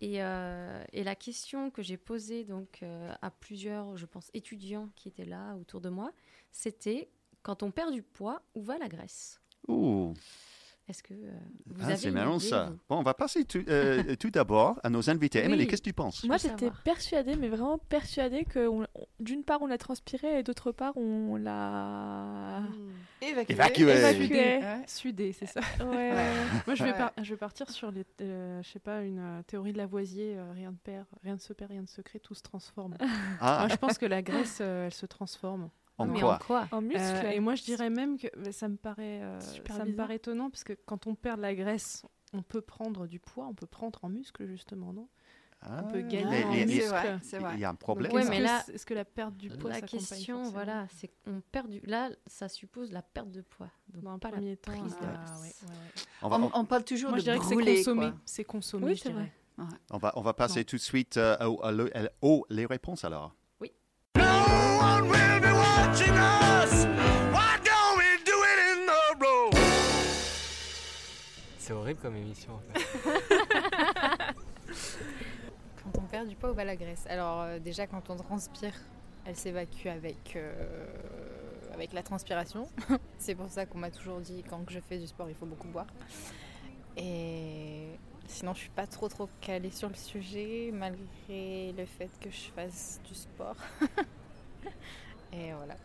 et, 0.00 0.22
euh, 0.22 0.82
et 0.92 1.04
la 1.04 1.14
question 1.14 1.70
que 1.70 1.82
j'ai 1.82 1.96
posée 1.98 2.44
donc 2.44 2.80
euh, 2.82 3.12
à 3.20 3.30
plusieurs, 3.30 3.96
je 3.96 4.06
pense, 4.06 4.30
étudiants 4.34 4.88
qui 4.96 5.08
étaient 5.08 5.24
là 5.26 5.54
autour 5.60 5.80
de 5.80 5.88
moi, 5.90 6.10
c'était 6.50 7.08
quand 7.42 7.62
on 7.62 7.70
perd 7.70 7.92
du 7.92 8.02
poids, 8.02 8.42
où 8.54 8.62
va 8.62 8.78
la 8.78 8.88
graisse? 8.88 9.40
Ouh, 9.68 10.14
Est-ce 10.88 11.02
que 11.02 11.14
euh, 11.14 11.30
vous 11.66 11.82
ah, 11.84 11.86
avez 11.86 11.96
c'est 11.96 12.10
marrant 12.10 12.38
idée, 12.38 12.48
ça. 12.48 12.64
vous 12.70 12.78
Bon, 12.88 12.98
on 12.98 13.02
va 13.02 13.14
passer 13.14 13.44
tout, 13.44 13.62
euh, 13.68 14.16
tout 14.16 14.30
d'abord 14.30 14.80
à 14.82 14.90
nos 14.90 15.08
invités. 15.08 15.38
Oui. 15.38 15.44
Emily, 15.46 15.66
qu'est-ce 15.68 15.80
que 15.80 15.88
tu 15.88 15.92
penses? 15.94 16.24
Moi, 16.24 16.38
j'étais 16.38 16.70
persuadée, 16.84 17.36
mais 17.36 17.48
vraiment 17.48 17.78
persuadée 17.78 18.44
que 18.44 18.66
on- 18.66 18.82
on- 18.96 19.06
d'une 19.20 19.44
part, 19.44 19.62
on 19.62 19.66
l'a 19.66 19.78
transpiré 19.78 20.40
et 20.40 20.42
d'autre 20.42 20.72
part, 20.72 20.96
on 20.96 21.36
l'a. 21.36 22.62
Évacué. 23.22 23.52
Évacué. 23.54 23.82
Évacué. 23.92 24.38
Ouais, 24.58 24.82
Sudé, 24.88 25.32
c'est 25.32 25.46
ça. 25.46 25.60
Ouais, 25.80 25.86
ouais, 25.86 26.10
ouais. 26.10 26.32
Moi, 26.66 26.74
je 26.74 26.82
vais, 26.84 26.90
Ouais. 26.90 26.98
par- 26.98 27.12
je 27.22 27.30
vais 27.30 27.38
partir 27.38 27.70
sur 27.70 27.92
les, 27.92 28.04
euh, 28.20 28.60
je 28.62 28.68
sais 28.68 28.78
pas, 28.80 29.02
une 29.02 29.20
euh, 29.20 29.42
théorie 29.46 29.72
de 29.72 29.78
Lavoisier. 29.78 30.34
euh, 30.36 30.50
rien 30.52 30.72
de 30.72 30.78
perd, 30.78 31.06
rien 31.22 31.34
ne 31.34 31.38
se 31.40 31.52
perd, 31.52 31.70
rien 31.70 31.82
ne 31.82 31.86
se 31.86 32.00
crée, 32.00 32.18
tout 32.18 32.34
se 32.34 32.42
transforme. 32.42 32.96
Ah, 33.40 33.60
Moi, 33.60 33.68
je 33.68 33.76
pense 33.76 33.98
que 33.98 34.06
la 34.06 34.20
graisse, 34.22 34.58
euh, 34.60 34.86
elle 34.86 34.94
se 34.94 35.06
transforme. 35.06 35.70
En 35.98 36.06
Mais 36.06 36.20
quoi? 36.20 36.34
en 36.34 36.38
quoi 36.38 36.68
En 36.72 36.80
muscle. 36.80 37.00
Euh, 37.02 37.30
et 37.30 37.40
moi, 37.40 37.54
je 37.54 37.62
dirais 37.62 37.90
même 37.90 38.18
que 38.18 38.28
bah, 38.36 38.52
ça 38.52 38.68
me 38.68 38.76
paraît, 38.76 39.22
euh, 39.22 39.40
Super 39.40 39.76
ça 39.76 39.84
me 39.84 39.94
paraît 39.94 40.16
étonnant 40.16 40.50
parce 40.50 40.64
que 40.64 40.72
quand 40.86 41.06
on 41.06 41.14
perd 41.14 41.36
de 41.38 41.42
la 41.42 41.54
graisse, 41.54 42.02
on 42.32 42.42
peut 42.42 42.62
prendre 42.62 43.06
du 43.06 43.20
poids, 43.20 43.46
on 43.46 43.54
peut 43.54 43.66
prendre 43.66 43.98
en 44.04 44.08
muscle 44.08 44.46
justement, 44.46 44.92
non? 44.92 45.08
Ah, 45.64 45.84
peut 45.84 46.00
gagner 46.00 46.44
en 46.44 46.50
mais- 46.50 46.66
muscle. 46.66 46.80
C'est 47.22 47.36
vrai, 47.38 47.38
vrai. 47.38 47.54
Il 47.54 47.60
y 47.60 47.64
a 47.64 47.68
un 47.70 47.76
problème. 47.76 48.10
Ouais, 48.12 48.22
est-ce 48.22 48.30
mais 48.30 48.38
que 48.38 48.42
là- 48.42 48.64
est-ce 48.72 48.84
que 48.84 48.94
la 48.94 49.04
perte 49.04 49.36
du 49.36 49.48
poids 49.48 49.70
La 49.70 49.80
question, 49.80 50.38
forcément? 50.38 50.50
voilà, 50.52 50.86
c'est 50.90 51.08
qu'on 51.24 51.40
perd 51.52 51.68
du. 51.68 51.78
Là, 51.84 52.10
ça 52.26 52.48
suppose 52.48 52.90
la 52.90 53.00
perte 53.02 53.30
de 53.30 53.42
poids. 53.42 53.70
Donc, 53.88 54.02
Dans 54.02 54.18
pas 54.18 54.30
la 54.30 54.36
premier 54.38 54.56
temps, 54.56 54.72
prise 54.72 54.90
de 54.90 54.96
ah, 55.02 55.04
graisse. 55.14 55.40
ouais, 55.62 55.68
ouais, 55.68 55.74
ouais. 55.76 56.02
On 56.22 56.28
va, 56.28 56.38
On, 56.40 56.50
on 56.52 56.64
parle 56.64 56.82
toujours 56.82 57.10
Moi, 57.10 57.18
de 57.18 57.24
je 57.24 57.30
dirais 57.30 57.38
que 57.38 57.44
c'est 57.44 57.54
brûler, 57.54 57.76
consommé. 57.76 58.10
C'est 58.24 58.44
consommé, 58.44 58.86
Oui, 58.86 58.94
je 58.96 59.02
c'est 59.02 59.10
dirais. 59.10 59.30
vrai. 59.56 59.66
on 59.92 59.98
va, 59.98 60.12
on 60.16 60.20
va 60.22 60.32
passer 60.34 60.64
tout 60.64 60.74
de 60.74 60.80
suite 60.80 61.16
euh, 61.16 61.36
au, 61.46 61.62
à 61.62 61.70
le- 61.70 61.96
à- 61.96 62.10
au- 62.22 62.44
les 62.50 62.66
réponses 62.66 63.04
alors. 63.04 63.32
C'est 71.72 71.78
horrible 71.78 72.00
comme 72.02 72.16
émission. 72.16 72.60
Quand 75.82 75.98
on 75.98 76.02
perd 76.02 76.28
du 76.28 76.36
poids 76.36 76.50
ou 76.50 76.54
va 76.54 76.64
la 76.64 76.76
graisse 76.76 77.06
Alors 77.08 77.40
euh, 77.40 77.58
déjà 77.58 77.86
quand 77.86 78.10
on 78.10 78.16
transpire, 78.16 78.74
elle 79.24 79.36
s'évacue 79.36 79.86
avec, 79.86 80.36
euh, 80.36 80.86
avec 81.72 81.94
la 81.94 82.02
transpiration. 82.02 82.68
C'est 83.18 83.34
pour 83.34 83.48
ça 83.48 83.64
qu'on 83.64 83.78
m'a 83.78 83.90
toujours 83.90 84.20
dit 84.20 84.44
quand 84.50 84.68
je 84.68 84.80
fais 84.80 84.98
du 84.98 85.06
sport 85.06 85.30
il 85.30 85.34
faut 85.34 85.46
beaucoup 85.46 85.68
boire. 85.68 85.86
Et 86.98 87.86
sinon 88.26 88.52
je 88.52 88.58
suis 88.58 88.68
pas 88.68 88.86
trop 88.86 89.08
trop 89.08 89.30
calée 89.40 89.70
sur 89.70 89.88
le 89.88 89.94
sujet 89.94 90.70
malgré 90.74 91.72
le 91.72 91.86
fait 91.86 92.10
que 92.20 92.28
je 92.28 92.50
fasse 92.54 93.00
du 93.08 93.14
sport. 93.14 93.56
Et 95.32 95.54
voilà. 95.54 95.76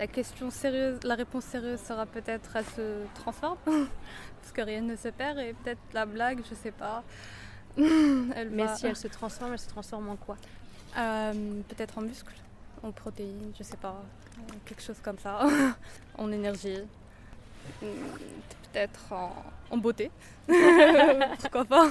La 0.00 0.06
question 0.06 0.50
sérieuse, 0.50 0.98
la 1.04 1.14
réponse 1.14 1.44
sérieuse 1.44 1.78
sera 1.80 2.06
peut-être 2.06 2.56
elle 2.56 2.64
se 2.64 3.04
transforme 3.14 3.58
parce 3.66 4.52
que 4.52 4.62
rien 4.62 4.80
ne 4.80 4.96
se 4.96 5.08
perd 5.08 5.38
et 5.38 5.52
peut-être 5.52 5.80
la 5.92 6.06
blague, 6.06 6.40
je 6.48 6.54
sais 6.54 6.70
pas. 6.72 7.04
elle 7.76 8.48
Mais 8.50 8.64
va- 8.64 8.74
si 8.76 8.86
elle 8.86 8.96
se 8.96 9.08
transforme, 9.08 9.52
elle 9.52 9.58
se 9.58 9.68
transforme 9.68 10.08
en 10.08 10.16
quoi? 10.16 10.36
Euh, 10.98 11.60
peut-être 11.68 11.98
en 11.98 12.00
muscle, 12.00 12.34
en 12.82 12.90
protéines, 12.92 13.52
je 13.58 13.62
sais 13.62 13.76
pas, 13.76 14.02
euh, 14.38 14.52
quelque 14.64 14.82
chose 14.82 14.98
comme 15.02 15.18
ça, 15.18 15.46
en 16.18 16.32
énergie, 16.32 16.78
Hmm, 17.82 17.86
peut-être 18.72 19.12
en, 19.12 19.32
en 19.70 19.76
beauté, 19.76 20.10
pourquoi 21.40 21.64
pas. 21.66 21.90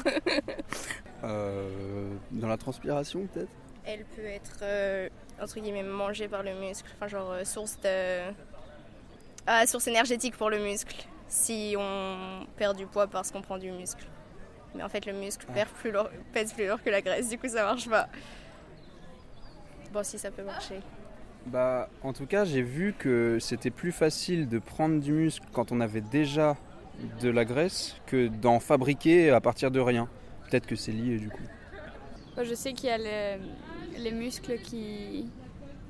Euh, 1.24 2.14
dans 2.32 2.48
la 2.50 2.58
transpiration 2.58 3.28
peut-être? 3.28 3.52
Elle 3.86 4.06
peut 4.06 4.26
être, 4.26 4.60
euh, 4.62 5.10
entre 5.42 5.60
guillemets, 5.60 5.84
mangée 5.84 6.28
par 6.28 6.44
le 6.44 6.54
muscle. 6.54 6.90
Enfin, 6.96 7.08
genre, 7.08 7.32
euh, 7.32 7.44
source 7.44 7.80
de... 7.82 8.32
Ah, 9.48 9.66
source 9.66 9.88
énergétique 9.88 10.36
pour 10.38 10.50
le 10.50 10.60
muscle. 10.60 10.96
Si 11.28 11.76
on 11.78 12.46
perd 12.58 12.78
du 12.78 12.86
poids 12.86 13.08
parce 13.08 13.32
qu'on 13.32 13.42
prend 13.42 13.58
du 13.58 13.72
muscle. 13.72 14.06
Mais 14.76 14.84
en 14.84 14.90
fait, 14.90 15.06
le 15.06 15.14
muscle 15.14 15.46
perd 15.54 15.70
plus 15.70 15.92
lourd- 15.92 16.10
pèse 16.34 16.54
plus 16.54 16.68
lourd 16.68 16.82
que 16.84 16.90
la 16.90 17.02
graisse, 17.02 17.30
du 17.30 17.38
coup, 17.40 17.48
ça 17.48 17.64
marche 17.64 17.90
pas. 17.90 18.08
Bon, 19.92 20.04
si, 20.04 20.20
ça 20.20 20.30
peut 20.30 20.44
marcher. 20.44 20.82
Bah, 21.48 21.90
en 22.04 22.14
tout 22.14 22.28
cas, 22.28 22.46
j'ai 22.46 22.62
vu 22.62 22.94
que 22.94 23.38
c'était 23.40 23.72
plus 23.72 23.92
facile 23.92 24.48
de 24.48 24.60
prendre 24.60 25.00
du 25.00 25.14
muscle 25.14 25.48
quand 25.52 25.72
on 25.72 25.80
avait 25.80 26.02
déjà 26.02 26.58
de 27.22 27.30
la 27.30 27.46
graisse 27.46 27.96
que 28.06 28.28
d'en 28.28 28.60
fabriquer 28.60 29.32
à 29.32 29.40
partir 29.42 29.72
de 29.72 29.80
rien. 29.80 30.08
Peut-être 30.50 30.68
que 30.68 30.76
c'est 30.76 30.92
lié 30.92 31.18
du 31.18 31.30
coup. 31.30 31.42
Je 32.42 32.54
sais 32.56 32.74
qu'il 32.74 32.90
y 32.90 32.92
a 32.92 32.98
les, 32.98 33.38
les 33.98 34.12
muscles 34.12 34.60
qui, 34.60 35.30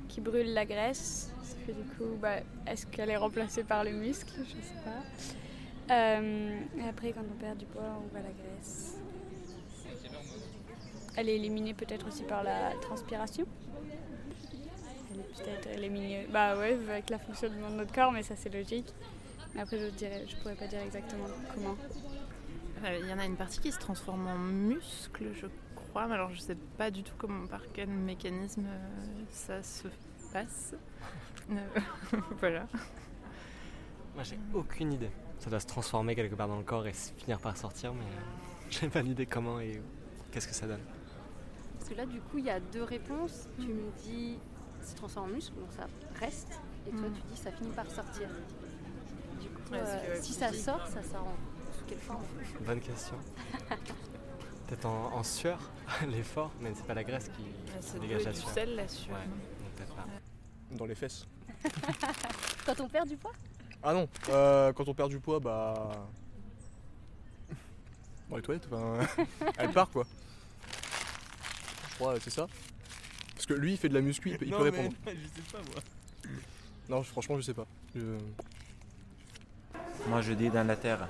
qui 0.08 0.20
brûlent 0.20 0.52
la 0.52 0.66
graisse. 0.66 1.32
Que 1.66 1.72
du 1.72 1.82
coup, 1.90 2.16
bah, 2.20 2.36
est-ce 2.66 2.86
qu'elle 2.86 3.10
est 3.10 3.16
remplacée 3.16 3.64
par 3.64 3.84
le 3.84 3.92
muscle? 3.92 4.32
Je 4.44 4.50
sais 4.50 4.82
pas. 4.84 5.94
Euh, 5.94 6.58
et 6.78 6.88
après, 6.88 7.12
quand 7.12 7.20
on 7.20 7.38
perd 7.38 7.58
du 7.58 7.66
poids, 7.66 7.98
on 8.02 8.08
voit 8.08 8.20
la 8.20 8.30
graisse. 8.32 8.96
Elle 11.16 11.28
est 11.28 11.36
éliminée 11.36 11.74
peut-être 11.74 12.08
aussi 12.08 12.22
par 12.22 12.42
la 12.42 12.72
transpiration. 12.80 13.46
Elle 15.12 15.20
est 15.20 15.42
peut-être 15.44 15.78
éliminée, 15.78 16.26
bah 16.32 16.56
ouais, 16.56 16.78
avec 16.88 17.10
la 17.10 17.18
fonctionnement 17.18 17.68
de 17.70 17.74
notre 17.74 17.92
corps, 17.92 18.12
mais 18.12 18.22
ça 18.22 18.36
c'est 18.36 18.52
logique. 18.52 18.86
Après, 19.58 19.78
je 19.78 19.86
je 20.26 20.36
pourrais 20.36 20.54
pas 20.54 20.66
dire 20.66 20.80
exactement 20.80 21.26
comment. 21.54 21.76
Euh, 22.84 22.98
Il 23.02 23.08
y 23.08 23.12
en 23.12 23.18
a 23.18 23.24
une 23.26 23.36
partie 23.36 23.60
qui 23.60 23.72
se 23.72 23.78
transforme 23.78 24.26
en 24.28 24.38
muscle, 24.38 25.24
je 25.34 25.46
crois, 25.90 26.06
mais 26.06 26.14
alors 26.14 26.30
je 26.32 26.40
sais 26.40 26.56
pas 26.78 26.90
du 26.90 27.02
tout 27.02 27.14
comment, 27.18 27.46
par 27.46 27.60
quel 27.72 27.88
mécanisme 27.88 28.64
euh, 28.66 29.22
ça 29.30 29.62
se 29.62 29.88
passe. 30.32 30.74
Euh, 31.50 31.80
voilà. 32.38 32.68
Moi 34.14 34.22
j'ai 34.22 34.38
aucune 34.54 34.92
idée. 34.92 35.10
Ça 35.40 35.50
doit 35.50 35.58
se 35.58 35.66
transformer 35.66 36.14
quelque 36.14 36.36
part 36.36 36.46
dans 36.46 36.58
le 36.58 36.62
corps 36.62 36.86
et 36.86 36.92
finir 36.92 37.40
par 37.40 37.56
sortir, 37.56 37.92
mais 37.92 38.04
euh, 38.04 38.66
j'ai 38.70 38.88
pas 38.88 39.02
d'idée 39.02 39.26
comment 39.26 39.58
et 39.58 39.82
qu'est-ce 40.30 40.46
que 40.46 40.54
ça 40.54 40.68
donne. 40.68 40.82
Parce 41.76 41.90
que 41.90 41.94
là, 41.96 42.06
du 42.06 42.20
coup, 42.20 42.38
il 42.38 42.44
y 42.44 42.50
a 42.50 42.60
deux 42.60 42.84
réponses. 42.84 43.48
Tu 43.58 43.66
me 43.66 43.90
dis, 44.04 44.38
ça 44.80 44.90
se 44.92 44.94
transforme 44.96 45.30
en 45.30 45.34
muscle, 45.34 45.54
donc 45.56 45.72
ça 45.72 45.88
reste. 46.20 46.60
Et 46.86 46.90
toi, 46.92 47.08
Mm. 47.08 47.14
tu 47.14 47.20
dis, 47.32 47.36
ça 47.40 47.50
finit 47.50 47.70
par 47.70 47.90
sortir. 47.90 48.28
Du 49.40 49.48
coup, 49.48 49.72
Ouais, 49.72 49.80
euh, 49.80 50.18
si 50.20 50.32
ça 50.34 50.52
sort, 50.52 50.86
ça 50.86 51.02
sort 51.02 51.26
en 51.26 51.72
sous 51.76 51.84
quelle 51.88 51.98
forme? 51.98 52.22
Bonne 52.64 52.80
question. 52.80 53.16
Peut-être 54.70 54.86
en, 54.86 55.12
en 55.16 55.22
sueur, 55.24 55.58
l'effort, 56.08 56.52
mais 56.60 56.70
c'est 56.76 56.86
pas 56.86 56.94
la 56.94 57.02
graisse 57.02 57.28
qui, 57.36 57.42
Ah, 57.76 57.80
qui 57.92 57.98
dégage 57.98 58.24
la 58.24 58.30
du 58.32 58.38
sueur. 58.40 58.50
sel, 58.54 58.76
la 58.76 58.86
sueur, 58.88 59.16
Ouais, 59.16 59.24
donc 59.86 59.96
pas. 59.96 60.04
Dans 60.76 60.86
les 60.86 60.94
fesses. 60.94 61.26
Quand 62.64 62.80
on 62.80 62.88
perd 62.88 63.08
du 63.08 63.16
poids? 63.16 63.32
Ah 63.82 63.92
non, 63.94 64.08
euh, 64.28 64.72
quand 64.74 64.86
on 64.88 64.94
perd 64.94 65.08
du 65.10 65.18
poids, 65.18 65.40
bah. 65.40 66.06
Dans 68.28 68.36
les 68.36 68.42
toilettes, 68.42 68.68
enfin. 68.70 68.98
elle 69.58 69.70
part 69.72 69.90
quoi. 69.90 70.04
Je 71.90 71.94
crois, 71.96 72.14
c'est 72.20 72.30
ça. 72.30 72.46
Parce 73.34 73.46
que 73.46 73.54
lui, 73.54 73.72
il 73.72 73.76
fait 73.78 73.88
de 73.88 73.94
la 73.94 74.02
muscu, 74.02 74.28
il 74.30 74.38
peut, 74.38 74.44
il 74.44 74.50
peut 74.52 74.58
Non, 74.58 74.64
mais 74.64 74.70
répondre. 74.70 74.94
je 75.06 75.10
sais 75.12 75.50
pas 75.50 75.58
moi. 75.72 75.82
Non, 76.90 77.02
franchement, 77.02 77.36
je 77.38 77.42
sais 77.42 77.54
pas. 77.54 77.66
Je- 77.96 78.18
Moi 80.08 80.20
je 80.20 80.32
dis 80.34 80.50
dans 80.50 80.66
la 80.66 80.76
terre. 80.76 81.08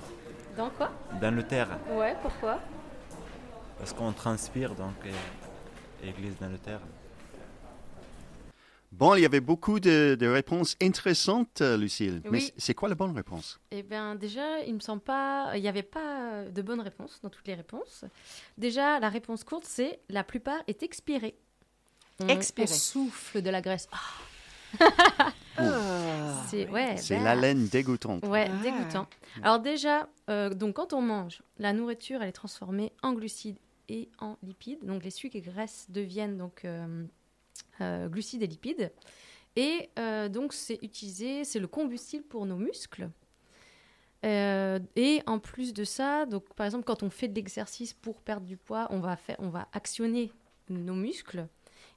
Dans 0.57 0.71
quoi? 0.71 0.91
Dans 1.21 1.35
le 1.35 1.43
terre. 1.43 1.69
Ouais, 1.91 2.17
pourquoi? 2.23 2.61
Parce 3.81 3.93
qu'on 3.93 4.13
transpire 4.13 4.75
donc 4.77 4.95
euh, 5.07 6.07
et 6.07 6.13
glisse 6.13 6.39
dans 6.41 6.49
le 6.49 6.59
terre. 6.59 6.81
Bon, 8.93 9.15
il 9.15 9.21
y 9.23 9.25
avait 9.25 9.41
beaucoup 9.41 9.79
de, 9.81 10.17
de 10.19 10.27
réponses 10.27 10.77
intéressantes, 10.83 11.61
euh, 11.61 11.77
Lucille. 11.77 12.21
Mais 12.25 12.31
Oui. 12.31 12.41
c- 12.43 12.53
c'est 12.59 12.75
quoi 12.75 12.89
la 12.89 12.95
bonne 12.97 13.15
réponse? 13.15 13.59
Eh 13.71 13.83
bien, 13.83 14.15
déjà, 14.17 14.61
il 14.67 14.75
me 14.75 14.81
semble 14.81 15.01
pas. 15.03 15.53
Il 15.55 15.63
n'y 15.63 15.69
avait 15.69 15.83
pas 15.85 16.45
de 16.45 16.61
bonne 16.63 16.81
réponse 16.81 17.21
dans 17.23 17.31
toutes 17.31 17.47
les 17.47 17.55
réponses. 17.55 18.05
Déjà, 18.59 18.99
la 19.01 19.09
réponse 19.09 19.45
courte, 19.45 19.65
c'est 19.65 20.01
la 20.09 20.25
plupart 20.25 20.61
est 20.67 20.83
expirée. 20.83 21.37
On, 22.23 22.29
Expirée. 22.29 22.69
on 22.71 22.75
souffle 22.75 23.41
de 23.43 23.49
la 23.51 23.61
graisse. 23.63 23.89
Ah. 23.93 23.99
C'est 26.49 26.69
ouais, 26.69 26.97
C'est 26.97 27.19
la 27.21 27.35
laine 27.35 27.67
dégoûtante. 27.69 28.25
Ouais, 28.27 28.49
Ah. 28.51 28.63
dégoûtant. 28.63 29.07
Alors 29.43 29.59
déjà, 29.61 30.09
euh, 30.29 30.51
donc 30.51 30.75
quand 30.77 30.93
on 30.93 31.01
mange, 31.03 31.43
la 31.59 31.73
nourriture 31.73 32.23
elle 32.23 32.29
est 32.29 32.33
transformée 32.33 32.93
en 33.03 33.13
glucides 33.13 33.59
et 33.91 34.09
en 34.19 34.37
lipides. 34.43 34.85
Donc 34.85 35.05
les 35.05 35.11
sucres 35.11 35.37
et 35.37 35.41
graisses 35.41 35.87
deviennent 35.91 36.39
donc 36.39 36.65
euh, 36.65 37.05
euh, 37.81 38.09
glucides 38.09 38.43
et 38.43 38.47
lipides. 38.47 38.93
Et 39.57 39.91
euh, 39.99 40.29
donc 40.29 40.53
c'est 40.53 40.79
utilisé, 40.83 41.45
c'est 41.45 41.59
le 41.59 41.67
combustible 41.67 42.25
pour 42.25 42.47
nos 42.47 42.57
muscles. 42.57 43.11
Et 44.23 45.23
en 45.27 45.39
plus 45.39 45.73
de 45.73 45.83
ça, 45.85 46.27
donc 46.27 46.45
par 46.55 46.67
exemple 46.67 46.85
quand 46.85 47.03
on 47.03 47.09
fait 47.11 47.27
de 47.27 47.35
l'exercice 47.35 47.95
pour 47.95 48.21
perdre 48.21 48.47
du 48.47 48.57
poids, 48.59 48.87
on 48.91 49.01
va 49.01 49.17
faire, 49.17 49.37
on 49.39 49.49
va 49.49 49.67
actionner 49.73 50.31
nos 50.69 50.95
muscles 50.95 51.49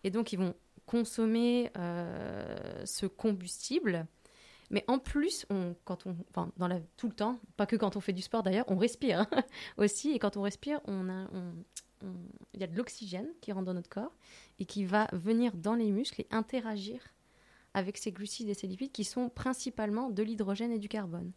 et 0.06 0.10
donc 0.10 0.32
ils 0.32 0.40
vont 0.40 0.56
consommer 0.86 1.70
ce 2.86 3.06
combustible. 3.06 4.08
Mais 4.74 4.84
en 4.88 4.98
plus, 4.98 5.46
on, 5.52 5.76
quand 5.86 6.08
on, 6.08 6.16
enfin, 6.32 6.52
dans 6.58 6.68
la, 6.68 6.80
tout 6.98 7.08
le 7.08 7.14
temps, 7.14 7.40
pas 7.58 7.68
que 7.68 7.76
quand 7.76 7.96
on 7.96 8.00
fait 8.00 8.12
du 8.14 8.24
sport 8.24 8.42
d'ailleurs, 8.42 8.66
on 8.70 8.76
respire 8.76 9.20
hein, 9.20 9.44
aussi. 9.78 10.12
Et 10.12 10.20
quand 10.20 10.36
on 10.36 10.42
respire, 10.42 10.82
on 10.86 11.10
a, 11.10 11.28
on- 11.32 11.54
il 12.54 12.60
y 12.60 12.64
a 12.64 12.68
de 12.68 12.76
l'oxygène 12.76 13.28
qui 13.42 13.52
rentre 13.52 13.66
dans 13.66 13.74
notre 13.74 13.90
corps 13.90 14.14
et 14.60 14.66
qui 14.66 14.86
va 14.86 15.08
venir 15.14 15.56
dans 15.56 15.76
les 15.76 15.92
muscles 15.92 16.22
et 16.22 16.28
interagir 16.32 17.14
avec 17.74 17.98
ces 17.98 18.12
glucides 18.12 18.50
et 18.50 18.54
ces 18.54 18.68
lipides 18.68 18.92
qui 18.92 19.04
sont 19.04 19.30
principalement 19.30 20.10
de 20.10 20.24
l'hydrogène 20.24 20.72
et 20.72 20.80
du 20.80 20.88
carbone. 20.88 21.32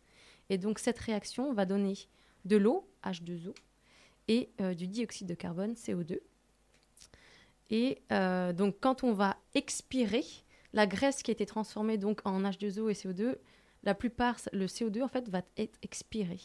Et 0.51 0.59
donc 0.59 0.79
cette 0.79 0.99
réaction 0.99 1.53
va 1.53 1.65
donner 1.65 1.95
de 2.45 2.57
l'eau, 2.57 2.89
H2O, 3.05 3.55
et 4.29 4.51
euh, 4.61 4.75
du 4.75 4.87
dioxyde 4.87 5.27
de 5.27 5.35
carbone, 5.35 5.73
CO2. 5.73 6.21
Et 7.71 8.03
euh, 8.13 8.53
donc 8.53 8.77
quand 8.81 9.03
on 9.03 9.13
va 9.13 9.37
expirer, 9.55 10.25
la 10.73 10.87
graisse 10.87 11.23
qui 11.23 11.31
a 11.31 11.33
été 11.33 11.47
transformée 11.47 11.99
donc 11.99 12.21
en 12.25 12.43
H2O 12.43 12.91
et 12.91 12.95
CO2, 12.95 13.37
la 13.83 13.95
plupart, 13.95 14.37
le 14.53 14.67
CO2 14.67 15.03
en 15.03 15.09
fait 15.09 15.29
va 15.29 15.43
être 15.57 15.79
expiré. 15.83 16.39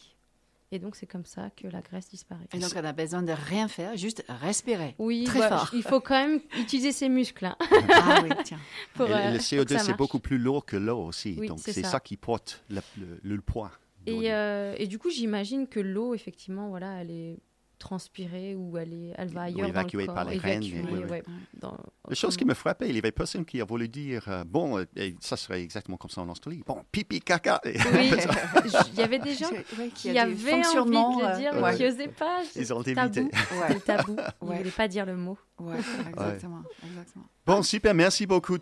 Et 0.74 0.78
donc 0.78 0.96
c'est 0.96 1.06
comme 1.06 1.26
ça 1.26 1.50
que 1.54 1.68
la 1.68 1.82
graisse 1.82 2.08
disparaît. 2.08 2.46
Et 2.54 2.58
donc, 2.58 2.70
on 2.74 2.82
a 2.84 2.92
besoin 2.92 3.22
de 3.22 3.32
rien 3.32 3.68
faire, 3.68 3.94
juste 3.96 4.24
respirer. 4.28 4.94
Oui, 4.98 5.24
très 5.24 5.38
bah, 5.40 5.58
fort. 5.58 5.70
il 5.74 5.82
faut 5.82 6.00
quand 6.00 6.14
même 6.14 6.40
utiliser 6.58 6.92
ses 6.92 7.08
muscles. 7.10 7.44
hein. 7.44 7.56
Ah 7.92 8.20
oui, 8.24 8.30
tiens. 8.42 8.58
Pour, 8.94 9.06
Et 9.08 9.12
euh, 9.12 9.30
le 9.32 9.36
que 9.38 9.42
CO2, 9.42 9.72
ça 9.74 9.78
c'est 9.80 9.96
beaucoup 9.96 10.18
plus 10.18 10.38
lourd 10.38 10.64
que 10.64 10.76
l'eau 10.76 10.98
aussi. 11.04 11.36
Oui, 11.38 11.48
donc, 11.48 11.58
c'est 11.60 11.72
c'est 11.74 11.82
ça. 11.82 11.90
ça. 11.90 12.00
qui 12.00 12.16
porte 12.16 12.64
le, 12.70 12.80
le- 12.98 13.20
le 13.22 13.40
poids. 13.42 13.70
Et, 14.06 14.32
euh, 14.32 14.74
et 14.78 14.86
du 14.88 14.98
coup, 14.98 15.10
j'imagine 15.10 15.68
que 15.68 15.78
l'eau, 15.78 16.14
effectivement, 16.14 16.70
voilà, 16.70 17.00
elle 17.02 17.10
est 17.10 17.38
transpirée 17.82 18.54
ou 18.54 18.78
elle, 18.78 18.92
est, 18.92 19.12
elle 19.18 19.28
va 19.28 19.42
ailleurs 19.42 19.68
évacuée 19.68 20.06
dans 20.06 20.12
le 20.12 20.16
par 20.16 20.24
les 20.24 20.38
reines, 20.38 20.62
évacuée, 20.62 20.84
oui, 20.92 21.00
oui. 21.04 21.10
ouais, 21.10 21.22
dans- 21.54 21.76
La 22.08 22.14
chose 22.14 22.36
qui 22.36 22.44
me 22.44 22.54
frappait, 22.54 22.88
il 22.88 22.94
y 22.94 22.98
avait 22.98 23.12
personne 23.12 23.44
qui 23.44 23.60
a 23.60 23.64
voulu 23.64 23.88
dire, 23.88 24.24
euh, 24.28 24.44
bon, 24.44 24.78
euh, 24.78 24.84
et 24.96 25.14
ça 25.20 25.36
serait 25.36 25.62
exactement 25.62 25.96
comme 25.96 26.10
ça 26.10 26.20
en 26.22 26.28
Australie, 26.28 26.62
bon, 26.66 26.82
pipi, 26.90 27.20
caca. 27.20 27.60
Oui, 27.64 27.72
il 28.92 28.98
y 28.98 29.02
avait 29.02 29.18
des 29.18 29.34
gens 29.34 29.50
Oui, 29.78 29.90
qui 29.94 30.10
avaient 30.10 30.20
envie 30.30 30.34
de 30.36 30.46
le 30.46 31.26
euh, 31.26 31.36
dire, 31.36 31.50
mais 31.54 31.62
ouais. 31.62 31.76
qui 31.76 31.82
n'osaient 31.84 32.08
pas. 32.08 32.40
Ils 32.56 32.72
ont 32.72 32.82
évité. 32.82 33.28
C'était 33.30 33.74
le 33.74 33.80
tabou. 33.80 34.16
Ils 34.16 34.44
ne 34.46 34.50
Ouais. 34.50 34.56
voulaient 34.58 34.70
pas 34.70 34.88
dire 34.88 35.04
le 35.06 35.16
mot. 35.16 35.36
Ouais, 35.58 35.76
exactement, 36.10 36.62
exactement. 36.86 37.24
Bon, 37.44 37.62
super, 37.62 37.94
merci 37.94 38.26
beaucoup 38.26 38.58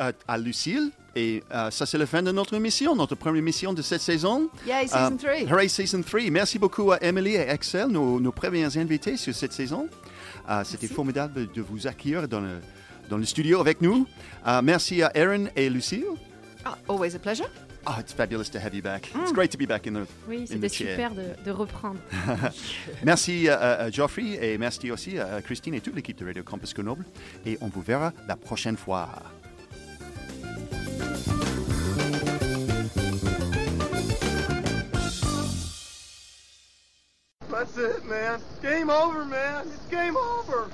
à, 0.00 0.12
à 0.26 0.38
Lucille. 0.38 0.90
Et 1.16 1.42
euh, 1.52 1.70
ça, 1.70 1.86
c'est 1.86 1.98
la 1.98 2.06
fin 2.06 2.22
de 2.22 2.30
notre 2.32 2.54
émission, 2.54 2.94
notre 2.96 3.14
première 3.16 3.38
émission 3.40 3.72
de 3.72 3.82
cette 3.82 4.00
saison. 4.00 4.48
Yay, 4.66 4.86
season 4.86 5.16
three. 5.16 5.44
Hooray, 5.50 5.68
season 5.68 6.02
3. 6.02 6.30
Merci 6.30 6.58
beaucoup 6.58 6.92
à 6.92 6.98
Emily 7.02 7.34
et 7.34 7.48
Axel, 7.48 7.88
nos, 7.88 8.20
nos 8.20 8.32
premiers 8.32 8.76
invités 8.76 9.16
sur 9.16 9.34
cette 9.34 9.52
saison. 9.52 9.88
Euh, 10.48 10.62
C'était 10.64 10.86
formidable 10.86 11.48
de 11.52 11.62
vous 11.62 11.86
accueillir 11.88 12.28
dans 12.28 12.40
le, 12.40 12.60
dans 13.08 13.18
le 13.18 13.24
studio 13.24 13.60
avec 13.60 13.80
nous. 13.82 14.06
Euh, 14.46 14.62
merci 14.62 15.02
à 15.02 15.10
Erin 15.16 15.46
et 15.56 15.68
Lucille. 15.68 16.04
Ah, 16.64 16.78
always 16.88 17.14
a 17.16 17.18
pleasure. 17.18 17.48
Oh, 17.86 17.92
it's 17.98 18.12
fabulous 18.12 18.50
to 18.52 18.58
have 18.58 18.74
you 18.74 18.82
back. 18.82 19.10
It's 19.22 19.32
great 19.32 19.50
to 19.50 19.58
be 19.58 19.66
back 19.66 19.86
in 19.88 19.94
the, 19.94 20.06
Oui, 20.28 20.42
in 20.42 20.46
c'était 20.46 20.68
the 20.68 20.72
chair. 20.72 20.90
super 20.90 21.10
de, 21.14 21.22
de 21.44 21.50
reprendre. 21.50 21.98
merci 23.02 23.48
à 23.48 23.90
Geoffrey 23.90 24.38
et 24.40 24.58
merci 24.58 24.90
aussi 24.90 25.18
à 25.18 25.40
Christine 25.42 25.74
et 25.74 25.80
toute 25.80 25.96
l'équipe 25.96 26.18
de 26.18 26.26
Radio 26.26 26.42
Campus 26.44 26.74
Grenoble. 26.74 27.04
Et 27.46 27.56
on 27.62 27.68
vous 27.68 27.80
verra 27.82 28.12
la 28.28 28.36
prochaine 28.36 28.76
fois. 28.76 29.08
That's 37.60 37.76
it, 37.76 38.04
man. 38.06 38.40
Game 38.62 38.90
over, 38.90 39.24
man. 39.24 39.68
It's 39.68 39.86
game 39.86 40.16
over. 40.16 40.70